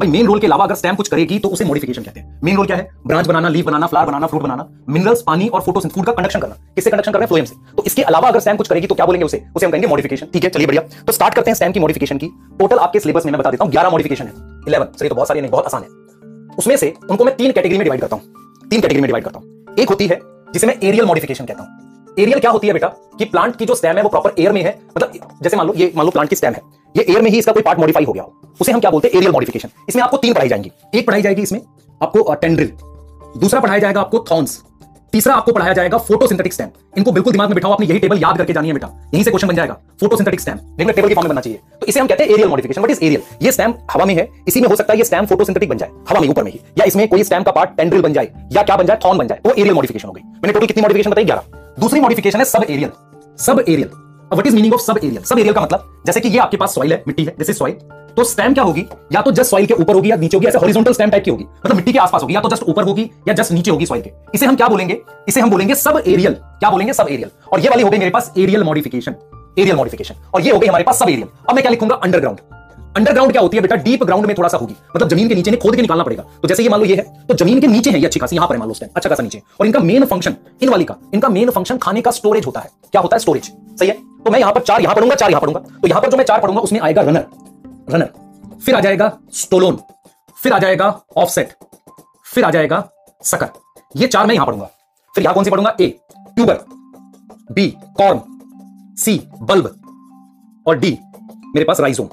भाई 0.00 0.08
मेन 0.08 0.26
रोल 0.26 0.38
के 0.40 0.46
अलावा 0.46 0.64
अगर 0.64 0.74
स्टैम 0.74 0.94
कुछ 0.96 1.08
करेगी 1.08 1.38
तो 1.38 1.48
उसे 1.48 1.64
मॉडिफिकेशन 1.64 2.02
कहते 2.02 2.20
हैं। 2.20 2.40
मेन 2.44 2.56
रोल 2.56 2.66
क्या 2.66 2.76
है? 2.76 2.88
ब्रांच 3.06 3.26
बनाना 3.26 3.48
लीव 3.48 3.66
बनाना 3.66 3.86
फ्लावर 3.86 4.06
बनाना 4.06 4.26
फ्रूट 4.26 4.42
बनाना 4.42 4.66
मिनरल्स 4.88 5.22
पानी 5.22 5.48
और 5.48 5.60
फ़ोटो 5.62 5.80
फ़ूड 5.80 6.06
का 6.06 6.12
कंडक्शन 6.12 6.40
करना। 6.40 6.54
किससे 6.74 6.90
कंडक्शन 6.90 7.12
कर 7.12 7.18
रहे 7.18 7.24
हैं? 7.24 7.28
फ्लोएम 7.28 7.44
से। 7.44 7.54
तो 7.76 7.84
इसके 7.86 8.02
अलावा 8.02 8.28
अगर 8.28 8.40
स्टैम 8.40 8.56
कुछ 8.56 8.68
करेगी 8.68 8.86
तो 8.86 8.94
क्या 8.94 9.06
बोलेंगे 9.06 9.24
उसे? 9.24 9.42
उसे 9.56 9.66
हम 9.66 9.72
कहेंगे 9.72 9.88
मॉडिफिकेशन 9.88 10.26
ठीक 10.32 10.44
है, 10.44 10.50
चलिए 10.50 10.66
बढ़िया। 10.66 10.82
तो 11.06 11.12
स्टार्ट 11.12 11.34
करते 11.34 11.50
हैं 11.50 11.54
स्टैम 11.54 11.72
की 11.72 11.80
मॉडिफिकेशन 11.80 12.18
की। 12.18 12.30
टोटल 12.58 12.78
आपके 12.78 13.00
सिलेबस 13.00 13.26
में 13.26 13.32
मैं 13.32 13.40
बता 13.40 13.50
देता 13.50 13.64
हूँ 13.64 13.72
11 13.72 13.90
मॉडिफिकेशन 13.90 14.24
है। 14.24 14.32
11 14.64 14.98
सर 14.98 15.08
तो 15.08 15.14
बहुत 15.14 15.28
सारी 15.28 15.40
बहुत 15.42 15.66
आसान 15.66 15.82
है। 15.82 15.88
उसमें 16.60 16.76
से 16.76 16.92
उनको 17.10 17.24
मैं 17.24 17.34
तीन 17.36 17.52
कैटेगरी 17.52 17.78
में 17.78 17.84
डिवाइड 17.84 18.00
करता 18.00 18.16
हूँ। 18.16 18.68
तीन 18.70 18.80
कैटेगरी 18.80 19.00
में 19.00 19.06
डिवाइड 19.06 19.24
करता 19.24 19.38
हूँ। 19.38 19.76
एक 19.78 19.88
होती 19.88 20.06
है, 20.06 20.18
जिसे 20.52 20.66
मैं 20.66 20.74
एरियल 20.82 21.06
मॉडिफिकेशन 21.06 21.44
कहता 21.44 21.62
हूँ। 21.62 22.14
एरियल 22.18 22.40
क्या 22.40 22.50
होती 22.50 22.66
है 22.66 22.72
बेटा? 22.72 22.88
कि 23.18 23.24
प्लांट 23.24 23.56
की 23.56 23.66
जो 23.66 23.74
स्टेम 23.74 23.96
है, 23.96 24.02
वो 24.02 24.08
प्रॉपर 24.08 24.34
एयर 24.38 24.52
में 24.52 24.62
है। 24.62 24.78
मतलब 24.96 25.12
जैसे 25.42 25.56
मान 25.56 25.66
लो, 25.66 25.72
ये 25.76 25.92
मान 25.96 26.06
लो 26.06 26.10
प्लांट 26.10 26.30
की 26.30 26.36
स्टेम 26.36 26.52
है। 26.52 26.60
ये 26.94 27.04
एयर 27.10 27.22
में 27.22 27.30
ही 27.30 27.38
इसका 27.38 27.52
कोई 27.52 27.62
पार्ट 27.62 27.78
मॉडिफाई 27.78 28.04
हो 28.04 28.12
गया 28.12 28.22
हो। 28.22 28.54
उसे 28.60 28.72
हम 28.72 28.80
क्या 28.80 28.90
बोलते 28.90 29.08
हैं? 29.08 29.16
एरियल 29.16 29.32
मॉडिफिकेशन 29.32 29.68
इसमें 29.88 30.02
आपको 30.02 30.16
तीन 30.16 30.34
पढ़ाई 30.34 30.48
जाएँगी। 30.48 30.72
एक 30.94 31.06
पढ़ाई 31.06 31.22
जाएगी 31.22 31.42
इसमें 31.42 31.60
आपको 32.00 32.34
टेंड्रिल 32.34 32.72
दूसरा 33.36 33.60
पढ़ाया 33.60 33.78
जाएगा 33.78 34.00
आपको 34.00 34.24
थॉर्न्स 34.30 34.62
तीसरा 35.12 35.34
आपको 35.34 35.52
पढ़ाया 35.52 35.72
जाएगा 35.72 35.98
फोटोसिंथेटिक 35.98 36.52
स्टैम 36.52 36.68
इनको 36.98 37.12
बिल्कुल 37.12 37.32
दिमाग 37.32 37.48
में 37.48 37.54
बिठाओ, 37.54 37.72
आपने 37.72 37.86
यही 37.86 37.98
टेबल 37.98 38.18
याद 38.18 38.38
करके 38.38 38.52
जानी 38.52 38.68
है 38.68 38.74
बेटा। 38.74 38.88
यहीं 39.14 39.22
से 39.24 39.30
क्वेश्चन 39.30 39.48
बन 39.48 39.54
जाएगा। 39.54 39.76
फोटोसिंथेटिक 40.00 40.40
स्टैम 40.40 40.58
लेकिन 40.78 40.92
टेबल 40.92 41.08
के 41.08 41.14
फॉर्म 41.14 41.26
में 41.26 41.28
बनना 41.28 41.40
चाहिए। 41.40 41.60
तो 41.80 41.86
इसे 41.86 42.00
हम 42.00 42.06
कहते 42.06 42.24
हैं 42.24 42.30
aerial 42.30 42.48
modification 42.48 42.80
what 42.80 42.90
is 42.90 43.04
aerial 43.04 43.22
ये 43.42 43.52
स्टैम 43.52 43.74
हवा 43.90 44.04
में 44.04 44.14
है। 44.14 44.28
इसी 44.48 44.60
में 44.60 44.68
हो 44.68 44.76
सकता 44.76 44.92
है 44.92 44.98
ये 44.98 45.04
स्टैम 45.04 45.26
फोटोसिंथेटिक 45.26 45.68
बन 45.68 45.78
जाए। 45.78 45.90
हवा 46.10 46.20
में 46.20 46.28
ऊपर 46.28 46.44
में 46.44 46.50
ही। 46.52 46.60
या 46.78 46.84
इसमें 46.84 47.06
कोई 47.08 47.24
स्टैम 47.24 47.42
का 47.42 47.52
पार्ट 47.52 47.76
टेंड्रिल 47.76 48.02
बन 48.02 48.12
जाए। 48.12 48.30
या 48.52 48.62
क्या 48.62 48.76
बन 48.76 48.86
जाए? 48.86 48.98
थॉर्न 49.04 49.18
बन 49.18 49.26
जाए। 49.26 49.40
तो 49.44 49.50
एरियल 49.50 49.74
मॉडिफिकेशन 49.74 50.08
हो 50.08 50.12
गई। 50.12 50.22
मैंने 50.22 50.52
टोटल 50.52 50.66
कितनी 50.66 50.82
मॉडिफिकेशन 50.82 51.10
बताई? 51.10 51.24
ग्यारह। 51.24 51.80
दूसरी 51.80 52.00
मॉडिफिकेशन 52.00 52.38
है 52.38 52.44
sub 52.44 52.64
aerial 52.70 52.90
sub 53.38 53.64
aerial 53.68 53.90
what 54.32 54.46
is 54.46 54.54
meaning 54.54 54.74
of 54.74 54.80
sub 54.80 54.98
aerial 54.98 55.22
sub 55.22 55.38
aerial 55.38 55.54
का 55.54 55.60
मतलब 55.60 56.02
जैसे 56.06 56.20
कि 56.20 56.28
ये 56.28 56.38
आपके 56.38 56.56
पास 56.56 56.74
सॉइल 56.74 56.92
है, 56.92 57.02
मिट्टी 57.06 57.24
है 57.24 57.34
दिस 57.38 57.50
इज़ 57.50 57.56
सॉइल 57.56 57.74
तो 58.16 58.24
स्टैम 58.24 58.54
क्या 58.54 58.64
होगी? 58.64 58.84
या 59.12 59.20
तो 59.22 59.30
जस्ट 59.32 59.50
सॉइल 59.50 59.66
के 59.66 59.74
ऊपर 59.74 59.94
होगी 59.94 60.10
या 60.10 60.16
नीचे 60.16 60.36
होगी, 60.36 60.46
ऐसे 60.46 60.58
हॉरिजॉन्टल 60.58 60.92
स्टैम 60.92 61.10
टाइप 61.10 61.24
की 61.24 61.30
होगी. 61.30 61.44
मतलब 61.44 61.76
मिट्टी 61.76 61.92
के 61.92 61.98
आसपास 61.98 62.22
होगी, 62.22 62.34
या 62.34 62.40
तो 62.40 62.48
जस्ट 62.48 62.62
ऊपर 62.62 62.84
होगी 62.84 63.02
या 63.28 63.34
जस्ट 63.34 63.52
नीचे 63.52 63.70
होगी 63.70 63.86
सॉइल 63.86 64.02
के. 64.02 64.10
इसे 64.34 64.46
हम 64.46 64.56
क्या 64.56 64.68
बोलेंगे? 64.68 65.00
इसे 65.28 65.40
हम 65.40 65.50
बोलेंगे 65.50 65.74
सब 65.74 66.02
एरियल 66.06 66.32
क्या 66.32 66.70
बोलेंगे? 66.70 66.92
सब 66.92 67.08
एरियल 67.10 67.30
और 67.52 67.60
ये 67.60 67.68
वाली 67.68 67.82
हो 67.82 67.90
गई 67.90 67.98
मेरे 67.98 68.10
पास 68.10 68.32
एरियल 68.38 68.64
मॉडिफिकेशन 68.64 69.14
एरियल 69.58 69.76
मॉडिफिकेशन 69.76 70.14
और 70.34 70.40
ये 70.40 70.52
हो 70.52 70.58
गई 70.58 70.66
हमारे 70.66 70.84
पास 70.84 70.98
सब 70.98 71.08
एरियल 71.08 71.28
अब 71.48 71.54
मैं 71.54 71.62
क्या 71.62 71.70
लिखूँगा? 71.70 71.94
अंडरग्राउंड 71.94 72.38
अंडरग्राउंड 72.96 73.32
क्या 73.32 73.42
होती 73.42 73.56
है 73.56 73.62
बेटा? 73.62 73.76
डीप 73.76 74.02
ग्राउंड 74.04 74.26
में 74.26 74.34
थोड़ा 74.36 74.48
सा 74.48 74.58
होगी. 74.58 74.74
मतलब 74.96 75.08
ज़मीन 75.08 75.28
के 75.28 75.34
नीचे 75.34 75.50
ने 75.50 75.56
खोद 75.56 75.76
के 75.76 75.82
निकालना 75.82 76.04
पड़ेगा. 76.04 76.22
तो 76.42 76.48
जैसे 76.48 76.62
ये 76.62 76.68
मान 76.68 76.80
लो 76.80 76.86
ये 76.86 76.96
है 76.96 77.26
तो 77.28 77.34
ज़मीन 77.34 77.60
के 77.60 77.66
नीचे 77.66 77.90
है 77.90 77.98
ये 77.98 78.06
अच्छी 78.06 78.20
खासी, 78.20 78.36
यहाँ 78.36 78.48
पर 78.48 78.56
मान 78.58 78.68
लो 78.68 78.74
अच्छा 78.86 79.08
खासा 79.08 79.22
नीचे. 79.22 79.42
और 79.60 79.66
इनका 79.66 79.80
मेन 79.80 80.04
फ़ंक्शन 80.04 80.34
इन 80.62 80.68
वाली 80.68 80.84
का, 80.84 80.96
इनका 81.14 81.28
मेन 81.28 81.50
फ़ंक्शन 81.50 81.78
खाने 81.78 82.00
का 82.00 82.10
स्टोरेज 82.10 82.46
होता 82.46 82.60
है. 82.60 82.70
क्या 82.92 83.02
होता 83.02 83.16
है? 83.16 83.20
स्टोरेज 83.20 83.50
सही 83.80 83.88
है? 83.88 83.94
तो 84.24 84.30
मैं 84.30 84.38
यहाँ 84.40 84.52
पर 84.52 84.60
चार 84.62 84.80
यहाँ 84.82 84.94
पढ़ूँगा, 84.94 85.14
चार 85.16 85.30
यहाँ 85.30 85.40
पढ़ूँगा। 85.40 85.60
तो 85.60 85.88
यहाँ 85.88 86.02
पर 86.02 86.10
जो 86.10 86.16
मैं 86.16 86.24
चार 86.24 86.40
पढ़ूँगा, 86.40 86.60
उसमें 86.60 86.80
आएगा 86.80 87.02
रनर 87.02 87.26
रनर 87.90 88.58
फिर 88.64 88.74
आ 88.74 88.80
जाएगा 88.80 89.12
स्टोलोन 89.34 89.78
फिर 90.36 90.52
आ 90.52 90.58
जाएगा 90.58 90.88
ऑफसेट 91.16 91.54
फिर 92.26 92.44
आ 92.44 92.50
जाएगा 92.50 92.88
सकर 93.22 93.48
ये 93.94 94.06
चार 94.06 94.26
मैं 94.26 94.34
यहाँ 94.34 94.46
पढ़ूँगा। 94.46 94.66
फिर 95.14 95.24
यहाँ 95.24 95.34
कौन 95.34 95.44
सी 95.44 95.50
पढ़ूँगा? 95.50 95.74
A 95.80 95.86
tuber 96.16 96.64
B 97.52 97.68
corn 97.96 98.20
C 98.98 99.20
bulb 99.42 100.64
और 100.66 100.78
डी 100.78 100.98
मेरे 101.46 101.64
पास 101.64 101.80
राइजोम 101.80 102.06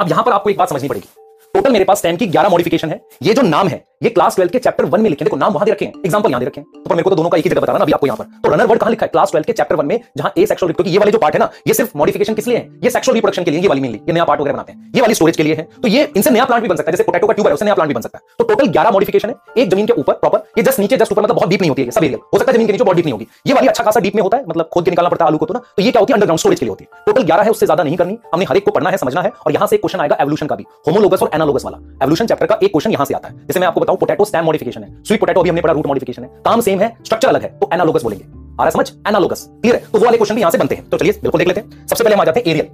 अब 0.00 0.08
यहाँ 0.08 0.22
पर 0.24 0.32
आपको 0.32 0.50
एक 0.50 0.58
बात 0.58 0.68
समझनी 0.68 0.88
पड़ेगी। 0.88 1.08
टोटल 1.56 1.72
मेरे 1.72 1.84
पास 1.84 1.98
स्टैम 1.98 2.16
की 2.16 2.26
11 2.26 2.50
मॉडिफिकेशन 2.50 2.90
है। 2.90 3.00
ये 3.22 3.34
जो 3.34 3.42
नाम 3.42 3.68
है, 3.68 3.76
ये 4.02 4.10
क्लास 4.10 4.36
12 4.36 4.50
के 4.52 4.58
चैप्टर 4.58 4.84
1 4.84 5.00
में 5.00 5.08
लिखे 5.10 5.24
देखो, 5.24 5.36
नाम 5.36 5.52
वहाँ 5.52 5.64
दे 5.66 5.72
रखे 5.72 5.84
एग्जांपल 5.84 6.30
यहाँ 6.30 6.40
दे 6.40 6.46
रखे 6.46 6.60
हैं। 6.60 6.82
तो 6.82 6.94
मेरे 6.94 7.02
को 7.02 7.10
तो 7.10 7.16
दोनों 7.16 7.30
का 7.30 7.38
एक 7.38 7.44
ही 7.44 7.50
जगह 7.50 7.60
बता 7.60 7.72
रहा 7.72 7.78
ना 7.78 7.84
अभी 7.84 7.92
आपको 7.92 8.06
यहाँ 8.06 8.16
पर। 8.16 8.24
तो 8.42 8.50
रनर 8.50 8.66
वर्ड 8.66 8.80
कहाँ 8.80 8.90
लिखा 8.90 9.06
है? 9.06 9.08
क्लास 9.08 9.32
12 9.32 9.46
के 9.46 9.52
चैप्टर 9.52 9.76
1 9.76 9.84
में, 9.84 10.00
जहाँ 10.18 10.32
ए 10.38 10.44
सेक्सुअल 10.46 10.72
क्योंकि 10.72 10.90
ये 10.90 10.98
वाले 10.98 11.12
जो 11.12 11.18
पार्ट 11.18 11.34
है 11.34 11.38
ना, 11.40 11.48
ये 11.68 11.74
सिर्फ़ 11.74 11.96
मॉडिफिकेशन 11.98 12.34
किस 12.34 12.48
लिए 12.48 12.56
है? 12.56 12.68
ये 12.84 12.90
सेक्सुअल 12.90 13.14
रिप्रोडक्शन 13.14 13.44
के 13.44 13.50
लिए, 13.50 13.60
ये 13.60 13.68
वाली 13.68 13.80
मेनली 13.80 13.98
ये 13.98 14.12
नया 14.12 14.24
पार्ट 14.24 14.40
वगैरह 14.40 14.54
बनाते 14.54 14.72
हैं। 14.72 14.92
ये 14.96 15.00
वाली 15.00 15.14
स्टोरेज 15.14 15.36
के 15.36 15.42
लिए 15.42 15.54
है। 15.54 15.62
तो 15.82 15.88
ये 15.88 16.02
इनसे 16.16 16.30
नया 16.30 16.44
प्लांट 16.44 16.62
भी 16.62 16.68
बन 16.68 16.76
सकता 16.76 16.90
है। 16.90 16.92
जैसे 16.92 17.04
पोटैटो 17.04 17.26
का 17.26 17.32
ट्यूब 17.32 17.46
है, 17.46 17.52
उससे 17.54 17.64
नया 17.64 17.74
प्लांट 17.74 17.88
भी 17.88 17.94
बन 17.94 18.00
सकता 18.00 18.18
है। 18.18 18.34
तो 18.38 18.44
टोटल 18.44 18.68
11 18.68 18.90
मॉडिफिकेशन 18.90 19.28
है। 19.28 19.62
एक 19.62 19.70
ज़मीन 19.70 19.86
के 19.86 19.92
ऊपर 19.92 20.12
प्रॉपर 20.14 20.42
ये 20.58 20.62
जस्ट 20.62 20.80
नीचे 20.80 20.96
जस्ट 20.96 21.12
ऊपर 21.12 21.22
मतलब 21.22 21.36
बहुत 21.36 21.48
डीप 21.48 21.60
नहीं 21.60 21.70
होती 21.70 21.82
है, 21.82 21.90
सब 21.90 22.04
एरियल 22.04 22.20
हो 22.24 22.38
सकता 22.38 22.52
है 22.52 22.56
ज़मीन 22.56 22.66
के 22.66 22.72
नीचे 22.72 22.84
बहुत 22.84 22.96
डीप 22.96 23.06
नहीं 23.06 23.12
होगी। 23.12 23.26
ये 23.46 23.54
वाली 23.54 23.68
अच्छा 23.68 23.84
खासा 23.84 24.00
डीप 24.00 24.14
में 24.14 24.22
होता 24.22 24.36
है 24.36 24.44
मतलब 24.46 24.68
खोद 24.74 24.84
के 24.84 24.90
निकालना 24.90 25.10
पड़ता 25.10 25.24
है 25.24 25.28
आलू 25.28 25.38
को 25.38 25.46
तो 25.46 25.54
ना। 25.54 25.60
तो 25.76 25.82
ये 25.82 25.90
क्या 25.90 26.00
होती 26.00 26.12
है? 26.12 26.16
अंडरग्राउंड 26.16 26.40
स्टोरेज 26.40 26.60
के 26.60 26.66
लिए 26.66 26.70
होती 26.70 26.84
है। 26.84 27.02
टोटल 27.06 27.24
11 27.24 27.44
है, 27.44 27.50
उससे 27.50 27.66
ज़्यादा 27.66 27.82
नहीं 27.82 27.96
करनी। 27.96 28.18
हमने 28.34 28.44
हर 28.44 28.56
एक 28.56 28.64
को 28.64 28.70
पढ़ना 28.70 28.90
है, 28.90 28.96
समझना 28.96 29.22
है। 29.22 29.32
और 29.46 29.52
यहाँ 29.52 29.66
से 29.66 29.76
क्वेश्चन 29.78 30.00
आएगा 30.00 30.16
एवोल्यूशन 30.20 30.46
का 30.46 30.56
भी। 30.56 30.64
होमोलोगस 30.88 31.22
और 31.22 31.30
एनालोगस 31.46 31.64
वाला 31.64 31.78
एवोल्यूशन 32.02 32.26
चैप्टर 32.26 32.46
का 32.46 32.58
एक 32.62 32.70
क्वेश्चन 32.70 32.90
यहाँ 32.92 33.04
से 33.06 33.14
आता 33.14 33.28
है। 33.28 33.46
जैसे 33.46 33.60
मैं 33.60 33.66
आपको 33.66 33.80
बताऊँ 33.80 33.98
पोटैटो 33.98 34.24
स्टैम 34.24 34.44
मॉडिफिकेशन 34.44 34.84
है। 34.84 35.02
स्वीट 35.02 35.20
पोटैटो 35.20 35.42
भी 35.42 35.48
हमने 35.48 35.62
पढ़ा 35.62 35.74
रूट 35.74 35.86
मॉडिफिकेशन 35.86 36.22
है। 36.22 36.28
काम 36.44 36.60
सेम 36.60 36.80
है 36.80 36.88
स्ट्रक्चर 37.04 37.28
अलग 37.28 37.42
है 37.42 37.48
तो 37.58 37.70
एनालोगस 37.74 38.02
बोलेंगे। 38.02 38.24
आ 38.24 38.62
रहा 38.62 38.70
समझ? 38.70 38.90
एनालोगस 39.08 39.46
क्लियर 39.50 39.76
है? 39.76 39.82
तो 39.82 39.98
वो 39.98 40.04
वाले 40.04 40.16
क्वेश्चन 40.16 40.34
भी 40.34 40.40
यहाँ 40.40 40.50
से 40.50 40.58
बनते 40.58 40.74
हैं। 40.74 40.88
तो 40.90 40.98
चलिए, 40.98 41.12
बिल्कुल 41.22 41.38
देख 41.38 41.48
लेते 41.48 41.60
हैं। 41.60 41.86
सबसे 41.86 42.04
पहले 42.04 42.14
हम 42.14 42.20
आ 42.20 42.24
जाते 42.24 42.40
हैं 42.40 42.46
एरियल 42.46 42.66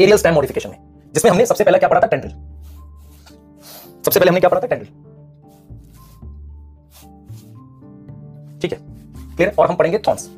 एरियल 0.00 0.18
स्टैम 0.18 0.34
मॉडिफिकेशन 0.34 0.70
में, 0.70 0.78
जिसमें 1.14 1.30
हमने 1.30 1.46
सबसे 1.46 1.64
पहले 1.64 1.78
क्या 1.78 1.88
पढ़ा 1.88 2.00
था? 2.00 2.06
टेंड्रिल 2.06 2.32
सबसे 4.04 4.20
पहले 4.20 4.28
हमने 4.28 4.40
क्या 4.40 4.50
पढ़ा 4.50 4.60
था? 4.60 4.66
टेंड्रिल 4.66 4.88
ठीक 8.62 8.72
है 8.72 8.78
क्लियर 9.36 9.54
और 9.58 9.68
हम 9.68 9.76
पढ़ेंगे 9.76 9.98
थॉर्न्स 10.06 10.28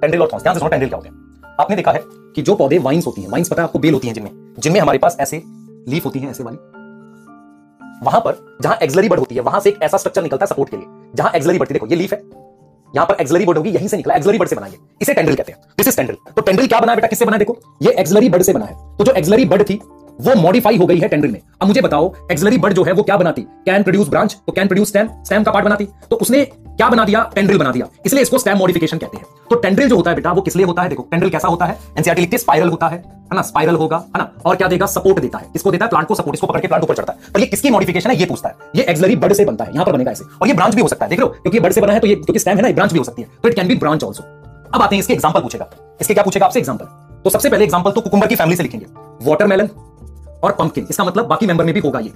टेंड्रिल 0.00 0.22
और 0.22 0.28
थॉर्न्स 0.28 0.42
ध्यान 0.42 0.54
से 0.54 0.58
सुनो 0.58 0.70
टेंड्रिल 0.70 0.88
क्या 0.88 0.98
होते 0.98 1.08
हैं? 1.08 1.21
आपने 1.60 1.76
देखा 1.76 1.92
है 1.92 2.00
कि 2.06 2.42
जो 2.42 2.54
पौधे 2.54 2.78
वाइन्स 2.78 3.06
होती 3.06 3.22
हैं 3.22 3.28
वाइन्स 3.28 3.48
पता 3.48 3.62
है 3.62 3.64
आपको 3.64 3.78
बेल 3.78 3.94
होती 3.94 4.06
हैं 4.06 4.14
जिनमें? 4.14 4.54
जिनमें 4.58 4.80
हमारे 4.80 4.98
पास 4.98 5.16
ऐसे 5.20 5.42
लीफ 5.88 6.04
होती 6.04 6.18
हैं, 6.18 6.30
ऐसे 6.30 6.44
वाली। 6.44 6.56
वहाँ 8.04 8.20
पर, 8.20 8.58
जहाँ 8.62 8.78
एक्सलरी 8.82 9.08
बर्ड 9.08 9.20
होती 9.20 9.34
है, 9.34 9.40
वहाँ 9.40 9.60
से 9.60 9.70
एक 9.70 9.82
ऐसा 9.82 9.96
स्ट्रक्चर 9.96 10.22
निकलता 10.22 10.44
है 10.44 10.46
सपोर्ट 10.46 10.70
के 10.70 10.76
लिए। 10.76 10.86
जहाँ 11.14 11.32
एक्सलरी 11.32 11.58
बर्ड 11.58 11.72
देखो, 11.72 11.86
ये 11.86 11.96
लीफ 11.96 12.12
है। 12.12 12.22
यहाँ 12.96 13.06
पर 13.06 13.14
एक्सलरी 13.14 13.46
बर्ड 13.46 13.58
होगी, 13.58 13.70
यहीं 13.70 13.88
से 13.88 13.96
निकला 13.96 14.14
एक्सलरी 14.14 14.38
बर्ड 14.38 14.48
से 14.48 14.56
बनाइए। 14.56 14.78
इसे 15.02 15.14
टेंडल 15.14 15.34
कहते 15.34 15.52
हैं। 15.52 15.60
दिस 15.78 15.88
इज़ 15.88 15.96
टेंडल 15.96 16.14
तो 16.36 16.42
टेंडल 16.42 16.66
क्या 16.66 16.80
बना 16.80 16.94
बेटा? 16.94 17.08
किससे 17.08 17.24
बना 17.24 17.36
देखो, 17.36 17.58
ये 17.82 17.92
एक्सलरी 17.92 18.28
बर्ड 18.28 18.42
से 18.42 18.52
बना 18.52 18.64
है। 18.64 18.96
तो 18.96 19.04
जो 19.04 19.12
एक्सलरी 19.12 19.44
बर्ड 19.44 19.62
थी 19.62 19.80
वो 20.22 20.34
मॉडिफाई 20.36 20.76
हो 20.76 20.86
गई 20.86 20.98
है 20.98 21.08
टेंड्रिल 21.08 21.32
में। 21.32 21.40
अब 21.62 21.68
मुझे 21.68 21.80
बताओ 21.80 22.12
एक्सलरी 22.30 22.58
बर्ड 22.58 22.74
जो 22.74 22.82
है, 22.84 22.92
वो 22.92 23.02
क्या 23.02 23.16
बनाती? 23.16 23.42
कैन 23.66 23.82
प्रोड्यूस 23.82 24.08
ब्रांच 24.08 24.36
तो 24.46 24.52
कैन 24.52 24.66
प्रोड्यूस 24.66 24.88
स्टेम 24.88 25.08
स्टेम 25.24 25.42
का 25.42 25.50
पार्ट 25.50 25.64
बनाती। 25.64 25.88
तो 26.10 26.16
उसने 26.16 26.44
क्या 26.44 26.88
बना 26.88 27.04
दिया? 27.04 27.22
टेंड्रिल 27.34 27.58
बना 27.58 27.70
दिया। 27.72 27.86
इसलिए 28.06 28.22
इसको 28.22 28.38
स्टेम 28.38 28.58
मॉडिफिकेशन 28.58 28.98
कहते 28.98 29.16
हैं। 29.16 29.26
तो 29.50 29.56
टेंड्रिल 29.56 29.88
जो 29.88 29.96
होता 29.96 30.10
है 30.10 30.16
बेटा, 30.16 30.32
वो 30.32 30.42
किस 30.42 30.56
लिए 30.56 30.66
होता 30.66 30.82
है? 30.82 30.88
देखो 30.88 31.02
टेंड्रिल 31.02 31.30
कैसा 31.30 31.48
होता 31.48 31.66
है? 31.66 31.78
एनसीआरटी 31.98 32.20
लिखते 32.20 32.38
स्पाइरल 32.38 32.68
होता 32.68 32.88
है 32.88 32.96
है 32.96 33.36
ना? 33.36 33.42
स्पाइरल 33.42 33.74
होगा, 33.74 33.96
है 33.96 34.18
ना? 34.18 34.30
और 34.46 34.56
क्या 34.56 34.68
देगा? 34.68 34.86
सपोर्ट 34.86 35.20
देता 35.20 35.38
है। 35.38 35.46
इसको 35.56 35.70
देता 35.70 35.84
है? 35.84 35.88
प्लांट 35.90 36.06
को 36.06 36.14
सपोर्ट 36.14 36.36
इसको 36.36 36.46
पकड़ 36.46 36.60
के 36.60 36.68
प्लांट 36.68 36.84
ऊपर 36.84 36.94
चढ़ता 36.94 37.12
है। 37.12 37.32
पर 37.34 37.40
ये 37.40 37.46
किसकी 37.46 37.70
मॉडिफिकेशन 37.70 38.10
है? 38.10 38.16
ये 38.16 38.26
पूछता 38.26 38.48
है। 38.48 38.70
ये 38.76 38.84
एक्सलरी 38.84 39.16
बर्ड 39.16 39.32
से 39.32 39.44
बनता 39.44 39.64
है। 39.64 39.72
यहाँ 39.72 39.86
पर 39.86 39.92
बनेगा 39.92 40.10
ऐसे। 40.10 40.24
और 40.42 40.48
ये 40.48 40.54
ब्रांच 40.54 40.74
भी 40.74 40.82
हो 40.82 40.88
सकता 40.88 41.04
है। 41.04 41.10
देख 41.10 41.20
लो, 41.20 41.26
क्योंकि 41.28 41.60
बर्ड 41.60 41.72
से 41.72 41.80
बना 41.80 41.92
है 41.92 42.00
तो 42.00 42.06
ये, 42.06 42.14
क्योंकि 42.16 42.38
स्टेम 42.38 42.56
है 42.56 42.62
ना 42.62 42.72
ब्रांच 42.72 42.92
भी 42.92 42.98
हो 42.98 43.04
सकती 43.04 43.22
है। 43.22 43.28
तो 43.42 43.48
it 43.48 43.54
can 43.54 43.68
be 43.68 43.74
branch 43.76 44.04
also 44.04 44.24
अब 44.74 44.82
आते 44.82 44.96
हैं, 44.96 45.00
इसके 45.00 45.12
एग्ज़ाम्पल 45.12 45.40
पूछेगा। 45.40 45.70
इसके 46.00 46.14
क्या 46.14 46.24
पूछेगा? 46.24 46.46
आपसे 46.46 46.58
एग्ज़ाम्पल 46.58 46.84
तो 47.24 47.30
सबसे 47.30 47.48
पहले 47.48 47.64
एग्ज़ाम्पल 47.64 47.90
तो 47.90 48.00
कुकुम्बर 48.00 48.26
की 48.26 48.36
फैमिली 48.36 48.56
से 48.56 48.62
लिखेंगे। 48.62 48.86
वाटरमेलन 49.22 49.68
और 50.42 50.52
पंपकिन 50.52 50.86
इसका 50.90 51.04
मतलब 51.04 51.26
बाकी 51.26 51.46
मेंबर 51.46 51.64
में 51.64 51.74
भी 51.74 51.80
होगा 51.80 52.00
ये। 52.00 52.12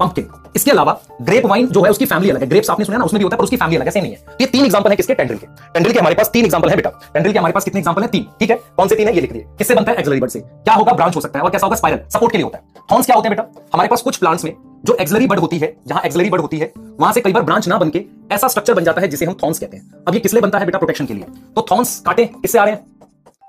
पंपकिन 0.00 0.28
इसके 0.56 0.70
अलावा 0.70 1.00
ग्रेप 1.22 1.46
वाइन 1.46 1.66
जो 1.66 1.82
है, 1.82 1.90
उसकी 1.90 2.06
फैमिली 2.06 2.30
अलग 2.30 2.40
है। 2.40 2.46
ग्रेप्स 2.46 2.70
आपने 2.70 2.84
सुना 2.84 2.98
ना, 2.98 3.04
उसमें 3.04 3.18
भी 3.18 3.24
होता 3.24 3.34
है, 3.34 3.38
पर 3.38 3.44
उसकी 3.44 3.56
फैमिली 3.56 3.76
अलग 3.76 3.86
है 3.86 3.90
सेम 3.90 4.02
नहीं 4.02 4.12
है। 4.12 4.24
ये 4.40 4.46
तीन 4.46 4.64
एग्जांपल 4.64 4.90
है 4.90 4.96
किसके? 4.96 5.14
टेंड्रिल 5.14 5.38
के। 5.38 5.46
टेंड्रिल 5.46 5.92
के 5.92 5.98
हमारे 5.98 6.14
पास 6.14 6.30
तीन 6.30 6.44
एग्जांपल 6.44 6.70
है 6.70 6.76
बेटा। 6.76 6.90
टेंड्रिल 6.90 7.32
के 7.32 7.38
हमारे 7.38 7.52
पास 7.52 7.64
कितने 7.64 7.78
एग्जांपल 7.78 8.02
है? 8.02 8.08
तीन। 8.08 8.26
ठीक 8.40 8.50
है? 8.50 8.56
कौन 8.56 8.88
से 8.88 8.94
तीन 8.94 9.08
है? 9.08 9.14
ये 9.14 9.20
लिख 9.20 9.32
दिए। 9.32 9.44
किससे 9.58 9.74
बनता 9.74 9.92
है? 9.92 9.98
एक्सलरी 9.98 10.20
बर्ड 10.20 10.30
से। 10.30 10.40
क्या 10.40 10.74
होगा? 10.74 10.92
ब्रांच 10.92 11.16
हो 11.16 11.20
सकता 11.20 11.38
है। 11.38 11.44
और 11.44 11.50
कैसा 11.50 11.66
होगा? 11.66 11.76
स्पाइरल 11.76 12.00
सपोर्ट 12.08 12.32
के 12.32 12.38
लिए 12.38 12.44
होता 12.44 12.58
है। 12.58 12.64
थॉर्न्स 12.92 13.06
क्या 13.06 13.16
होते 13.16 13.28
हैं 13.28 13.36
बेटा? 13.36 13.62
हमारे 13.74 13.88
पास 13.88 14.02
कुछ 14.02 14.16
प्लांट्स 14.16 14.44
में 14.44 14.54
जो 14.84 14.94
एक्सलरी 14.94 15.26
बर्ड 15.26 15.40
होती 15.40 15.58
है, 15.58 15.76
जहाँ 15.86 16.02
एक्सलरी 16.02 16.30
बर्ड 16.30 16.42
होती 16.42 16.58
है, 16.58 16.72
वहाँ 17.00 17.12
से 17.12 17.20
कई 17.20 17.32
बार 17.32 17.42
ब्रांच 17.42 17.68
ना 17.68 17.78
बनके 17.78 18.04
ऐसा 18.32 18.48
स्ट्रक्चर 18.48 18.74
बन 18.74 18.84
जाता 18.84 19.00
है, 19.00 19.08
जिसे 19.08 19.24
हम 19.24 19.34
थॉर्न्स 19.42 19.58
कहते 19.58 19.76
हैं। 19.76 19.92
अब 20.08 20.14
ये 20.14 20.20
किस 20.20 20.34
लिए 20.34 20.42
बनता 20.42 20.58
है 20.58 20.64
बेटा? 20.64 20.78
प्रोटेक्शन 20.78 21.06
के 21.06 21.14
लिए। 21.14 21.24
तो 21.54 21.66
थॉर्न्स 21.70 22.00
काटे। 22.00 22.24
किससे 22.24 22.58
आ 22.58 22.64
रहे 22.64 22.74
हैं? 22.74 22.84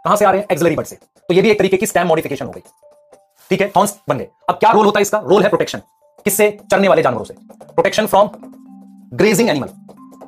कहाँ 0.05 0.15
से 0.15 0.25
आ 0.25 0.31
रहे 0.31 0.39
हैं? 0.39 0.47
एक्सलरी 0.51 0.75
बर्ड 0.75 0.87
से। 0.87 0.95
तो 0.95 1.33
ये 1.33 1.41
भी 1.41 1.49
एक 1.49 1.59
तरीके 1.59 1.77
की 1.77 1.85
स्टैम 1.85 2.07
मॉडिफिकेशन 2.07 2.45
हो 2.45 2.51
गई। 2.51 2.61
ठीक 3.49 3.61
है? 3.61 3.71
थॉर्न्स 3.75 3.95
बन 4.09 4.17
गए 4.17 4.27
अब 4.49 4.55
क्या 4.55 4.71
रोल 4.71 4.85
होता 4.85 4.99
है 4.99 5.01
इसका? 5.01 5.19
रोल 5.19 5.43
है 5.43 5.49
प्रोटेक्शन 5.49 5.81
किससे? 6.25 6.49
चरने 6.71 6.87
वाले 6.87 7.01
जानवरों 7.01 7.25
से. 7.25 7.33
Protection 7.65 8.05
from 8.07 8.29
grazing 9.13 9.49
animal 9.49 9.69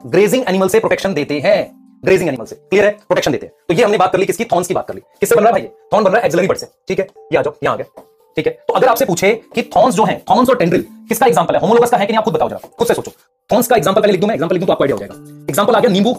grazing 0.06 0.44
animal 0.48 0.68
से 0.70 0.80
प्रोटेक्शन 0.80 1.14
देते 1.14 1.40
हैं. 1.40 1.60
ग्रेजिंग 2.06 2.30
एनिमल 2.30 2.46
से. 2.46 2.56
क्लियर 2.56 2.86
है? 2.86 2.92
प्रोटेक्शन 2.92 3.32
देते 3.32 3.46
हैं. 3.46 3.54
तो 3.68 3.74
ये 3.74 3.84
हमने 3.84 3.98
बात 3.98 4.12
कर 4.12 4.20
ली 4.20 4.26
किसकी? 4.26 4.46
थॉर्न्स 4.46 4.68
की 4.68 4.74
बात 4.74 4.88
कर 4.88 4.94
ली. 4.94 5.02
किससे 5.20 5.36
बन 5.36 5.44
रहा 5.44 5.54
है 5.54 5.60
भाई? 5.60 5.68
थॉर्न 5.94 6.06
बन 6.06 6.12
रहा 6.12 6.20
है? 6.20 6.26
एक्सलरी 6.26 6.48
बर्ड 6.48 6.58
से. 6.58 6.68
ठीक 6.88 7.00
है? 7.00 7.08
ये 7.34 7.38
आ 7.38 7.42
जाओ. 7.42 7.54
यहाँ 7.64 7.74
आ 7.74 7.78
गया. 7.78 8.04
ठीक 8.38 8.48
है? 8.48 8.54
तो 8.68 8.74
अगर 8.74 8.88
आपसे 8.88 9.06
पूछे 9.06 9.34
कि 9.56 9.62
थॉर्न्स 9.76 9.96
जो 9.96 10.06
है 10.06 10.18
थॉर्न्स 10.30 10.50
और 10.50 10.58
टेंड्रिल 10.58 10.86
किसका 11.10 11.26
एग्जांपल 11.28 11.56
है? 11.56 11.62
होमोलोगस 11.62 11.90
का 11.90 11.98
है 11.98 12.06
कि 12.06 12.14
नहीं? 12.14 12.18
आप 12.18 12.26
खुद 12.26 12.34
बताओ 12.34 12.50
जरा. 12.50 12.70
खुद 12.78 12.88
से 12.88 12.94
सोचो. 12.94 13.12
थॉन्स 13.50 13.68
का 13.68 13.76
एग्जांपल 13.76 14.02
पहले 14.02 14.12
लिख 14.12 14.22
दूँ 14.22 14.28
मैं? 14.28 14.36
एग्जांपल 14.36 14.56
लिख 14.56 14.62
दूँ 14.62 14.68
तो 14.68 14.74
आपको 14.74 14.84
आइडिया 14.84 14.96
हो 14.96 15.00
जाएगा. 15.00 15.46
एग्जांपल 15.50 15.76
आ 15.76 15.80
गया 15.80 15.92
नींबू 15.92 16.16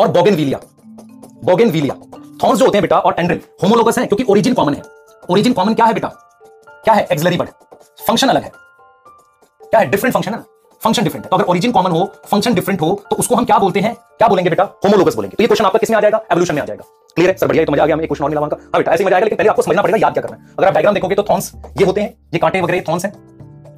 और 0.00 0.08
बोगेनविलिया 0.08 0.60
बोगेनविलिया 1.44 1.94
थॉन्स 2.42 2.58
जो 2.58 2.64
होते 2.64 2.78
हैं 2.78 2.82
बेटा 2.82 2.98
और 2.98 3.12
टेंड्रिल 3.12 3.40
होमोलोगस 3.62 3.98
है, 3.98 4.06
क्योंकि 4.06 4.24
ओरिजिन 4.28 4.54
कॉमन 4.54 4.74
है. 4.74 4.82
ओरिजिन 5.30 5.52
कॉमन 5.52 5.74
क्या 5.74 5.86
है 5.86 5.94
बेटा? 5.94 6.12
क्या 6.84 6.94
है 6.94 7.06
एक्सलरी 7.12 7.36
बट 7.36 7.48
फ़ंक्शन 8.06 8.28
अलग 8.28 8.42
है। 8.42 8.50
क्या 9.60 9.80
है? 9.80 9.86
डिफरेंट 9.86 10.14
फ़ंक्शन 10.14 10.34
है 10.34 10.42
फ़ंक्शन 10.82 11.04
डिफरेंट 11.04 11.24
है। 11.24 11.28
तो 11.30 11.36
अगर 11.36 11.44
ओरिजिन 11.44 11.72
कॉमन 11.72 11.90
हो 11.90 12.04
फ़ंक्शन 12.26 12.54
डिफरेंट 12.54 12.80
हो 12.80 12.88
तो 13.10 13.16
उसको 13.16 13.34
हम 13.34 13.44
क्या 13.44 13.58
बोलते 13.58 13.80
हैं? 13.80 13.94
क्या 13.94 14.28
बोलेंगे 14.28 14.50
बेटा? 14.50 14.64
होमोलोगस 14.84 15.14
बोलेंगे। 15.14 15.36
तो 15.36 15.42
ये 15.42 15.46
क्वेश्चन 15.46 15.64
आपका 15.64 15.78
किसमें 15.78 15.96
आ 15.96 16.00
जाएगा? 16.00 16.18
एवोल्यूशन 16.32 16.54
में 16.54 16.62
आ 16.62 16.64
जाएगा। 16.64 16.84
क्लियर 17.16 17.30
है? 17.30 17.36
सर, 17.36 17.46
बढ़िया 17.46 17.64
तो 17.64 17.72
मज़ा 17.72 17.82
आ 17.82 17.86
गया, 17.86 17.96
हमें 17.96 18.06
क्वेश्चन 18.06 18.24
और 18.24 18.30
नहीं 18.30 18.40
लगा। 18.40 18.56
हाँ 18.62 18.80
बेटा, 18.80 18.92
ऐसे 18.92 19.04
मज़ा 19.04 19.16
आएगा, 19.16 19.24
लेकिन 19.24 19.36
पहले 19.38 19.50
आपको 19.50 19.62
समझना 19.62 19.82
पड़ेगा, 19.82 19.98
याद 19.98 20.12
क्या 20.12 20.22
करना 20.22 20.36
है। 20.36 20.54
अगर 20.58 20.66
आप 20.68 20.74
डायग्राम 20.74 20.94
देखोगे 20.94 21.14
तो 21.14 21.22
थॉन्स 21.22 21.52
ये 21.80 21.84
होते 21.84 22.00
हैं, 22.00 22.14
ये 22.34 22.38
कांटे 22.38 22.60
वगैरह 22.60 22.84
थॉन्स 22.88 23.04
हैं। 23.04 23.12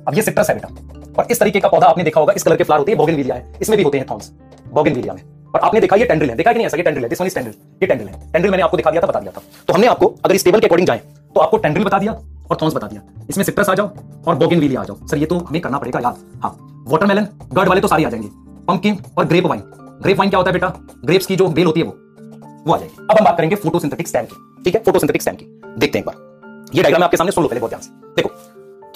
अब 0.05 0.15
ये 0.15 0.23
सिट्रस 0.23 0.51
है 0.51 0.59
बेटा। 0.59 1.13
और 1.19 1.27
इस 1.31 1.41
तरीके 1.41 1.61
का 1.61 1.69
पौधा 1.69 1.87
आपने 1.87 2.05
देखा 2.05 2.21
होगा, 2.21 2.33
इस 2.37 2.43
कलर 2.43 2.57
के 2.57 2.65
फ्लावर 2.65 2.79
होते 2.79 2.93
हैं 2.93 2.99
बोगेनविलिया 2.99 3.37
है। 3.37 3.59
इसमें 3.63 3.77
भी 3.77 3.85
होते 3.85 3.99
हैं 3.99 4.07
थॉन्स 4.11 4.31
बोगेनविलिया 4.69 5.15
में। 5.15 5.23
और 5.55 5.61
आपने 5.61 5.81
देखा 5.81 5.97
ये 5.97 6.05
टेंड्रिल 6.05 6.31
है। 6.31 6.37
देखा 6.37 6.53
कि 6.53 6.59
नहीं 6.59 6.67
ऐसा? 6.67 6.76
ये 6.76 6.83
टेंड्रिल 6.83 7.05
है। 7.05 7.09
दिस 7.09 7.21
वन 7.21 7.26
इज़ 7.26 7.35
टेंड्रिल 7.35 7.55
ये 7.83 7.87
टेंड्रिल 7.87 8.09
है। 8.09 8.33
टेंड्रिल 8.33 8.50
मैंने 8.50 8.62
आपको 8.62 8.76
दिखा 8.76 8.91
दिया 8.91 9.03
था, 9.03 9.07
बता 9.07 9.21
दिया 9.21 9.33
था। 9.33 9.43
तो 9.69 9.75
हमने 9.75 9.87
आपको, 9.87 10.15
अगर 10.25 10.35
इस 10.35 10.45
टेबल 10.45 10.61
के 10.61 10.67
अकॉर्डिंग 10.67 10.87
जाए 10.87 10.99
तो 11.35 11.41
आपको 11.41 11.57
टेंड्रिल 11.57 11.85
बता 11.85 11.99
दिया 11.99 12.12
और 12.50 12.59
थॉन्स 12.62 12.75
बता 12.75 12.87
दिया। 12.87 13.03
इसमें 13.31 13.45
सिट्रस 13.45 13.69
आ 13.69 13.75
जाओ 13.75 13.91
और 14.29 14.35
बोगेनविलिया 14.35 14.81
आ 14.81 14.85
जाओ। 14.85 15.07
सर, 15.07 15.19
ये 15.19 15.26
तो 15.26 15.38
हमें 15.38 15.61
करना 15.61 15.79
पड़ेगा 15.79 16.00
यार। 16.00 16.15
हाँ। 16.43 16.57
वाटरमेलन 16.88 17.29
गर्ड 17.53 17.69
वाले 17.69 17.81
तो 17.81 17.88
सारे 17.88 18.05
आ 18.05 18.09
जाएँगे। 18.09 18.29
पंपकिन 18.67 18.99
और 19.19 19.25
ग्रेप 19.25 19.47
वाइन 19.47 19.62
ग्रेप 20.03 20.19
वाइन 20.19 20.31
क्या 20.31 20.38
होता 20.38 20.49
है 20.49 20.53
बेटा? 20.53 20.69
ग्रेप्स 21.05 21.26
की 21.26 21.37
जो 21.37 21.49
बेल 21.49 21.67
होती 21.67 21.81
है 21.81 21.87
वो 21.87 21.97
वो 22.67 22.75
आ 22.75 22.76
जाएगी। 22.76 23.07
अब 23.11 23.19
हम 23.19 23.25
बात 23.25 23.37
करेंगे 23.37 23.57
फोटोसिंथेटिक 23.57 24.09
स्टैम 24.09 24.25
की। 24.25 24.62
ठीक 24.65 24.75
है? 24.75 24.83
फोटोसिंथेटिक 24.83 25.23
स्टैम 25.23 25.35
की। 25.35 25.45
देखते 25.79 25.99
हैं 25.99 26.05
एक 26.05 26.07
बार। 26.07 26.71
ये 26.75 26.83
डायग्राम 26.83 27.03
आपके 27.03 27.17
सामने 27.17 27.33
सुन 27.33 27.43
लो 27.43 27.49
पहले 27.49 27.61
बहुत 27.61 27.71
ध्यान 27.71 27.83
से। 27.83 27.88
देखो 28.17 28.31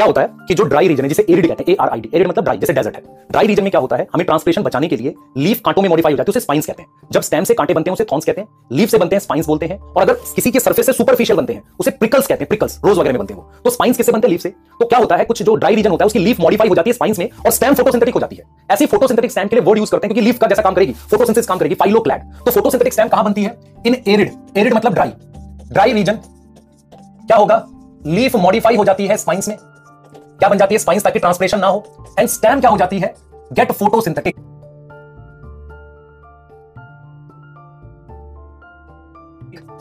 क्या 0.00 0.06
होता 0.06 0.20
है 0.20 0.28
कि 0.48 0.54
जो 0.54 0.64
ड्राई 0.64 0.88
रीजन 0.88 1.02
है, 1.02 1.08
जिसे 1.08 1.24
एरिड 1.30 1.46
कहते 1.46 1.64
हैं 1.68 1.88
ए 1.88 2.00
डी 2.00 2.10
एरिड 2.14 2.28
मतलब 2.28 2.44
ड्राई 2.44 2.58
जैसे 2.58 2.72
डेजर्ट 2.72 2.96
है। 2.96 3.02
ड्राई 3.30 3.46
रीजन 3.46 3.62
में 3.62 3.70
क्या 3.70 3.80
होता 3.80 3.96
है? 3.96 4.06
हमें 4.14 4.24
ट्रांसप्रेशन 4.26 4.62
बचाने 4.62 4.88
के 4.88 4.96
लिए 4.96 5.14
लीफ 5.36 5.60
कांटों 5.64 5.82
में 5.82 5.88
मॉडिफाई 5.88 6.12
हो 6.12 6.16
जाती 6.16 6.28
है, 6.28 6.32
उसे 6.32 6.40
स्पाइंस 6.40 6.66
कहते 6.66 6.82
हैं। 6.82 7.08
जब 7.12 7.20
स्टेम 7.20 7.44
से 7.44 7.54
कांटे 7.54 7.74
बनते 7.74 7.90
हैं, 7.90 7.94
उसे 7.94 8.04
थॉन्स 8.12 8.24
कहते 8.24 8.40
हैं। 8.40 8.48
लीफ 8.72 8.90
से 8.90 8.98
बनते 8.98 9.16
हैं 9.16 9.20
स्पाइंस 9.20 9.46
बोलते 9.46 9.66
हैं। 9.66 9.78
और 9.78 10.02
अगर 10.02 10.14
किसी 10.34 10.50
के 10.50 10.60
सर्फेस 10.60 10.86
से 10.86 10.92
सुपरफिशियल 10.92 11.36
बनते 11.36 11.52
हैं, 11.52 11.62
उसे 11.80 11.90
प्रिकल्स 11.90 12.26
कहते 12.26 12.42
हैं 12.42 12.48
प्रिकल्स 12.48 12.78
रोज 12.84 12.98
वगैरह 12.98 13.12
में 13.12 13.18
बनते 13.18 13.34
हैं 13.34 13.42
तो 13.64 13.70
स्पाइंस 13.70 13.96
किससे 13.96 14.12
बनते 14.12 14.28
हैं? 14.28 14.32
लीफ 14.32 14.40
से। 14.40 14.48
तो 14.80 14.86
क्या 14.86 14.98
होता 14.98 15.16
है? 15.16 15.24
कुछ 15.24 15.42
जो 15.42 15.54
ड्राई 15.54 15.74
रीजन 15.74 15.90
होता 15.90 16.04
है, 16.04 16.06
उसकी 16.06 16.18
लीफ 16.18 16.40
मॉडिफाई 16.40 16.68
हो 16.68 16.74
जाती 16.74 16.90
है 16.90 16.94
स्पाइंस 16.94 17.18
में 17.18 17.28
और 17.46 17.50
स्टेम 17.50 17.74
फोटोसिंथेटिक 17.74 18.14
हो 18.14 18.20
जाती 18.20 18.36
है। 18.36 18.44
ऐसी 18.70 18.86
फोटोसिंथेटिक 18.86 19.30
स्टेम 19.30 19.48
के 19.48 19.56
लिए 19.56 19.64
वर्ड 19.64 19.78
यूज़ 19.78 19.90
करते 19.90 20.06
हैं, 20.06 20.14
क्योंकि 20.14 20.26
लीफ 20.26 20.38
का 20.38 20.46
जैसा 20.46 20.62
काम 20.62 20.74
करेगी 20.74 20.92
फोटोसिंथेसिस 20.92 21.46
काम 21.46 21.58
करेगी 21.58 21.74
फाइलोक्लैड 21.74 22.22
तो 22.44 22.50
फोटोसिंथेटिक 22.50 22.92
स्टेम 22.92 23.08
कहाँ 23.08 23.24
बनती 23.24 23.42
है? 23.42 23.56
इन 23.86 23.96
एरिड 24.08 24.32
एरिड 24.56 24.74
मतलब 24.74 24.94
ड्राई 24.94 25.12
ड्राई 25.72 25.92
रीजन 25.92 26.18
क्या 26.92 27.36
होगा? 27.36 27.66
लीफ 28.06 28.36
मॉडिफाई 28.36 28.76
हो 28.76 28.84
जाती 28.84 29.06
है 29.06 29.16
स्पाइंस 29.16 29.48
में। 29.48 29.56
क्या 30.40 30.48
बन 30.48 30.58
जाती 30.58 30.74
है 30.74 30.78
स्पाइंस 30.78 31.02
ताकि 31.04 31.18
ट्रांसलेशन 31.18 31.58
ना 31.60 31.66
हो? 31.66 31.84
एंड 32.18 32.28
स्टेम 32.28 32.60
क्या 32.60 32.70
हो 32.70 32.76
जाती 32.76 32.98
है? 32.98 33.14
गेट 33.52 33.72
फोटोसिंथेटिक 33.72 34.36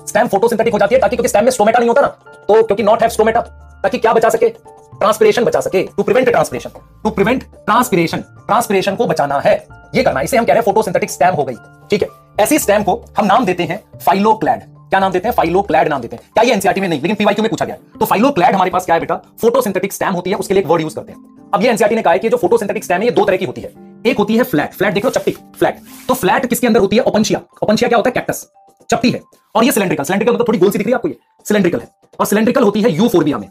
स्टेम 0.07 0.27
फोटोसिंथेटिक 0.27 0.73
हो 0.73 0.79
जाती 0.79 0.95
है 0.95 1.01
ताकि 1.01 1.15
क्योंकि 1.15 1.29
स्टेम 1.29 1.43
में 1.43 1.51
स्टोमेटा 1.51 1.79
नहीं 1.79 1.89
होता 1.89 2.01
ना 2.01 2.07
तो 2.47 2.61
क्योंकि 2.63 2.83
नॉट 2.83 3.01
हैव 3.01 3.09
स्टोमेटा 3.09 3.41
ताकि 3.83 3.97
क्या 3.97 4.13
बचा 4.13 4.29
सके? 4.29 4.49
ट्रांसपिरेशन 4.49 5.43
बचा 5.43 5.59
सके 5.61 5.83
to 5.97 6.03
prevent 6.03 6.29
transpiration 6.29 6.69
to 7.03 7.09
prevent 7.09 7.43
transpiration 7.43 8.17
transpiration 8.17 8.95
को 8.95 9.05
बचाना 9.07 9.39
है। 9.39 9.53
ये 9.95 10.03
करना 10.03 10.21
इसे 10.21 10.37
हम 10.37 10.45
कह 10.45 10.53
रहे 10.53 10.59
हैं 10.59 10.65
फोटोसिंथेटिक 10.65 11.11
स्टेम 11.11 11.35
हो 11.35 11.43
गई। 11.43 11.55
ठीक 11.89 12.01
है? 12.03 12.09
ऐसी 12.39 12.59
स्टेम 12.59 12.83
को 12.83 13.03
हम 13.17 13.25
नाम 13.25 13.45
देते 13.45 13.63
हैं 13.63 13.83
फाइलोक्लैड 14.05 14.63
क्या 14.89 14.99
नाम 14.99 15.11
देते 15.11 15.27
हैं? 15.27 15.33
फाइलो 15.33 15.51
फाइलोक्लैड 15.51 15.87
नाम 15.87 16.01
देते 16.01 16.15
हैं। 16.15 16.23
क्या 16.33 16.43
ये 16.43 16.53
एनसीआरटी 16.53 16.81
में 16.81 16.87
नहीं, 16.87 17.01
लेकिन 17.01 17.15
पीवाईक्यू 17.15 17.43
में 17.43 17.49
पूछा 17.49 17.65
गया 17.65 17.75
तो 17.99 18.05
फाइलोक्लैड 18.05 18.55
हमारे 18.55 18.71
पास 18.71 18.85
क्या 18.85 18.95
है 18.95 18.99
बेटा? 18.99 19.15
फोटोसिंथेटिक 19.41 19.93
स्टैम 19.93 20.13
होती 20.13 20.29
है, 20.29 20.35
उसके 20.35 20.53
लिए 20.53 20.63
एक 20.63 20.69
वर्ड 20.69 20.81
यूज़ 20.81 20.95
करते 20.95 21.11
हैं। 21.11 21.51
अब 21.53 21.63
ये 21.63 21.69
एनसीआरटी 21.69 21.95
ने 21.95 22.01
कहा 22.01 22.13
है 22.13 22.19
कि 22.19 22.29
जो 22.29 22.37
फ़ोटो 22.37 22.47
फोटोसिंथेटिक 22.47 22.83
स्टैम 22.83 22.99
है, 22.99 23.05
ये 23.05 23.11
दो 23.11 23.25
तरह 23.25 23.37
की 23.37 23.45
होती 23.45 23.61
है। 23.61 23.71
एक 24.05 24.17
होती 24.17 24.37
है 24.37 24.43
फ्लैट 24.43 24.73
फ्लैट 24.73 24.93
देख 24.93 25.05
लो 25.05 25.11
चप्टी 25.11 25.31
फ्लैट 25.31 25.79
तो 26.07 26.13
फ्लैट 26.13 26.45
किसके 26.45 26.67
अंदर 26.67 26.79
होती 26.79 26.95
है? 26.95 27.01
ओपनशिया 27.03 27.41
ओपनशिया 27.63 27.87
क्या 27.87 27.97
होता 27.97 28.09
है? 28.09 28.13
कैक्टस 28.13 28.47
चप्टी 28.91 29.11
है। 29.11 29.21
और 29.55 29.63
ये 29.63 29.71
सिलेंड्रिकल 29.71 30.03
सिलेंड्रिकल 30.03 30.33
मतलब 30.33 30.47
थोड़ी 30.47 30.59
गोल 30.59 30.71
सी 30.71 30.77
दिख 30.77 30.87
रही 30.87 30.91
है 30.91 30.95
आपको 30.95 31.07
ये। 31.07 31.17
सिलेंड्रिकल 31.47 31.79
है। 31.79 31.87
और 32.19 32.25
सिलेंड्रिकल 32.25 32.63
होती 32.63 32.81
है 32.81 32.91
यूफोरबिया 32.91 33.37
में। 33.37 33.47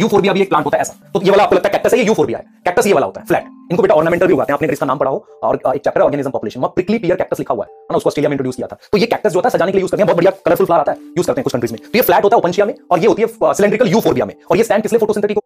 यूफोरबिया 0.00 0.08
यूफोरबिया 0.08 0.32
भी 0.32 0.42
एक 0.42 0.48
प्लांट 0.48 0.64
होता 0.64 0.76
है 0.76 0.80
ऐसा। 0.80 1.10
तो 1.14 1.20
ये 1.22 1.30
वाला 1.30 1.42
आपको 1.42 1.56
लगता 1.56 1.68
है 1.68 1.72
कैक्टस 1.72 1.92
है, 1.94 1.98
ये 1.98 2.06
यूफोरबिया 2.06 2.38
है। 2.38 2.44
कैक्टस 2.64 2.86
ये 2.86 2.92
वाला 2.92 3.06
होता 3.06 3.20
है 3.20 3.26
फ्लैट 3.26 3.44
इनको 3.70 3.82
बेटा 3.82 3.94
ऑर्नामेंटल 3.94 4.26
भी 4.26 4.32
उगाते 4.32 4.52
हैं, 4.52 4.56
आपने 4.56 4.68
इसका 4.72 4.86
नाम 4.86 4.98
पढ़ा 4.98 5.10
हो, 5.10 5.26
और 5.42 5.54
एक 5.74 5.82
चैप्टर 5.84 6.00
ऑर्गेनिज्म 6.00 6.30
पॉपुलेशन 6.30 6.60
वहाँ 6.60 6.72
प्रिकली 6.74 6.98
पियर 6.98 7.16
कैक्टस 7.16 7.38
लिखा 7.38 7.54
हुआ 7.54 7.64
है 7.64 7.72
ना, 7.72 7.96
उसको 7.96 8.08
ऑस्ट्रेलिया 8.08 8.28
में 8.28 8.34
इंट्रोड्यूस 8.34 8.56
किया 8.56 8.68
था। 8.68 8.76
तो 8.92 8.98
ये 8.98 9.06
कैक्टस 9.06 9.30
जो 9.30 9.38
होता 9.38 9.48
है, 9.48 9.50
सजाने 9.50 9.72
के 9.72 9.78
लिए 9.78 9.82
यूज़ 9.82 9.92
करते 9.92 10.02
हैं, 10.02 10.06
बहुत 10.06 10.16
बढ़िया 10.16 10.32
कलरफुल 10.46 10.66
फ्लावर 10.66 10.80
आता 10.80 10.92
है 10.92 10.98
यूज़ 11.18 11.26
करते 11.26 11.40
हैं 11.40 11.44
कुछ 11.44 11.52
कंट्रीज़ 11.52 11.72
में। 11.72 11.80
तो 11.82 11.98
ये 11.98 12.02
फ्लैट 12.02 12.24
होता 12.24 12.36
है 12.36 12.38
ओपनशिया 12.38 12.66
में, 12.66 12.74
और 12.90 12.98
ये 12.98 13.06
होती 13.06 13.22
है 13.22 13.28
सिलेंड्रिकल 13.54 13.88
यूफोरबिया 13.88 14.26
में। 14.26 14.34
और 14.50 14.56
ये 14.56 14.64
स्टैंड 14.64 14.82
किस 14.82 14.92
लिए 14.92 14.98
फोटोसिंथेटिक 14.98 15.38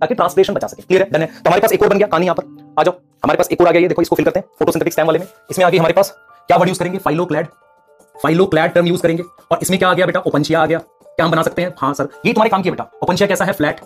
ताकि 0.00 0.14
ट्रांसलेशन 0.14 0.54
बचा 0.54 0.66
सके। 0.66 0.82
क्लियर 0.82 1.02
है? 1.02 1.10
डन 1.10 1.20
है। 1.20 1.26
तो 1.26 1.48
हमारे 1.48 1.60
पास 1.62 1.72
एक 1.72 1.82
और 1.82 1.88
बन 1.88 1.98
गया 1.98 2.06
कहानी 2.06 2.26
यहाँ 2.26 2.34
पर। 2.34 2.74
आ 2.78 2.82
जाओ। 2.82 2.94
हमारे 3.24 3.36
पास 3.36 3.48
एक 3.52 3.60
और 3.60 3.68
आ 3.68 3.70
गया, 3.70 3.82
ये 3.82 3.88
देखो, 3.88 4.02
इसको 4.02 4.16
फिल 4.16 4.24
करते 4.24 4.40
हैं 4.40 4.46
फोटोसिंथेटिक 4.58 4.92
स्टैम 4.92 5.06
वाले 5.06 5.18
में। 5.18 5.26
इसमें 5.50 5.66
आगे 5.66 5.78
हमारे 5.78 5.94
पास, 5.94 6.10
क्या 6.48 6.56
वर्ड 6.56 6.68
यूज़ 6.68 6.78
करेंगे? 6.78 6.98
फाइलोक्लैड 6.98 7.46
फाइलोक्लैड 8.22 8.72
टर्म 8.72 8.86
यूज़ 8.86 9.02
करेंगे। 9.02 9.22
और 9.50 9.58
इसमें 9.62 9.78
क्या 9.78 9.88
आ 9.88 9.94
गया 9.94 10.06
बेटा? 10.06 10.20
ओपनशिया 10.20 10.60
आ 10.62 10.66
गया। 10.66 10.80
क्या 11.16 11.26
हम 11.26 11.32
बना 11.32 11.42
सकते 11.42 11.62
हैं? 11.62 11.74
हाँ 11.78 11.92
सर। 11.94 12.08
ये 12.26 12.32
तुम्हारे 12.32 12.50
काम 12.50 12.62
किया 12.62 12.72
बेटा। 12.72 12.90
ओपनशिया 13.02 13.26
कैसा 13.28 13.44
है? 13.44 13.52
फ्लैट 13.52 13.80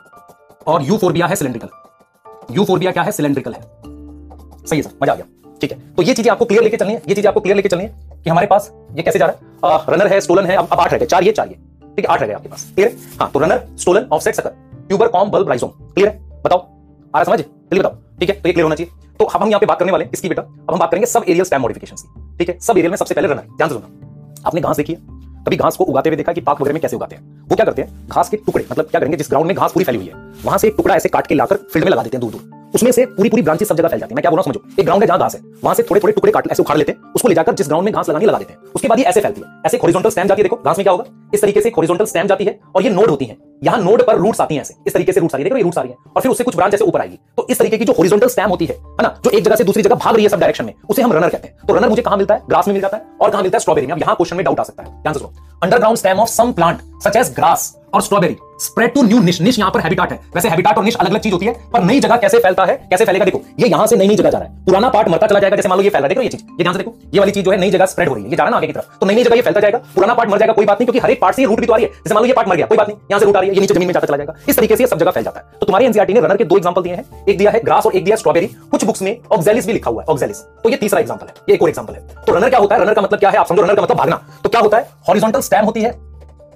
और 0.67 0.83
यू 0.83 0.97
फोरबिया 0.99 1.27
है 1.27 1.37
सिलेंड्रिकल 1.37 2.55
यू 2.55 2.64
फोरबिया 2.64 2.93
क्या 2.93 3.03
है? 3.03 3.12
सिलेंड्रिकल 3.12 3.55
है। 3.55 3.61
सही 3.61 4.77
है, 4.77 4.83
सर। 4.83 4.91
मज़ा 5.03 5.12
आ 5.12 5.17
गया। 5.17 5.27
ठीक 5.61 5.73
है। 5.73 5.79
तो 5.95 6.03
ये 6.03 6.14
चीज़ें 6.14 6.31
आपको 6.33 6.45
क्लियर 6.45 6.62
लेके 6.64 6.77
चलनी 6.77 6.93
है। 6.93 7.03
ये 7.09 7.14
चीज़ें 7.14 7.29
आपको 7.29 7.41
क्लियर 7.41 7.57
लेके 7.57 7.69
चलनी 7.69 7.85
है 7.85 8.21
कि 8.25 8.31
हमारे 8.31 8.47
पास 8.47 8.71
ये 8.97 9.03
कैसे 9.03 9.19
जा 9.19 9.27
रहा 9.27 9.75
है? 9.75 9.85
रनर 9.88 10.07
है 10.07 10.21
स्टोलन 10.21 10.47
है। 10.47 10.57
अब 10.57 10.69
आठ 10.73 10.93
रह 10.93 10.99
गए। 10.99 11.07
चार 11.07 11.25
ये 11.25 11.33
चार 11.33 11.49
ये। 11.49 11.55
ठीक 11.55 11.99
है, 11.99 12.07
आठ 12.07 12.21
रह 12.21 12.27
गए 12.27 12.35
आपके 12.35 12.49
पास। 12.49 12.71
क्लियर 12.75 12.88
है? 12.88 13.31
तो 13.31 13.38
runner 13.38 13.67
stolon 13.79 14.09
offset 14.12 14.35
sucker 14.35 14.51
tuber 14.88 15.09
corm 15.09 15.31
bulb 15.31 15.49
rhizome 15.49 15.71
clear 15.71 16.09
है? 16.09 16.19
बताओ। 16.43 16.59
आ 16.59 17.19
रहा 17.19 17.25
समझ? 17.25 17.38
जल्दी 17.38 17.79
बताओ। 17.79 17.93
ठीक 18.21 18.31
है 18.31 18.35
तो 18.35 18.49
ये 18.49 18.53
क्लियर 18.53 18.64
होना 18.64 18.75
चाहिए। 18.75 18.93
तो 19.21 19.25
अब 19.25 19.43
हम 19.43 19.49
यहाँ 19.49 19.61
पे 19.61 19.67
बात 19.67 19.79
करने 19.79 19.93
वाले 19.93 20.09
इसकी 20.12 20.29
बेटा। 20.29 20.43
अब 20.43 20.71
हम 20.71 20.79
बात 20.79 20.91
करेंगे 20.91 21.07
सब 21.07 21.25
एरियल 21.29 21.45
स्टैम 21.45 21.62
मॉडिफिकेशन 21.62 21.97
की। 21.97 22.37
ठीक 22.38 22.49
है? 22.49 22.59
सब 22.61 22.79
एरियल 22.79 22.91
में 22.91 22.97
सबसे 22.97 23.14
पहले 23.14 23.29
रनर 23.29 23.57
ध्यान 23.57 23.69
से 23.69 23.75
सुनना 23.75 24.47
आपने 24.47 24.61
घास 24.61 24.77
देखी 24.77 24.93
है? 24.93 25.17
कभी 25.48 25.56
घास 25.56 25.76
को 25.76 25.84
उगाते 25.84 26.08
हुए 26.11 26.16
देखा 26.16 26.32
कि 26.32 26.40
पाक 26.40 26.61
वगैरह 26.61 26.74
में 26.74 26.80
कैसे 26.82 26.96
उगाते 26.96 27.16
हैं? 27.16 27.22
वो 27.48 27.56
क्या 27.56 27.64
करते 27.66 27.82
हैं? 27.82 28.08
घास 28.08 28.28
के 28.28 28.37
टुकड़े 28.37 28.64
मतलब 28.72 28.84
क्या 28.84 29.00
करेंगे, 29.00 29.16
जिस 29.16 29.28
ग्राउंड 29.28 29.46
में 29.46 29.56
घास 29.56 29.72
पूरी 29.72 29.84
फैली 29.84 29.98
हुई 29.98 30.06
है, 30.06 30.14
वहाँ 30.44 30.58
से 30.58 30.68
एक 30.68 30.74
टुकड़ा 30.76 30.94
ऐसे 30.94 31.08
काट 31.08 31.26
के 31.26 31.34
लाकर 31.34 31.56
फ़ील्ड 31.72 31.84
में 31.84 31.92
लगा 31.92 32.02
देते 32.02 32.16
हैं 32.16 32.20
दूर 32.20 32.32
दूर 32.32 32.67
उसमें 32.74 32.90
से 32.92 33.07
पूरी 33.07 33.28
पूरी 33.28 33.42
ब्रांचेस 33.42 33.68
सब 33.68 33.76
जगह 33.76 33.88
फैल 33.88 34.00
जाती 34.00 34.12
है। 34.12 34.16
मैं 34.16 34.22
क्या 34.22 34.31
बोल 34.31 34.40
रहा 34.40 34.44
हूँ, 34.46 34.54
समझो? 34.54 34.81
एक 34.81 34.85
ग्राउंड 34.85 35.02
है 35.02 35.07
जहाँ 35.07 35.18
घास 35.18 35.35
है। 35.35 35.40
वहाँ 35.64 35.74
से 35.74 35.83
थोड़े 35.83 36.00
थोड़े 36.00 36.12
टुकड़े 36.12 36.33
काट 36.33 36.50
ऐसे 36.52 36.62
उखाड़ 36.62 36.78
लेते 36.78 36.92
हैं। 36.92 37.12
उसको 37.12 37.28
ले 37.28 37.35
जाकर 37.35 37.54
जिस 37.54 37.66
ग्राउंड 37.66 37.85
में 37.85 37.94
घास 37.94 38.09
लगानी 38.09 38.26
लगा 38.26 38.38
देते 38.38 38.52
हैं। 38.52 38.61
उसके 38.74 38.88
बाद 38.88 38.98
ये 38.98 39.04
ऐसे 39.04 39.20
फैलती 39.20 39.40
है। 39.40 39.62
ऐसे 39.66 39.76
हॉरिजॉन्टल 39.76 40.11
स्टैम 40.11 40.28
जाती 40.28 40.42
है, 40.42 40.48
देखो, 40.48 40.57
घास 40.57 40.78
में 40.78 40.85
क्या 40.85 40.92
होगा? 40.92 41.04
इस 41.35 41.42
तरीके 41.42 41.61
से 41.61 41.68
हॉरिजॉन्टल 41.68 42.04
स्टैम 42.04 42.26
जाती 42.26 42.44
है 42.44 42.59
और 42.76 42.83
ये 42.83 42.90
नोड 42.90 43.11
होती 43.11 43.24
है। 43.24 43.37
यहाँ 43.64 43.78
नोड 43.78 44.02
पर 44.02 44.16
रूट्स 44.16 44.40
आती 44.40 44.54
हैं 44.54 44.62
ऐसे। 44.62 44.74
इस 44.87 44.94
तरीके 44.94 45.12
से 45.12 45.20
रूट्स 45.20 45.35
आ 45.35 45.38
रही 45.38 45.42
है। 45.42 45.48
देखो, 45.48 45.57
ये 45.57 45.62
रूट्स 45.62 45.78
आ 45.78 45.83
रही 45.83 45.90
है। 45.90 45.96
और 46.16 46.22
फिर 46.22 46.31
उससे 46.31 46.44
कुछ 46.44 46.57
ब्रांच 46.57 46.74
ऐसे 46.74 46.85
ऊपर 46.85 47.00
आएगी। 47.00 47.18
तो 47.37 47.46
इस 47.50 47.59
तरीके 47.59 47.78
की 47.78 47.85
जो 47.85 47.92
हॉरिजॉन्टल 47.92 48.28
स्टैम 48.28 48.50
होती 48.50 48.66
है 48.66 48.76
ना, 49.02 49.20
जो 49.24 49.31
एक 49.31 49.44
जगह 49.44 49.57
से 49.57 49.64
दूसरी 49.64 49.83
जगह 49.83 49.94
भाग 49.94 50.14
रही 50.14 50.24
है 50.24 50.28
सब 50.28 50.40
डायरेक्शन 50.40 50.64
में, 50.64 50.74
उसे 50.90 51.02
हम 51.02 51.12
रनर 51.12 51.28
कहते 51.28 51.48
हैं। 51.48 51.66
तो 51.68 51.74
रनर 51.74 51.88
मुझे 51.88 52.02
कहाँ 52.02 52.16
मिलता 52.16 52.35
है? 52.35 52.42
ग्रास 52.48 52.68
में 52.68 52.74
मिल 52.74 52.83
जाता 52.83 52.96
है 52.96 53.02
और 53.20 53.31
कहाँ 53.31 53.42
मिलता 53.42 53.57
है? 53.57 53.61
स्ट्रॉबेरी 53.61 53.87
में। 53.87 53.94
अब 53.94 54.00
यहाँ 54.00 54.16
क्वेश्चन 54.16 54.37
में 54.37 54.44
डाउट 54.44 54.61
आ 54.61 54.62
सकता 54.62 54.83
है। 54.83 55.02
ध्यान 55.02 55.14
सुनो। 55.14 55.33
Underground 55.62 55.98
stem 55.98 56.20
of 56.20 56.28
some 56.28 56.52
plant 56.52 56.81
such 57.04 57.16
as 57.16 57.35
grass 57.35 57.74
और 57.94 58.03
strawberry 58.03 58.37
spread 58.61 58.92
to 58.94 59.03
new 59.03 59.18
niche 59.22 59.40
niche 59.40 59.59
यहाँ 59.59 59.70
पर 59.70 59.81
हैबिटाट 59.81 60.12
है. 60.12 60.18
वैसे 60.35 60.48
हैबिटाट 60.48 60.79
और 60.79 60.85
निश 60.85 60.94
अलग 60.94 61.11
अलग 61.11 61.20
चीज़ 61.20 61.33
होती 61.33 61.46
है, 61.46 61.53
पर 61.72 61.83
नई 61.83 62.01
जगह 62.01 62.16
कैसे 62.16 62.38
फैलता 62.38 62.64
है, 62.64 62.74
कैसे 62.90 63.05
फैलेगा, 63.05 63.24
देखो, 63.24 63.40
ये 63.61 63.68
यहाँ 63.68 63.87
से 63.87 63.96
नई 63.96 64.09
नई 64.09 64.16
जगह 64.16 64.31
जा 64.31 64.38
रहा 64.38 64.48
है. 64.48 64.64
पुराना 64.64 64.88
पार्ट 64.88 65.09
मरता 65.09 65.27
चला 65.27 65.40
जाएगा, 65.40 65.57
जैसे 65.57 65.68
मान 65.68 65.79
लो 65.79 65.85
ये 65.85 65.90
फैल 65.90 66.03
रहा 66.03 66.05
है. 66.05 66.09
देखो 66.09 66.22
ये 66.22 66.29
चीज़, 66.29 66.42
ये 66.42 66.62
ध्यान 66.62 66.74
से 66.74 66.79
देखो, 66.79 66.94
ये 67.14 67.20
वाली 67.20 67.33
चीज़ 67.33 67.44
जो 67.44 67.51
है 67.51 67.59
नई 67.61 67.70
जगह 67.70 67.87
स्प्रेड 67.87 68.09
हो 68.09 68.14
रही 68.14 68.24
है. 68.24 68.31
ये 68.31 68.37
जा 68.37 68.42
रहा 68.42 68.51
ना 68.51 68.57
आगे 68.57 68.66
की 68.66 68.72
तरफ़. 68.72 68.98
तो 69.01 69.07
नई 69.07 69.14
नई 69.14 69.24
जगह 69.24 69.37
ये 69.37 69.42
फैलता 69.42 69.61
जाएगा, 69.61 69.79
पुराना 69.94 70.14
पार्ट 70.14 70.31
मर 70.31 70.38
जाएगा, 70.38 70.53
कोई 70.53 70.66
बात 70.66 70.81
नहीं, 70.81 70.87
क्योंकि 70.87 70.98
हर 70.98 71.11
एक 71.11 71.20
पार्ट 71.20 71.37
से 71.37 71.44
रूट 71.44 71.61
भी 71.61 71.66
तो 71.66 71.72
आ 71.72 71.77
रही 71.77 71.85
है. 71.85 71.90
जैसे 71.90 72.14
मान 72.14 72.22
लो 72.22 72.27
ये 72.27 72.33
पार्ट 72.33 72.48
मर 72.48 72.57
गया, 72.57 72.66
कोई 72.66 72.79
बात 72.79 72.88
नहीं, 72.88 72.98
यहाँ 73.11 73.20
से 73.20 73.27
रूट 73.27 73.37
आ 73.37 73.40
रही 73.40 73.48
है, 73.48 73.55
ये 73.55 73.61
नीचे 73.61 73.74
ज़मीन 73.74 73.87
में 73.87 73.92
जाता 73.94 74.07
चला 74.07 74.16
जाएगा. 74.16 74.35
इस 74.48 74.57
तरीके 74.57 74.77
से 74.77 74.87
सब 74.87 74.98
जगह 74.98 75.11
फैल 75.11 75.24
जाता 75.24 75.40
है. 75.40 75.46
तो 75.61 75.66
तुम्हारे 75.66 75.87
एनसीआरटी 75.87 76.12
ने 76.12 76.20
रनर 76.20 76.37
के 76.37 76.44
दो 76.44 76.57
एग्जांपल 76.57 76.83
दिए 76.83 76.94
हैं. 76.94 77.05
एक 77.29 77.38
दिया 77.38 77.51
है 77.51 77.61
ग्रास 77.64 77.87
और 77.87 77.96
एक 77.96 78.05
दिया 78.05 78.16
स्ट्रॉबेरी 78.16 78.46
कुछ 78.70 78.85
बुक्स 78.85 79.03
में 79.03 79.16
ऑक्जेलिस 79.33 79.66
भी 79.66 79.72
लिखा 79.72 79.90
हुआ 79.90 80.03
है 80.03 80.07
ऑक्जेलिस 80.09 80.42
तो 80.62 80.70
ये 80.70 80.77
तीसरा 80.77 81.01
एग्जांपल 81.01 81.27
है. 81.27 81.35
ये 81.48 81.55
एक 81.55 81.62
और 81.62 81.68
एग्जांपल 81.68 81.94
है. 81.94 82.07
तो 82.27 82.35
रनर 82.35 82.48
क्या 82.48 82.61
होता 82.61 82.74
है? 82.74 82.83
रनर 82.83 82.94
का 82.94 83.03
मतलब 83.03 83.18
क्या 83.18 83.31
है? 83.31 83.37
आप 83.37 83.46
समझो 83.46 83.62
रनर 83.62 83.74
का 83.74 83.83
मतलब 83.83 83.96
भागना. 83.96 84.20
तो 84.42 84.48
क्या 84.48 84.61
होता 84.61 84.77
है? 84.77 84.88
हॉरिजॉन्टल 85.09 85.40
स्टैम 85.40 85.64
होती 85.64 85.83
है. 85.83 86.08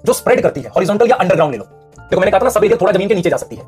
जो 0.04 0.12
स्प्रेड 0.12 0.42
करती 0.42 0.60
है 0.60 0.68
हॉरिजॉन्टल 0.68 1.08
या 1.08 1.16
अंडरग्राउंड 1.16 1.52
ले 1.52 1.58
लो। 1.58 1.64
देखो, 1.64 2.20
मैंने 2.20 2.30
कहा 2.30 2.40
था 2.40 2.44
ना, 2.44 2.50
सब 2.50 2.80
थोड़ा 2.80 2.92
ज़मीन 2.92 3.08
के 3.08 3.14
नीचे 3.14 3.30
जा 3.30 3.36
सकती 3.36 3.56
है। 3.56 3.62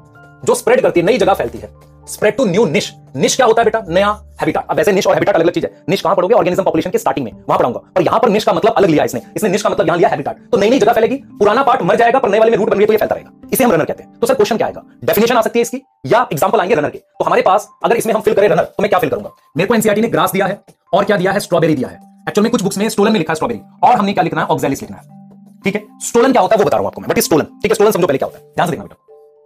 जो 0.44 0.54
स्प्रेड 0.54 0.80
करती 0.80 1.00
है, 1.00 1.06
नई 1.06 1.18
जगह 1.18 1.34
फैलती 1.34 1.58
है। 1.58 1.70
Spread 2.08 2.36
to 2.36 2.44
new 2.44 2.64
niche 2.66 2.92
niche 3.16 3.36
क्या 3.36 3.46
होता 3.46 3.62
है 3.62 3.64
बेटा? 3.64 3.82
नया 3.88 4.08
हैबिटाट 4.40 4.66
अब 4.70 4.76
वैसे 4.76 4.92
निश 4.92 5.06
और 5.06 5.14
हैबिटाट 5.14 5.34
अलग 5.34 5.44
अलग 5.44 5.54
चीज़ 5.54 5.64
है। 5.66 5.72
निश 5.88 6.00
कहाँ 6.00 6.16
पढ़ोगे? 6.16 6.34
ऑर्गेनिज्म 6.34 6.62
पॉपुलेशन 6.62 6.90
के 6.90 6.98
स्टार्टिंग 6.98 7.24
में। 7.24 7.32
वहाँ 7.32 7.58
पढ़ाऊँगा। 7.58 7.80
और 7.96 8.02
यहाँ 8.02 8.18
पर 8.20 8.28
निश 8.28 8.44
का 8.44 8.52
मतलब 8.52 8.72
अलग 8.72 8.88
लिया 8.88 9.04
इसने। 9.04 9.20
इसने 9.36 9.50
निश 9.50 9.62
का 9.62 9.70
मतलब 9.70 9.86
यहाँ 9.86 9.98
लिया 9.98 10.08
हैबिटाट 10.08 10.36
तो 10.52 10.58
नई 10.58 10.70
नई 10.70 10.78
जगह 10.78 10.92
फैलेगी। 10.92 11.16
पुराना 11.16 11.62
पार्ट 11.62 11.82
मर 11.82 11.96
जाएगा, 11.96 12.18
पर 12.18 12.28
नए 12.28 12.38
वाले 12.38 12.50
में 12.50 12.58
रूट 12.58 12.70
बन 12.70 12.78
गई 12.78 12.86
तो 12.86 12.92
ये 12.92 12.96
फैलता 12.96 13.14
रहेगा। 13.14 13.48
इसे 13.52 13.64
हम 13.64 13.72
रनर 13.72 13.84
कहते 13.84 14.02
हैं। 14.02 14.18
तो 14.20 14.26
सर 14.26 14.34
क्वेश्चन 14.34 14.56
क्या 14.56 14.66
आएगा? 14.66 14.82
डेफिनेशन 15.04 15.36
आ 15.36 15.40
सकती 15.40 15.58
है 15.58 15.62
इसकी? 15.62 15.82
या 16.06 16.26
एग्जांपल 16.32 16.60
आएँगे 16.60 16.74
रनर 16.74 16.90
के। 16.90 16.98
तो 16.98 17.24
हमारे 17.24 17.42
पास, 17.42 17.68
अगर 17.84 17.96
इसमें 17.96 18.14
हम 18.14 18.20
फिल 18.20 18.34
करें 18.34 18.48
रनर 18.48 18.62
तो 18.62 18.82
मैं 18.82 18.88
क्या 18.88 18.98
फिल 18.98 19.10
करूँगा? 19.10 19.30
मेरे 19.56 19.66
को 19.66 19.74
एनसीआरटी 19.74 20.00
ने 20.00 20.08
ग्रास 20.08 20.32
दिया 20.32 20.46
है, 20.46 20.60
और 20.92 21.04
क्या 21.04 21.16
दिया 21.16 21.32
है? 21.32 21.40
स्ट्रॉबेरी 21.40 21.74
दिया 21.74 21.88
है। 21.88 22.00
एक्चुअल 22.28 22.42
में 22.42 22.52
कुछ 22.52 22.62
बुक्स 22.62 22.78
में 22.78 22.88
स्टोलन 22.88 23.12
में 23.12 23.18
लिखा 23.18 23.32
है 23.32 23.34
स्ट्रॉबेरी 23.34 23.60
और 23.82 23.94
हमने 23.94 24.12
क्या 24.12 24.24
लिखना 24.24 24.40
है? 24.40 24.46
ऑक्जेलिस 24.46 24.82
लिखना 24.82 24.96
है। 24.96 25.23
ठीक 25.64 25.74
है? 25.74 25.86
स्टोलन 26.00 26.32
क्या 26.32 26.42
होता 26.42 26.54
है 26.54 26.58
वो 26.58 26.64
बता 26.64 26.76
रहा 26.76 26.80
हूँ 26.80 26.86
आपको 26.86 27.00
मैं 27.00 27.10
बट 27.10 27.18
स्टोलन 27.20 27.44
ठीक 27.44 27.70
है 27.70 27.74
स्टोलन 27.74 27.90
समझो 27.90 28.06
पहले 28.06 28.18
क्या 28.18 28.26
होता 28.26 28.38
है। 28.38 28.52
ध्यान 28.54 28.66
से 28.68 28.70
देखना 28.70 28.84
बेटा, 28.84 28.96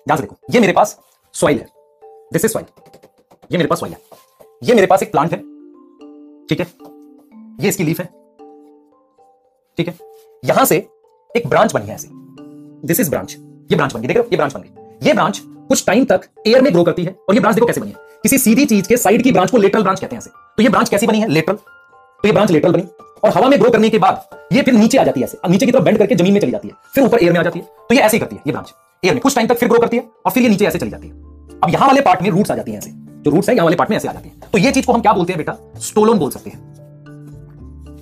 ध्यान 0.06 0.16
से 0.16 0.22
देखो। 0.22 0.36
ये 0.50 0.60
मेरे 0.60 0.72
पास 0.72 0.98
सॉइल 1.34 1.58
है। 1.58 1.66
दिस 2.32 2.44
इज़ 2.44 2.52
सॉइल 2.52 2.66
ये 3.52 3.58
मेरे 3.58 3.68
पास 3.68 3.80
सॉइल 3.80 3.92
है। 3.92 3.98
ये 4.62 4.74
मेरे 4.74 4.86
पास 4.86 5.02
एक 5.02 5.12
प्लांट 5.12 5.32
है। 5.32 5.38
ठीक 6.46 6.60
है? 6.60 6.66
ये 7.60 7.68
इसकी 7.68 7.84
लीफ 7.84 8.00
है। 8.00 8.06
ठीक 9.78 9.88
है? 9.88 9.94
यहाँ 10.44 10.64
से 10.64 10.76
एक 11.30 11.46
ब्रांच 11.46 11.72
बनी 11.74 11.86
है 11.86 11.94
ऐसे। 11.94 12.08
दिस 12.86 13.00
इज़ 13.00 13.10
ब्रांच 13.10 13.36
ये 13.70 13.76
ब्रांच 13.76 13.94
बन 13.94 14.00
गई। 14.00 14.06
देख 14.06 14.16
रहे 14.16 14.24
हो? 14.24 14.28
ये 14.32 14.36
ब्रांच 14.36 14.54
बन 14.54 14.60
गई। 14.60 15.06
ये 15.06 15.12
ब्रांच 15.12 15.40
कुछ 15.44 15.84
टाइम 15.86 16.04
तक 16.04 16.20
एयर 16.46 16.62
में 16.62 16.72
ग्रो 16.72 16.84
करती 16.84 17.04
है। 17.04 17.16
और 17.28 17.34
ये 17.34 17.40
ब्रांच 17.40 17.54
देखो 17.54 17.66
कैसे 17.66 17.80
बनी 17.80 17.90
है। 17.90 18.06
किसी 18.22 18.38
सीधी 18.38 18.64
चीज़ 18.66 18.88
के 18.88 18.96
साइड 18.96 19.22
की 19.22 19.32
ब्रांच 19.32 19.50
को 19.50 19.56
लेटरल 19.56 19.82
ब्रांच 19.82 20.00
कहते 20.00 20.16
हैं 20.16 20.20
ऐसे। 20.22 20.30
तो 20.56 20.62
ये 20.62 20.68
ब्रांच 20.68 20.88
कैसी 20.88 21.06
बनी 21.06 21.20
है? 21.20 21.28
लेटरल 21.28 21.58
तो 22.24 22.28
ये 22.28 22.32
ब्रांच 22.32 22.50
लेटरल 22.50 22.72
बनी 22.72 22.82
और 23.24 23.30
हवा 23.30 23.48
में 23.48 23.58
ग्रो 23.60 23.70
करने 23.70 23.88
के 23.88 23.98
बाद 23.98 24.28
ये 24.52 24.62
फिर 24.62 24.74
नीचे 24.74 24.98
आ 24.98 25.02
जाती 25.04 25.20
है 25.20 25.26
ऐसे। 25.26 25.48
नीचे 25.48 25.66
की 25.66 25.72
तरफ़ 25.72 25.82
बेंड 25.84 25.98
करके 25.98 26.14
ज़मीन 26.14 26.32
में 26.32 26.40
चली 26.40 26.50
जाती 26.50 26.68
है, 26.68 26.74
फिर 26.94 27.04
ऊपर 27.04 27.22
एयर 27.22 27.32
में 27.32 27.38
आ 27.40 27.42
जाती 27.42 27.58
है। 27.58 27.64
तो 27.88 27.94
ये 27.94 28.00
ऐसे 28.00 28.16
ही 28.16 28.20
करती 28.20 28.36
है, 28.36 28.42
ये 28.46 28.52
ब्रांच 28.52 28.72
एयर 29.02 29.14
में 29.14 29.20
कुछ 29.22 29.34
टाइम 29.34 29.48
तक 29.48 29.58
फिर 29.58 29.68
ग्रो 29.68 29.78
करती 29.78 29.96
है 29.96 30.04
और 30.26 30.32
फिर 30.32 30.42
ये 30.42 30.48
नीचे 30.48 30.66
ऐसे 30.66 30.78
चली 30.78 30.90
जाती 30.90 31.08
है। 31.08 31.14
अब 31.60 31.70
यहाँ 31.70 31.86
वाले 31.86 32.00
पार्ट 32.00 32.22
में 32.22 32.30
रूट्स 32.30 32.50
आ 32.50 32.54
जाती 32.54 32.72
है 32.72 32.78
ऐसे। 32.78 32.90
जो 32.90 33.30
रूट्स 33.30 33.48
है, 33.48 33.54
यहाँ 33.54 33.64
वाले 33.64 33.76
पार्ट 33.76 33.90
में 33.90 33.96
ऐसे 33.96 34.08
आ 34.08 34.12
जाती 34.12 34.28
है। 34.28 34.50
तो 34.52 34.58
ये 34.58 34.72
चीज़ 34.72 34.86
को 34.86 34.92
हम 34.92 35.00
क्या 35.00 35.12
बोलते 35.12 35.32
हैं 35.32 35.38
बेटा? 35.38 35.56
स्टोलोन 35.80 36.18
बोल 36.18 36.30
सकते 36.30 36.50
हैं। 36.50 36.58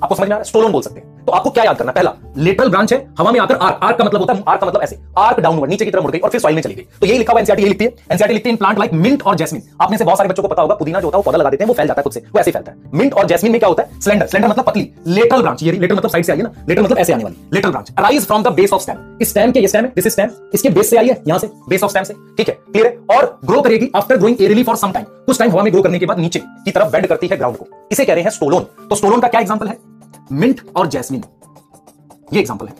आपको 0.02 0.14
समझ 0.14 0.20
में 0.20 0.26
आ 0.26 0.29
रहा 0.29 0.38
है? 0.38 0.44
स्टोलोन 0.44 0.72
बोल 0.72 0.83
सकते 0.83 1.00
हैं। 1.00 1.15
तो 1.26 1.32
आपको 1.32 1.50
क्या 1.50 1.64
याद 1.64 1.76
करना 1.76 1.92
पहला 1.92 2.12
लेटरल 2.38 2.68
ब्रांच 2.68 2.92
है, 2.92 2.98
हवा 3.18 3.30
में 3.32 3.38
आकर 3.40 3.54
आर्क 3.56 3.78
आर्क 3.82 3.98
का 3.98 4.04
मतलब 4.04 4.20
होता 4.20 4.32
है 4.32 4.42
आर्क 4.48 4.60
का 4.60 4.66
मतलब 4.66 4.82
ऐसे 4.82 4.98
आर्क 5.18 5.40
डाउनवर्ड 5.40 5.70
नीचे 5.70 5.84
की 5.84 5.90
तरफ़ 5.90 6.02
मुड़ 6.02 6.12
गई 6.12 6.18
और 6.18 6.30
फिर 6.30 6.40
सॉइल 6.40 6.54
में 6.54 6.62
चली 6.62 6.74
गई। 6.74 6.82
तो 7.00 7.06
ये 7.06 7.18
लिखा 7.18 7.32
हुआ 7.32 7.40
एनसीआरटी 7.40 7.64
लिखती 7.64 7.84
है। 7.84 7.90
एनसीआरटी 8.12 8.34
लिखती 8.34 8.50
है 8.50 8.56
प्लांट 8.56 8.78
लाइक 8.78 8.92
मिंट 8.94 9.22
और 9.22 9.36
जैस्मिन 9.36 9.62
आप 9.80 9.90
में 9.90 9.96
से 9.98 10.04
बहुत 10.04 10.18
सारे 10.18 10.28
बच्चों 10.28 10.42
को 10.42 10.48
पता 10.48 10.62
होगा, 10.62 10.74
पुदीना 10.74 11.00
जो 11.00 11.06
होता 11.06 11.18
है 11.18 11.22
पौधा 11.24 11.38
लगा 11.38 11.50
देते 11.50 11.64
हैं, 11.64 11.68
वो 11.68 11.74
फैल 11.74 11.86
जाता 11.86 12.00
है 12.00 12.02
खुद 12.04 12.12
से, 12.12 12.20
वो 12.20 12.40
ऐसे 12.40 12.50
फैलता 12.50 12.72
है। 12.72 12.90
मिंट 12.94 13.14
और 13.14 13.26
जैस्मिन 13.26 13.52
में 13.52 13.58
क्या 13.58 13.68
होता 13.68 13.82
है? 13.82 14.00
स्लेंडर 14.00 14.26
स्लेंडर 14.26 14.48
मतलब 14.48 14.64
पतली 14.64 14.88
लेटरल 15.08 15.42
ब्रांच 15.42 15.62
ये 15.62 15.72
लेटर 15.72 15.94
मतलब 15.94 16.10
साइड 16.10 16.24
से 16.24 16.32
आई 16.32 16.38
है 16.38 16.44
ना 16.44 16.52
लेटर 16.68 16.82
मतलब 16.82 16.98
ऐसे 16.98 17.12
आने 17.12 17.24
वाली 17.24 17.36
lateral 17.52 17.70
branch 17.70 17.92
arise 17.98 18.26
from 18.26 18.42
the 18.42 18.52
base 18.54 18.72
of 18.72 18.82
stem 18.82 19.18
इस 19.20 19.30
स्टेम 19.30 19.52
के 19.52 19.60
ये 19.60 19.68
स्टेम 19.68 19.84
है? 19.84 19.92
दिस 19.94 20.08
स्टेम 20.08 20.30
इसके 20.54 20.68
बेस 20.70 20.90
से 20.90 20.96
आई 20.96 21.08
है, 21.08 21.22
यहाँ 21.26 21.38
से 21.38 21.50
बेस 21.68 21.82
ऑफ़ 21.82 21.90
स्टेम 21.90 22.04
से। 22.04 22.14
ठीक 22.36 22.48
है 22.48 22.54
क्लियर 22.54 22.86
है? 22.86 23.16
और 23.16 23.38
ग्रो 23.44 23.60
करेगी 23.62 23.90
after 23.96 24.16
growing 24.16 24.42
aerially 24.42 24.62
for 24.62 24.76
some 24.76 24.92
time 24.92 25.04
कुछ 25.26 25.38
टाइम 25.38 25.50
हवा 25.50 25.62
में 25.62 25.72
ग्रो 25.72 25.82
करने 25.82 25.98
के 25.98 26.06
बाद 26.06 26.18
नीचे 26.18 26.38
की 26.38 26.70
तरफ़ 26.70 26.92
बेंड 26.92 27.06
करती 27.06 27.26
है 27.26 27.36
ग्राउंड 27.36 27.56
को। 27.56 27.66
इसे 27.92 28.04
कह 28.04 28.14
रहे 28.14 28.22
हैं 28.22 28.30
स्टोलोन 28.30 28.66
तो 28.88 28.96
स्टोलोन 28.96 29.20
का 29.20 29.28
क्या 29.28 29.40
एग्जांपल 29.40 29.68
है? 29.68 29.78
मिंट 30.32 30.60
और 30.76 30.86
जैस्मिन। 30.86 31.24
ये 32.32 32.40
एग्जांपल 32.40 32.66
है। 32.66 32.74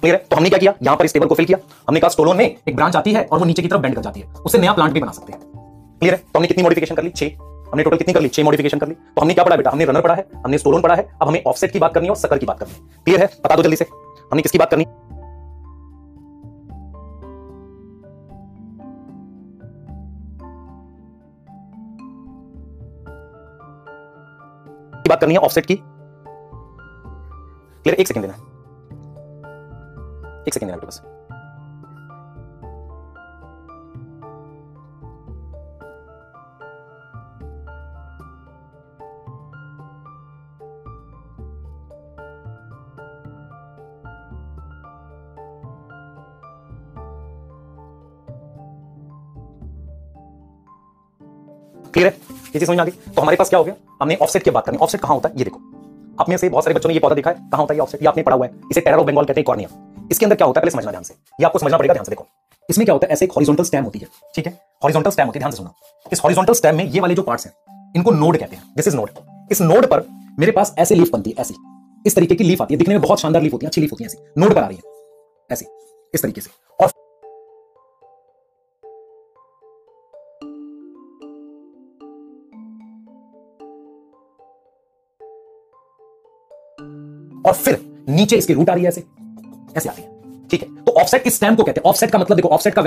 क्लियर 0.00 0.14
है? 0.16 0.26
तो 0.30 0.36
हमने 0.36 0.48
क्या 0.48 0.58
किया? 0.58 0.74
यहाँ 0.82 0.96
पर 0.96 1.04
इस 1.04 1.12
टेबल 1.14 1.26
को 1.26 1.34
फिल 1.34 1.46
किया। 1.46 1.58
हमने 1.88 2.00
कहा 2.00 2.08
स्टोलोन 2.08 2.36
में 2.36 2.56
एक 2.68 2.76
ब्रांच 2.76 2.96
आती 2.96 3.12
है 3.12 3.24
और 3.24 3.38
वो 3.38 3.44
नीचे 3.44 3.62
की 3.62 3.68
तरफ़ 3.68 3.80
बेंड 3.80 3.94
कर 3.94 4.00
जाती 4.00 4.20
है। 4.20 4.32
उससे 4.34 4.58
नया 4.58 4.72
प्लांट 4.72 4.92
भी 4.92 5.00
बना 5.00 5.12
सकते 5.12 5.32
हैं। 5.32 5.40
क्लियर 5.98 6.14
है? 6.14 6.20
तो 6.20 6.32
हमने 6.36 6.48
कितनी 6.48 6.62
मॉडिफिकेशन 6.62 6.94
कर 6.94 7.02
ली? 7.02 7.10
छह। 7.10 7.26
हमने 7.72 7.82
टोटल 7.82 7.96
कितनी 7.96 8.14
कर 8.14 8.20
ली? 8.20 8.28
छह 8.28 8.44
मॉडिफिकेशन 8.44 8.78
कर 8.78 8.88
ली। 8.88 8.94
तो 8.94 9.20
हमने 9.20 9.34
क्या 9.34 9.44
पढ़ा 9.44 9.56
बेटा? 9.56 9.70
हमने 9.70 9.84
रनर 9.84 10.00
पढ़ा 10.00 10.14
है, 10.14 10.26
हमने 10.36 10.58
स्टोलोन 10.58 10.82
पढ़ा 10.82 10.94
है, 10.94 11.08
अब 11.22 11.28
हमें 11.28 11.42
ऑफसेट 11.46 11.70
की 11.70 11.78
बात 11.78 11.94
करनी 11.94 12.06
है 12.06 12.10
और 12.10 12.16
सकर 12.16 12.38
की 12.38 12.46
बात 12.46 12.58
करनी 12.58 12.72
है। 12.72 12.80
क्लियर 13.04 13.20
है? 13.20 13.26
बता 13.44 13.56
दो 13.56 13.62
जल्दी 13.62 13.76
से। 13.76 13.84
हमने 14.32 14.42
किसकी 14.42 14.58
बात 14.58 14.70
करनी? 14.70 14.86
बात 25.08 25.20
करनी 25.20 25.34
है 25.34 25.40
ऑफसेट 25.40 25.66
की। 25.66 25.80
क्लियर 27.84 28.00
एक 28.00 28.08
सेकंड 28.08 28.24
देना। 28.24 28.34
एक 30.48 30.54
सेकंड 30.54 30.70
देना 30.70 30.86
बस 30.86 31.02
क्लियर 51.94 52.08
है? 52.08 52.14
ये 52.14 52.58
चीज़ 52.58 52.64
समझ 52.64 52.76
में 52.76 52.82
आ 52.82 52.84
गई? 52.84 52.90
तो 52.90 53.22
हमारे 53.22 53.36
पास 53.36 53.48
क्या 53.48 53.58
हो 53.58 53.64
गया? 53.64 53.74
हमने 54.02 54.16
ऑफसेट 54.16 54.42
की 54.42 54.50
बात 54.50 54.66
करनी। 54.66 54.78
ऑफसेट 54.78 55.00
कहाँ 55.00 55.14
होता 55.14 55.28
है? 55.28 55.38
ये 55.38 55.44
देखो। 55.44 55.63
आप 56.20 56.30
से 56.30 56.48
बहुत 56.48 56.64
सारे 56.64 56.74
बच्चों 56.74 56.88
ने 56.88 56.94
ये 56.94 57.00
पौधा 57.00 57.14
देखा 57.14 57.30
है, 57.30 57.36
कहाँ 57.36 57.60
होता 57.60 57.74
है 57.74 57.80
ये 57.80 58.06
आपने 58.06 58.22
पढ़ा 58.22 58.36
हुआ 58.36 58.46
है, 58.46 58.52
इसे 58.70 58.80
टेरर 58.80 58.96
ऑफ़ 58.96 59.06
बंगाल 59.06 59.24
कहते 59.24 59.40
हैं 59.40 59.44
कॉर्निया 59.44 59.68
इसके 60.10 60.26
अंदर 60.26 60.36
क्या 60.36 60.46
होता 60.46 60.60
है, 60.60 60.62
पहले 60.62 60.70
समझना 60.70 60.90
ध्यान 60.90 61.02
से। 61.02 61.14
ये 61.40 61.44
आपको 61.44 61.58
समझना 61.58 61.78
पड़ेगा 61.78 61.94
ध्यान 61.94 62.04
से, 62.04 62.10
देखो। 62.10 62.26
इसमें 62.70 62.84
क्या 62.84 62.92
होता 62.92 63.06
है, 63.06 63.12
ऐसे 63.12 63.24
एक 63.24 63.32
हॉरिजॉन्टल 63.32 63.64
स्टेम 63.64 63.84
होती 63.84 63.98
है, 63.98 64.06
ठीक 64.34 64.46
है? 64.46 64.52
हॉरिजॉन्टल 64.84 65.10
स्टेम 65.10 65.26
होती 65.26 65.38
है, 65.38 65.40
ध्यान 65.40 65.50
से 65.50 65.56
सुनो। 65.56 65.74
इस 66.12 66.20
हॉरिजॉन्टल 66.24 66.54
स्टेम 66.54 66.76
में 66.76 66.84
ये 66.84 67.00
वाले 67.00 67.14
जो 67.14 67.22
पार्ट्स 67.22 67.46
हैं, 67.46 67.92
इनको 67.96 68.10
नोड 68.10 68.36
कहते 68.36 68.56
हैं। 68.56 68.72
दिस 68.76 68.88
इज़ 68.88 68.96
नोड 68.96 69.10
इस 69.52 69.60
नोड 69.62 69.86
पर 69.86 70.04
मेरे 70.38 70.52
पास 70.52 70.74
ऐसे 70.78 70.94
लीफ 70.94 71.10
बनती 71.12 71.30
है, 71.30 71.36
ऐसी। 71.38 71.54
इस 72.06 72.16
तरीके 72.16 72.34
की 72.34 72.44
लीफ 72.44 72.62
आती 72.62 72.74
है, 72.74 72.78
दिखने 72.78 72.94
में 72.94 73.02
बहुत 73.02 73.20
शानदार 73.20 73.42
लीफ 73.42 73.52
होती 73.52 73.66
है, 73.66 73.68
अच्छी 73.68 73.80
लीफ 73.80 73.92
होती 73.92 74.04
है, 74.04 74.06
ऐसी। 74.06 74.18
नोड 74.38 74.54
पर 74.54 74.62
आ 74.62 74.66
रही 74.66 74.76
है, 74.76 74.82
ऐसी। 75.50 75.66
इस 76.14 76.22
तरीके 76.22 76.40
से। 76.40 76.50
और 76.80 76.90
और 87.46 87.52
फिर 87.52 88.04
नीचे 88.08 88.36
इसकी 88.36 88.52
रूट 88.52 88.70
आ 88.70 88.74
रही 88.74 88.82
है 88.82 88.88
ऐसे। 88.88 89.04
ऐसे 89.76 89.88
आती 89.88 90.02
है। 90.02 90.08
ठीक 90.50 90.62
है? 90.62 90.84
तो 90.84 90.92
ऑफसेट 90.92 91.22
इस 91.26 91.34
स्टैम 91.34 91.54
को 91.54 91.64
कहते 91.64 91.80
हैं? 91.80 91.90
ऑफसेट 91.90 92.10
का 92.10 92.18
मतलब 92.18 92.36
देखो 92.36 92.48
ऑफसेट 92.48 92.74
का 92.74 92.82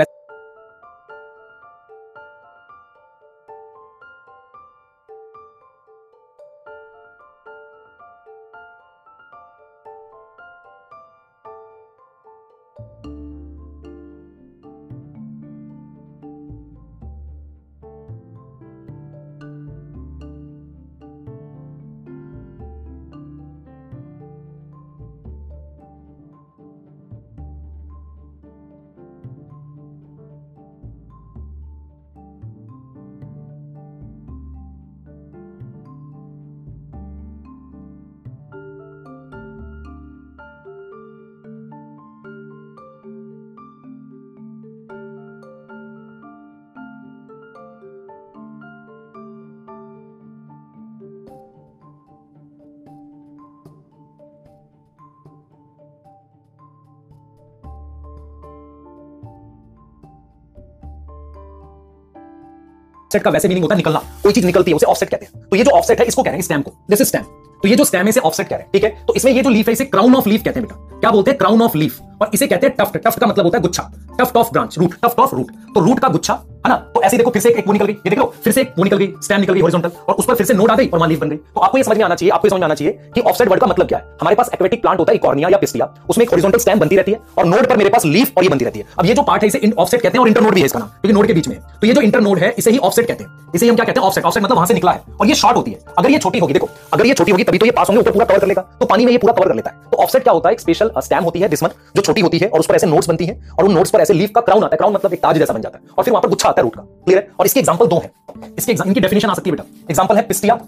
ऑफसेट 63.18 63.24
का 63.24 63.30
वैसे 63.30 63.48
मीनिंग 63.48 63.64
होता 63.64 63.74
है 63.74 63.78
निकलना। 63.78 63.98
कोई 64.22 64.32
चीज़ 64.32 64.46
निकलती 64.46 64.70
है, 64.70 64.76
उसे 64.76 64.86
ऑफसेट 64.86 65.08
कहते 65.08 65.26
हैं। 65.26 65.48
तो 65.50 65.56
ये 65.56 65.64
जो 65.64 65.70
ऑफसेट 65.70 66.00
है, 66.00 66.06
इसको 66.06 66.22
कह 66.22 66.30
रहे 66.30 66.38
हैं 66.38 66.42
स्टैम 66.42 66.62
को। 66.62 66.72
दिस 66.90 67.00
इज़ 67.00 67.08
स्टैम 67.08 67.22
तो 67.62 67.68
ये 67.68 67.76
जो 67.76 67.84
स्टैम 67.84 68.02
है, 68.02 68.08
इसे 68.08 68.20
ऑफसेट 68.20 68.48
कह 68.48 68.56
रहे 68.56 68.62
हैं, 68.62 68.70
ठीक 68.72 68.84
है? 68.84 68.90
तो 69.06 69.14
इसमें 69.14 69.32
ये 69.32 69.42
जो 69.42 69.50
लीफ 69.50 69.66
है, 69.66 69.72
इसे 69.72 69.84
क्राउन 69.84 70.14
ऑफ़ 70.14 70.28
लीफ 70.28 70.42
कहते 70.42 70.60
हैं 70.60 70.68
बेटा। 70.68 71.00
क्या 71.00 71.10
बोलते 71.10 71.30
हैं? 71.30 71.38
क्राउन 71.38 71.62
ऑफ़ 71.62 71.76
लीफ 71.76 72.00
और 72.22 72.30
इसे 72.34 72.46
कहते 72.46 72.66
हैं 72.66 72.74
टफ्ट 72.78 72.96
टफ्ट 72.96 73.18
का 73.18 73.26
मतलब 73.26 73.44
होता 73.44 73.58
है 73.58 73.62
गुच्छा। 73.62 73.82
Tuft 74.20 74.36
of 74.36 74.52
branch 74.52 74.78
root 74.78 74.94
tuft 75.04 75.18
of 75.18 75.34
root 75.34 75.50
तो 75.74 75.80
रूट 75.80 75.98
का 75.98 76.08
गुच्छा, 76.08 76.34
है 76.34 76.68
ना? 76.68 76.76
तो 76.98 77.02
ऐसे 77.04 77.16
देखो, 77.16 77.30
फिर 77.30 77.42
से 77.42 77.48
एक 77.50 77.66
वो 77.66 77.72
निकल 77.72 77.86
गई। 77.86 77.92
ये 77.94 78.10
देखो 78.10 78.24
फिर 78.44 78.52
से 78.52 78.60
एक 78.60 78.72
वो 78.78 78.84
निकल 78.84 78.96
गई 78.96 79.12
स्टैम 79.22 79.40
निकल 79.40 79.54
गई 79.54 79.60
हॉरिजॉन्टल 79.60 79.90
और 80.08 80.14
उस 80.14 80.26
पर 80.26 80.34
फिर 80.34 80.46
से 80.46 80.54
नोड 80.54 80.70
आ 80.70 80.74
गई 80.76 80.86
और 80.86 80.98
वहाँ 80.98 81.08
लीफ 81.08 81.20
बन 81.20 81.28
गई। 81.30 81.36
तो 81.36 81.60
आपको 81.60 81.78
ये 81.78 81.84
समझ 81.84 81.96
में 81.96 82.04
आना 82.04 82.14
चाहिए, 82.14 82.30
आपको 82.30 82.48
समझ 82.48 82.60
में 82.60 82.64
आना 82.64 82.74
चाहिए 82.74 82.92
कि 83.14 83.20
ऑफसेट 83.22 83.48
वर्ड 83.48 83.60
का 83.60 83.66
मतलब 83.66 83.88
क्या 83.88 83.98
है। 83.98 84.04
हमारे 84.20 84.36
पास 84.36 84.50
एक्वेटिक 84.54 84.80
प्लांट 84.82 84.98
होता 84.98 85.12
है 85.12 85.18
कॉर्निया 85.18 85.48
या 85.48 85.58
पिस्टिया 85.58 85.88
उसमें 86.10 86.24
एक 86.24 86.30
हॉरिजॉन्टल 86.30 86.58
स्टैम 86.58 86.78
बनती 86.78 86.96
रहती 86.96 87.12
है, 87.12 87.20
और 87.38 87.44
नोड 87.46 87.66
पर 87.68 87.76
मेरे 87.76 87.90
पास 87.90 88.04
लीफ 88.06 88.32
और 88.36 88.44
ये 88.44 88.50
बनती 88.50 88.64
रहती 88.64 88.78
है। 88.78 88.86
अब 88.98 89.06
ये 89.06 89.14
जो 89.14 89.22
पार्ट 89.22 89.42
है, 89.42 89.48
इसे 89.48 89.70
ऑफसेट 89.70 90.02
कहते 90.02 90.18
हैं, 90.18 90.22
और 90.22 90.28
इंटरनोड 90.28 90.54
भी 90.54 90.60
है 90.60 90.66
इसका 90.66 90.78
नाम, 90.78 90.88
क्योंकि 90.88 91.14
नोड 91.14 91.26
के 91.26 91.32
बीच 91.32 91.48
में 91.48 91.58
तो 91.80 91.86
ये 91.86 91.92
जो 91.92 92.00
इंटरनोड 92.00 92.38
है, 92.38 92.54
इसे 92.58 92.70
ही 92.70 92.78
ऑफसेट 92.80 93.06
कहते 93.06 93.24
हैं। 93.24 93.36
इसे 93.54 93.68
हम 93.68 93.76
क्या 93.76 93.84
कहते 93.84 94.00
हैं? 94.00 94.06
ऑफसेट 94.06 94.24
ऑफसेट 94.24 94.42
मतलब 94.42 94.56
वहाँ 94.56 94.66
से 94.66 94.74
निकला 94.74 94.92
है, 94.92 95.02
और 95.20 95.26
ये 95.26 95.34
शॉर्ट 95.34 95.56
होती 95.56 95.70
है। 95.70 95.78
अगर 95.98 96.10
ये 96.10 96.18
छोटी 96.18 96.38
होगी, 96.38 96.52
देखो, 96.52 96.68
अगर 96.92 97.06
ये 97.06 97.14
छोटी 97.14 97.32
होगी, 97.32 97.44
तभी 97.44 97.58
तो 97.58 97.66
ये 97.66 97.72
पास 97.72 97.88
होंगे, 97.88 98.00
ऊपर 98.00 98.12
पूरा 98.12 98.24
कवर 98.24 98.38
कर 98.38 98.46
लेगा। 98.46 98.62
तो 98.80 98.86
पानी 98.86 99.04
में 99.04 99.12
ये 99.12 99.18
पूरा 99.18 99.32
कवर 99.32 99.48
कर 99.48 99.54
लेता 99.54 99.70
है। 99.70 99.90
तो 99.90 99.96
ऑफसेट 99.96 100.22
क्या 100.22 100.32
होता 100.32 100.48
है? 100.48 100.52
एक 100.52 100.60
स्पेशल 100.60 100.90
स्टैम 100.98 101.24
होती 101.24 101.40
है, 101.40 101.48
जिसमें 101.48 101.70
जो 101.96 102.02
छोटी 102.02 102.20
होती 102.20 102.38
है, 102.38 102.48
और 102.48 102.60
उस 102.60 102.66
पर 102.66 102.74
ऐसे 102.74 102.86
नोट्स 102.86 103.08
बनती 103.08 103.26
है, 103.26 103.40
और 103.58 103.64
उन 103.64 103.72
नोट्स 103.72 103.90
पर 103.90 104.00
ऐसे 104.00 104.14
लीफ 104.14 104.30
का 104.34 104.40
क्राउन 104.40 104.64
आता 104.64 104.74
है। 104.74 104.76
क्राउन 104.76 104.94
मतलब 104.94 105.12
एक 105.12 105.22
ताज 105.22 105.38
जैसा 105.38 105.52
बन 105.52 105.62
जाता 105.62 105.78
है, 105.78 105.84
और 105.98 106.04
फिर 106.04 106.12
वहाँ 106.12 106.22
पर 106.22 106.28
गुच्छा 106.28 106.48
आता 106.48 106.60
है 106.60 106.64
रूट 106.64 106.76
का। 106.76 106.82
क्लियर 107.06 107.18
है? 107.18 107.30
और 107.38 107.46
इसके 107.46 107.60
एग्जांपल 107.60 107.86
दो 107.86 107.98
है। 107.98 108.10
इसके 108.58 108.72
इनकी 108.72 109.00
डेफिनेशन 109.00 109.30
आ 109.30 109.34
सकती 109.34 109.50
है 109.50 109.56
बेटा। 109.56 109.84
एग्जांपल 109.90 110.16
है 110.16 110.22
पिस्टिया 110.22 110.58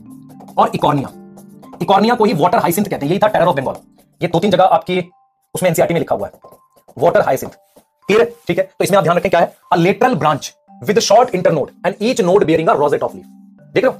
और 0.59 0.71
इकॉर्निया 0.75 1.09
इकॉर्निया 1.83 2.15
को 2.15 2.25
ही 2.25 2.33
वाटर 2.35 2.59
हाइसिंथ 2.59 2.85
कहते 2.85 3.07
हैं। 3.07 3.11
यही 3.11 3.19
था 3.19 3.29
टेरर 3.29 3.47
ऑफ़ 3.47 3.57
बंगाल 3.57 3.75
ये 4.21 4.29
दो 4.29 4.39
तीन 4.39 4.51
जगह 4.51 4.65
आपकी 4.65 4.99
उसमें 5.55 5.69
एनसीआरटी 5.71 5.95
में 5.95 6.01
लिखा 6.01 6.15
हुआ 6.15 6.27
है। 6.27 6.51
वाटर 6.97 7.21
हाइसिंथ 7.21 7.51
क्लियर 8.09 8.33
ठीक 8.49 8.59
है? 8.59 8.65
तो 8.65 8.85
इसमें 8.85 8.97
आप 8.99 9.05
ध्यान 9.05 9.17
रखें, 9.17 9.31
क्या 9.31 9.41
है? 9.41 9.53
A 9.73 9.77
lateral 9.77 10.15
branch 10.15 10.53
with 10.83 10.99
short 11.01 11.35
internode 11.35 11.71
and 11.87 11.95
each 12.03 12.21
node 12.21 12.45
bearing 12.45 12.69
a 12.69 12.73
rosette 12.75 13.03
of 13.03 13.15
leaf 13.15 13.25
देख 13.75 13.85
रहे 13.85 13.93
हो? 13.93 13.99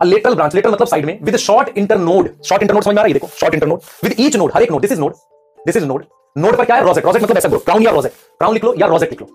अ 0.00 0.04
लेटरल 0.04 0.34
ब्रांच 0.34 0.54
लेटरल 0.54 0.72
मतलब 0.72 0.88
साइड 0.88 1.06
में 1.06 1.18
with 1.22 1.36
short 1.36 1.78
internode 1.78 2.28
short 2.44 2.62
internode 2.62 2.84
समझ 2.84 2.94
में 2.94 3.00
आ 3.00 3.04
रही 3.04 3.12
है? 3.12 3.18
देखो 3.20 3.32
short 3.40 3.54
internode 3.54 3.80
with 4.04 4.14
each 4.18 4.36
node 4.36 4.52
हर 4.54 4.62
एक 4.62 4.70
node 4.70 4.80
this 4.80 4.92
is 4.92 5.00
node 5.00 5.14
this 5.58 5.76
is 5.76 5.84
node 5.84 6.04
node 6.36 6.56
पर 6.56 6.64
क्या 6.64 6.76
है? 6.76 6.82
रोजेट 6.84 7.04
रोजेट 7.04 7.22
मतलब 7.22 7.36
ऐसा 7.36 7.48
क्राउन 7.48 7.82
या 7.82 7.90
रोजेट 7.90 8.12
क्राउन 8.12 8.54
लिख 8.54 8.64
लो 8.64 8.74
या 8.78 8.86
रोजेट 8.86 9.10
लिख 9.10 9.20
लो। 9.20 9.28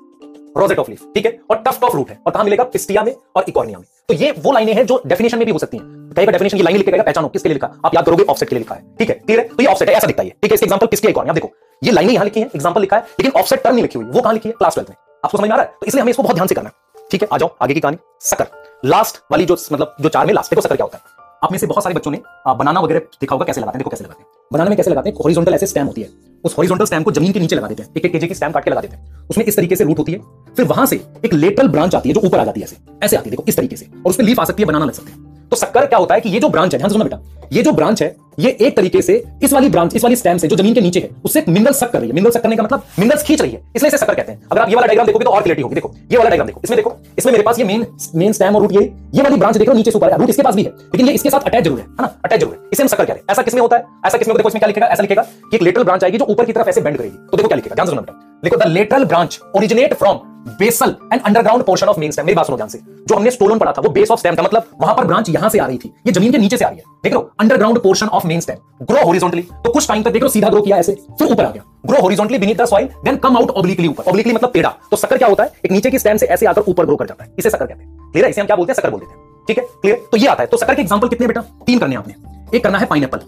रोजेट 0.58 0.80
ऑफ़ 0.80 0.90
लीफ 0.90 1.04
ठीक 1.16 1.26
है? 1.26 1.40
और 1.50 1.64
टफ्ट 1.68 1.84
ऑफ़ 1.84 1.96
रूट 1.96 2.10
है। 2.10 2.18
और 2.26 2.32
कहाँ 2.32 2.44
मिलेगा? 2.44 2.64
पिस्टिया 2.64 3.04
में 3.04 3.16
और 3.36 3.46
इकोर्निया 3.48 3.80
में। 3.80 3.86
तो 4.10 4.14
ये 4.14 4.32
वो 4.40 4.52
लाइनें 4.52 4.74
हैं 4.74 4.86
जो 4.86 5.02
डेफिनेशन 5.08 5.38
में 5.38 5.46
भी 5.46 5.52
हो 5.52 5.60
सकती 5.60 5.78
हैं। 5.78 5.98
बार 6.10 6.26
डेफिनेशन 6.26 6.58
की 6.58 6.64
लाइन 6.64 6.78
लिख 6.78 6.86
के 6.86 7.02
पहचानो, 7.02 7.28
किसके 7.28 7.50
लिए 7.50 7.54
लिखा? 7.54 7.68
आप 7.86 7.96
याद 7.96 8.06
करोगे 8.06 8.24
ऑफसेट 8.24 8.50
के 8.50 8.56
लिए 8.56 8.60
लिखा 8.60 8.76
है। 8.76 8.96
ठीक 9.00 9.10
है? 9.10 9.16
क्लियर 9.16 9.40
है? 9.40 9.48
तो 9.48 9.64
ये 9.64 9.68
ऑफसेट 9.68 9.90
है, 9.90 9.96
ऐसा 9.96 10.08
दिखता 10.08 10.24
है 10.24 10.30
ठीक 10.30 10.52
है, 10.52 10.54
इसके 10.54 10.66
एग्जांपल 10.66 10.88
पिस्टिया 10.88 11.10
इकोर्निया 11.10 11.34
देखो, 11.34 11.52
ये 11.84 11.92
लाइनें 11.92 12.14
यहाँ 12.14 12.26
लिखी 12.26 12.40
है 12.40 12.50
एग्जांपल 12.56 12.82
लिखा 12.82 12.98
है, 12.98 13.02
लेकिन 13.20 13.40
ऑफसेट 13.42 13.64
टर्म 13.64 13.76
नहीं 13.76 13.84
लिखी 13.84 14.00
हुई। 14.00 14.08
वो 14.08 14.22
कहाँ 14.22 14.34
लिखी 14.34 14.50
है? 14.50 14.54
क्लास 14.54 14.74
ट्वेल्थ 14.74 14.90
में। 14.90 14.96
आपको 15.26 15.38
समझ 15.38 15.48
में 15.48 15.54
आ 15.54 15.58
रहा 15.58 15.66
है? 15.66 15.72
तो 15.72 15.86
इसलिए 15.86 16.02
हमें 16.02 16.10
इसको 16.10 16.24
बहुत 16.24 16.36
ध्यान 16.36 16.48
से 16.48 16.56
करना 16.56 16.70
है। 16.70 17.08
ठीक 17.12 17.22
है? 17.22 17.28
आ 17.34 17.38
जाओ, 17.38 17.56
आगे 17.62 17.74
की 17.74 17.80
कहानी। 17.80 17.98
सकर 18.22 18.48
लास्ट 18.86 19.18
वाली 19.32 19.46
जो 19.46 19.58
मतलब 19.74 19.96
जो 20.02 20.10
चार 20.10 20.26
में 20.26 20.34
लास्ट 20.34 20.52
देखो 20.52 20.62
सकर 20.62 20.76
क्या 20.76 20.84
होता 20.84 20.98
है? 20.98 21.19
आप 21.44 21.52
में 21.52 21.60
से 21.60 21.68
बहुत 21.68 21.84
सारे 21.84 21.96
बच्चों 21.96 22.12
ने 22.12 22.22
बनाना 22.48 22.80
वगैरह 22.80 23.00
देखा 23.00 23.36
होगा 23.36 23.46
कैसे 23.46 23.62
लगाते 23.62 23.78
हैं, 23.78 23.80
देखो 23.80 23.90
कैसे 23.90 24.04
लगाते 24.04 24.22
हैं। 24.22 24.30
बनाने 24.54 24.70
में 24.70 24.78
कैसे 24.78 24.92
लगाते 24.92 25.10
हैं? 25.10 25.16
हॉरिजॉन्टल 25.18 25.54
ऐसे 25.54 25.68
स्टैम 25.68 25.88
होती 25.88 26.02
है। 26.02 26.10
उस 26.44 26.58
हॉरिजॉन्टल 26.58 26.86
स्टैम 26.86 27.04
को 27.04 27.12
ज़मीन 27.12 27.32
के 27.32 27.40
नीचे 27.40 27.56
लगा 27.56 27.68
देते 27.68 27.84
हैं। 27.84 27.90
एक 27.98 28.06
एक 28.06 28.12
केजे 28.12 28.28
की 28.28 28.34
स्टैम 28.34 28.52
काट 28.52 28.64
के 28.64 28.72
लगा 28.72 28.82
देते 28.82 28.96
हैं। 28.96 29.28
उसमें 29.30 29.46
इस 29.46 29.56
तरीके 29.56 29.76
से 29.76 29.84
रूट 29.84 30.00
होती 30.00 30.12
है। 30.12 30.20
फिर 30.56 30.66
वहाँ 30.66 30.86
से 30.86 30.96
एक 31.26 31.34
लेटरल 31.34 31.68
ब्रांच 31.68 31.96
आती 31.96 32.10
है 32.10 32.16
जो 32.16 32.22
ऊपर 32.22 32.40
आ 32.40 32.44
जाती 32.44 32.60
है 32.60 32.68
ऐसे। 32.68 32.78
ऐसे 33.04 33.16
आती 33.16 33.30
है, 33.30 33.32
देखो, 33.32 33.44
इस 33.48 33.58
तरीके 33.58 33.76
से। 33.76 33.86
और 33.86 34.10
उसमें 34.10 34.26
लीफ 34.28 34.40
आ 34.40 34.46
सकती 34.46 34.64
है, 34.64 34.68
बनाना 34.68 34.86
लग 34.86 34.92
सकते 34.92 35.12
हैं। 35.12 35.48
तो 35.50 35.56
सक्कर 35.56 35.86
क्या 35.86 36.00
होता 36.00 36.16
है 36.16 36.22
कि 36.22 36.30
ये 36.30 36.40
जो 36.40 36.50
ब्रांच 36.50 36.74
है, 36.74 36.78
ध्यान 36.78 36.92
सुनो 36.92 37.04
बेटा 37.04 37.18
ये 37.52 37.62
जो 37.64 37.72
ब्रांच 37.72 38.02
है, 38.02 38.16
ये 38.40 38.50
एक 38.52 38.76
तरीके 38.76 39.02
से 39.02 39.14
इस 39.44 39.54
वाली 39.54 39.70
ब्रांच 39.70 39.96
इस 39.96 40.04
वाली 40.04 40.16
स्टेम 40.16 40.38
से 40.38 40.48
जो 40.48 40.56
ज़मीन 40.56 40.74
के 40.74 40.82
नीचे 40.82 41.00
है, 41.00 41.10
उससे 41.26 41.44
मिनरल 41.48 41.74
सक 41.74 41.92
कर 41.92 42.00
रही 42.00 42.10
है। 42.10 42.16
मिनरल 42.16 42.32
सक 42.32 42.42
करने 42.44 42.56
का 42.56 42.64
मतलब 42.64 42.84
मिनरल्स 43.00 43.24
खींच 43.24 43.42
रही 43.42 43.52
है, 43.52 43.62
इसलिए 43.76 43.88
इसे 43.88 43.98
शक्कर 43.98 44.16
कहते 44.16 44.32
हैं। 44.32 44.42
अगर 44.52 44.62
आप 44.62 44.70
ये 44.70 44.76
वाला 44.76 44.88
डायग्राम 44.88 45.08
देखोगे 45.08 45.26
तो 45.26 45.32
और 45.32 45.42
क्लियरिटी 45.42 45.62
होगी। 45.62 45.76
देखो, 45.76 45.92
ये 46.12 46.18
वाला 46.18 46.30
डायग्राम 46.30 46.48
देखो, 46.48 46.62
इसमें 46.64 46.76
देखो, 46.78 46.96
इसमें 47.18 47.32
मेरे 47.32 47.44
पास 47.44 47.60
ये 47.60 47.66
मेन 47.66 47.86
मेन 48.16 48.34
स्टेम 48.34 48.56
और 48.56 48.62
रूट 48.62 48.72
ये 48.74 48.82
ये 49.14 49.22
वाली 49.22 49.36
ब्रांच 49.36 49.58
देखो 49.58 49.74
नीचे 49.74 49.92
से 49.92 49.98
ऊपर 49.98 50.16
रूट 50.16 50.30
इसके 50.30 50.44
पास 50.44 50.56
भी 50.56 50.64
है, 50.64 50.70
लेकिन 50.70 51.08
ये 51.08 51.14
इसके 51.14 51.30
साथ 51.30 51.40
अटैच 51.42 51.64
ज़रूर 51.64 51.80
है 51.80 51.86
ना? 52.02 52.14
अटैच 52.26 52.40
ज़रूर 52.40 52.54
है। 52.54 52.60
इसे 52.74 52.84
हम 52.84 52.90
शक्कर 52.90 53.06
कहते 53.06 53.20
हैं। 53.20 53.26
ऐसा 53.32 53.42
किसमें 53.42 53.62
होता 53.62 53.78
है? 53.78 53.86
ऐसा 54.06 54.18
किसमें 54.18 54.36
देखो 54.38 54.50
इसमें 54.50 54.60
क्या 54.60 54.68
लिखेगा? 54.68 54.88
ऐसा 54.88 55.02
लिखेगा 55.02 55.22
कि 55.22 55.56
एक 55.56 55.64
लेटरल 55.64 55.84
ब्रांच 55.84 56.04
आएगी 56.04 56.18
जो 56.18 56.26
ऊपर 56.26 56.46
की 56.46 56.54
तरफ़ 56.54 56.70
ऐसे 56.70 56.82
बेंड 56.82 56.98
करेगी। 56.98 57.16
तो 57.22 57.38
देखो 57.38 57.48
क्या 57.48 57.56
लिखेगा, 57.56 57.76
ध्यान 57.76 57.88
से 57.88 57.92
सुनो 57.92 58.02
बेटा। 58.02 58.42
देखो 58.44 58.58
the 58.58 58.68
lateral 58.70 59.06
branch 59.06 59.40
originate 59.56 59.94
from 59.94 60.20
basal 60.50 60.96
end 61.14 61.22
underground 61.22 61.64
portion 61.64 61.88
of 61.88 62.00
main 62.00 62.12
stem 62.12 62.26
मेरी 62.26 62.36
बात 62.36 62.46
सुनो 62.46 62.58
ध्यान 62.58 62.70
से। 62.70 62.80
जो 63.10 63.16
हमने 63.16 63.32
स्टोलन 63.32 63.58
पढ़ा 63.58 63.72
था, 63.72 63.82
वो 63.82 63.90
बेस 63.90 64.12
ऑफ़ 64.12 64.20
स्टेम 64.20 64.36
था। 64.36 64.42
मतलब 64.44 64.66
वहाँ 64.82 64.96
पर 64.96 65.06
ब्रांच 65.06 65.30
यहाँ 65.30 65.50
से 65.50 65.60
आ 65.60 65.66
रही 65.66 65.78
थी। 65.78 65.92
ये 66.08 66.12
ज़मीन 66.14 66.32
के 66.32 66.38
नीचे 66.38 66.58
से 66.58 66.66
आ 66.66 66.70
रही 66.70 66.78
है। 66.78 66.84
देख 67.04 67.14
लो 67.14 67.32
underground 67.40 67.80
portion 67.80 68.08
of 68.08 68.28
main 68.28 68.40
stem 68.40 68.86
grow 68.86 69.06
horizontally 69.06 69.42
तो 69.42 69.72
कुछ 69.72 69.88
टाइम 69.88 70.04
तक 70.04 70.12
देख, 70.12 70.24
सीधा 70.24 70.50
ग्रो 70.50 70.62
किया 70.62 70.78
ऐसे, 70.78 70.94
फिर 71.20 71.28
ऊपर 71.28 71.46
आ 71.46 71.50
गया। 71.52 71.64
Grow 71.86 72.02
horizontally 72.02 72.38
beneath 72.38 72.56
the 72.56 72.66
soil 72.66 72.90
then 73.06 73.18
come 73.18 73.38
out 73.38 73.50
obliquely 73.50 73.88
ऊपर। 73.88 74.04
ऑब्लिकली 74.04 74.34
मतलब 74.34 74.52
टेढ़ा। 74.52 74.70
तो 74.92 74.98
शक्कर 74.98 75.18
क्या 75.18 75.28
होता 75.28 75.44
है? 75.44 75.52
एक 75.66 75.72
नीचे 75.72 75.92
की 75.92 76.00
स्टेम 76.00 76.18
से 76.18 76.26
ऐसे 76.26 76.46
आकर 76.46 76.62
ऊपर 76.62 76.86
ग्रो 76.86 76.96
कर 76.96 77.06
जाता 77.06 77.24
है। 77.24 77.34
इसे 77.40 77.50
शक्कर 77.50 77.66
कहते 77.66 77.84
हैं। 77.84 78.12
क्लियर 78.12 78.26
है? 78.26 78.30
इसे 78.32 78.42
हम 78.42 78.48
क्या 78.48 78.56
बोलते 78.56 78.72
हैं? 78.72 78.76
शक्कर 78.76 78.90
बोलते 78.90 79.06
हैं। 79.06 79.46
ठीक 79.48 79.58
है? 79.58 79.64
क्लियर 79.82 79.98
तो 80.12 80.18
ये 80.18 80.28
आता 80.28 80.44
है। 80.44 80.48
तो 80.48 80.58
शक्कर 80.58 80.76
के 80.76 80.82
एग्जांपल 80.82 81.08
कितने 81.08 81.28
बेटा? 81.28 81.42
तीन 81.66 81.80
करने 81.80 81.96
आपने। 81.96 82.58
एक 82.58 82.64
करना 82.64 82.78
है 82.78 82.86
पाइनएप्पल 82.86 83.22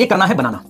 एक 0.00 0.10
करना 0.10 0.26
है 0.26 0.34
बनाना 0.34 0.62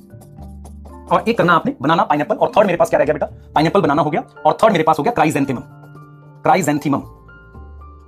और 1.13 1.25
एक 1.29 1.39
करना 1.39 1.53
आपने 1.53 1.75
बनाना 1.83 2.03
पाइनएप्पल 2.03 2.37
और 2.37 2.49
थर्ड 2.49 2.67
मेरे 2.67 2.77
पास 2.77 2.91
क्या 2.91 2.99
रह 2.99 3.05
गया 3.05 3.15
बेटा? 3.15 3.27
पाइनएप्पल 3.55 3.81
बनाना 3.81 4.03
हो 4.03 4.11
गया। 4.11 4.25
और 4.47 4.59
थर्ड 4.63 4.73
मेरे 4.73 4.85
पास 4.85 4.99
हो 4.99 5.05
गया 5.05 5.13
क्राइजेंथिमम 5.13 5.63
क्राइजेंथिमम 6.45 7.03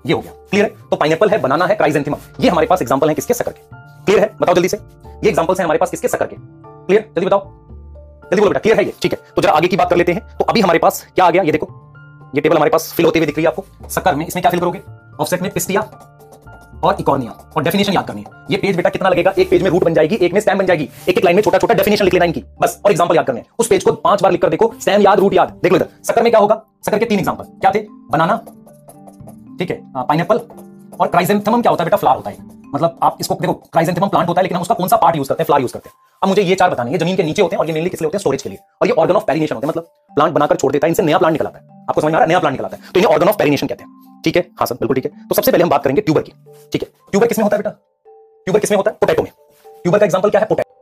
ये 0.06 0.12
हो 0.12 0.20
गया। 0.20 0.32
क्लियर 0.50 0.64
है? 0.64 0.88
तो 0.90 0.96
पाइनएप्पल 0.96 1.30
है 1.30 1.40
बनाना 1.40 1.66
है 1.66 1.74
क्राइजेंथिमम 1.74 2.16
ये 2.40 2.50
हमारे 2.50 2.66
पास 2.66 2.82
एग्जांपल 2.82 3.08
है 3.08 3.14
किसके? 3.14 3.34
सकर 3.34 3.52
के। 3.52 3.85
क्लियर 4.06 4.20
है? 4.20 4.30
बताओ 4.40 4.54
जल्दी 4.54 4.68
से। 4.68 4.76
ये 4.76 5.28
एग्जांपल्स 5.28 5.58
हैं 5.58 5.64
हमारे 5.64 5.78
पास 5.78 5.90
किसके 5.90 6.08
सकर 6.08 6.26
के? 6.26 6.36
क्लियर 6.38 7.08
जल्दी 7.16 7.26
बताओ। 7.26 7.40
जल्दी 8.24 8.40
बोलो 8.40 8.50
बेटा 8.50 8.60
क्लियर 8.60 8.78
है 8.78 8.84
ये? 8.84 8.92
ठीक 9.02 9.12
है। 9.12 9.18
तो 9.36 9.42
जरा 9.42 9.52
आगे 9.52 9.68
की 9.68 9.76
बात 9.76 9.90
कर 9.90 9.96
लेते 9.96 10.12
हैं। 10.12 10.26
तो 10.38 10.44
अभी 10.44 10.60
हमारे 10.60 10.78
पास 10.78 11.06
क्या 11.14 11.24
आ 11.24 11.30
गया? 11.30 11.42
ये 11.42 11.52
देखो। 11.52 11.66
ये 12.34 12.40
टेबल 12.40 12.56
हमारे 12.56 12.70
पास 12.70 12.92
फिल 12.92 13.06
होते 13.06 13.18
हुए 13.18 13.26
दिख 13.26 13.36
रही 13.36 13.44
है 13.44 13.50
आपको। 13.50 13.88
सकर 13.88 14.14
में 14.14 14.26
इसमें 14.26 14.42
क्या 14.42 14.50
फिल 14.50 14.60
करोगे? 14.60 14.80
ऑफसेट 15.20 15.42
में 15.42 15.50
पिस्टिया 15.52 15.80
और 16.84 16.96
इकोनिया 17.00 17.30
और 17.56 17.62
डेफिनेशन 17.62 17.92
याद 17.92 18.06
करनी 18.06 18.20
है। 18.20 18.44
ये 18.50 18.56
पेज 18.56 18.76
बेटा 18.76 18.90
कितना 18.90 19.08
लगेगा? 19.08 19.32
एक 19.38 19.50
पेज 19.50 19.62
में 19.62 19.70
रूट 19.70 19.84
बन 19.84 19.94
जाएगी, 19.94 20.16
एक 20.16 20.32
में 20.32 20.40
स्टैम 20.40 20.58
बन 20.58 20.66
जाएगी। 20.66 20.88
एक 21.08 21.18
एक 21.18 21.24
लाइन 21.24 21.36
में 21.36 21.42
छोटा 21.42 21.58
छोटा 21.58 21.74
डेफिनेशन 21.74 22.04
लिख 22.04 22.14
लेना 22.14 22.24
इनकी। 22.24 22.44
बस। 22.60 22.80
और 22.84 22.90
एग्जांपल 22.90 23.16
याद 23.16 23.26
करने 23.26 23.44
उस 23.58 23.68
पेज 23.68 23.84
को 23.84 23.92
पाँच 23.94 24.22
बार 24.22 24.32
लिखकर 24.32 24.48
देखो। 24.48 24.72
स्टैम 24.80 25.02
याद 25.02 25.20
रूट 25.20 25.34
याद। 25.34 25.58
देख 25.62 25.72
लो 25.72 25.76
इधर। 25.76 25.88
सकर 26.04 26.22
में 26.22 26.30
क्या 26.32 26.40
होगा? 26.40 26.62
सकर 26.86 26.98
के 26.98 27.04
तीन 27.04 27.18
एग्जांपल 27.18 27.44
क्या 27.44 27.70
थे? 27.74 27.86
बनाना 28.10 28.36
ठीक 29.58 29.70
है। 29.70 29.80
पाइनएप्पल 29.98 30.40
और 31.00 31.08
क्राइजेंथमम 31.08 31.62
क्या 31.62 31.70
होता 31.70 31.84
है 31.84 31.86
बेटा? 31.86 31.96
फ्लावर 31.96 32.16
होता 32.16 32.30
है। 32.30 32.36
मतलब 32.74 32.98
आप 33.02 33.16
इसको 33.20 33.34
देखो 33.34 33.54
क्राइजेंथमम 33.54 34.08
प्लांट 34.08 34.28
होता 34.28 34.40
है, 34.40 34.42
लेकिन 34.42 34.56
हम 34.56 34.62
उसका 34.62 34.74
कौन 34.74 34.88
सा 34.88 34.96
पार्ट 34.96 35.16
यूज़ 35.16 35.28
करते 35.28 35.42
हैं? 35.42 35.46
फ्लावर 35.46 35.62
यूज़ 35.62 35.72
करते 35.72 35.88
हैं। 35.88 35.94
अब 36.22 36.28
मुझे 36.28 36.42
ये 36.42 36.54
चार 36.54 36.70
बताने 36.70 36.92
ये 36.92 36.98
ज़मीन 36.98 37.16
के 37.16 37.22
नीचे 37.22 37.42
होते 37.42 37.56
हैं 37.56 37.60
और 37.60 37.66
ये 37.66 37.72
मेनली 37.72 37.90
किस 37.90 38.00
लिए 38.00 38.06
होते 38.06 38.16
हैं? 38.16 38.20
स्टोरेज 38.20 38.42
के 38.42 38.48
लिए। 38.48 38.58
और 38.82 38.86
ये 38.88 38.92
ऑर्गन 38.92 39.14
ऑफ़ 39.14 39.24
पेरिनेशन 39.24 39.54
होते 39.54 39.66
हैं। 39.66 39.68
मतलब 39.68 39.82
प्लांट 40.14 40.32
बनाकर 40.32 40.56
छोड़ 40.56 40.72
देता 40.72 40.86
है, 40.86 40.90
इनसे 40.90 41.02
नया 41.02 41.18
प्लांट 41.18 41.32
निकलता 41.32 41.58
है। 41.58 41.84
आपको 41.88 42.00
समझ 42.00 42.10
आ 42.10 42.16
रहा 42.16 42.22
है? 42.22 42.28
नया 42.28 42.38
प्लांट 42.38 42.52
निकलता 42.52 42.76
है। 42.76 42.92
तो 42.94 43.00
ये 43.00 43.06
ऑर्गन 43.06 43.28
ऑफ़ 43.28 43.36
पेरिनेशन 43.36 43.66
कहते 43.66 43.84
हैं। 43.84 44.22
ठीक 44.24 44.36
है? 44.36 44.42
हाँ 44.42 44.66
सर, 44.66 44.74
बिल्कुल 44.74 44.94
ठीक 44.94 45.04
है। 45.04 45.28
तो 45.28 45.34
सबसे 45.34 45.52
पहले 45.52 45.64
हम 45.64 45.70
बात 45.70 45.84
करेंगे 45.84 46.02
ट्यूबर 46.02 46.22
की। 46.22 46.32
ठीक 46.72 46.82
है? 46.82 46.88
ट्यूबर 47.10 47.26
किसमें 47.26 47.42
होता 47.42 47.56
है 47.56 47.62
बेटा? 47.62 47.70
ट्यूबर 48.44 48.60
किसमें 48.60 48.76
होता 48.76 48.90
है? 48.90 48.96
पोटैटो 49.00 49.22
में। 49.22 49.32
ट्यूबर 49.82 49.98
का 49.98 50.04
एग्जांपल 50.04 50.30
क्या 50.30 50.40
है? 50.40 50.46
पोटैटो 50.46 50.75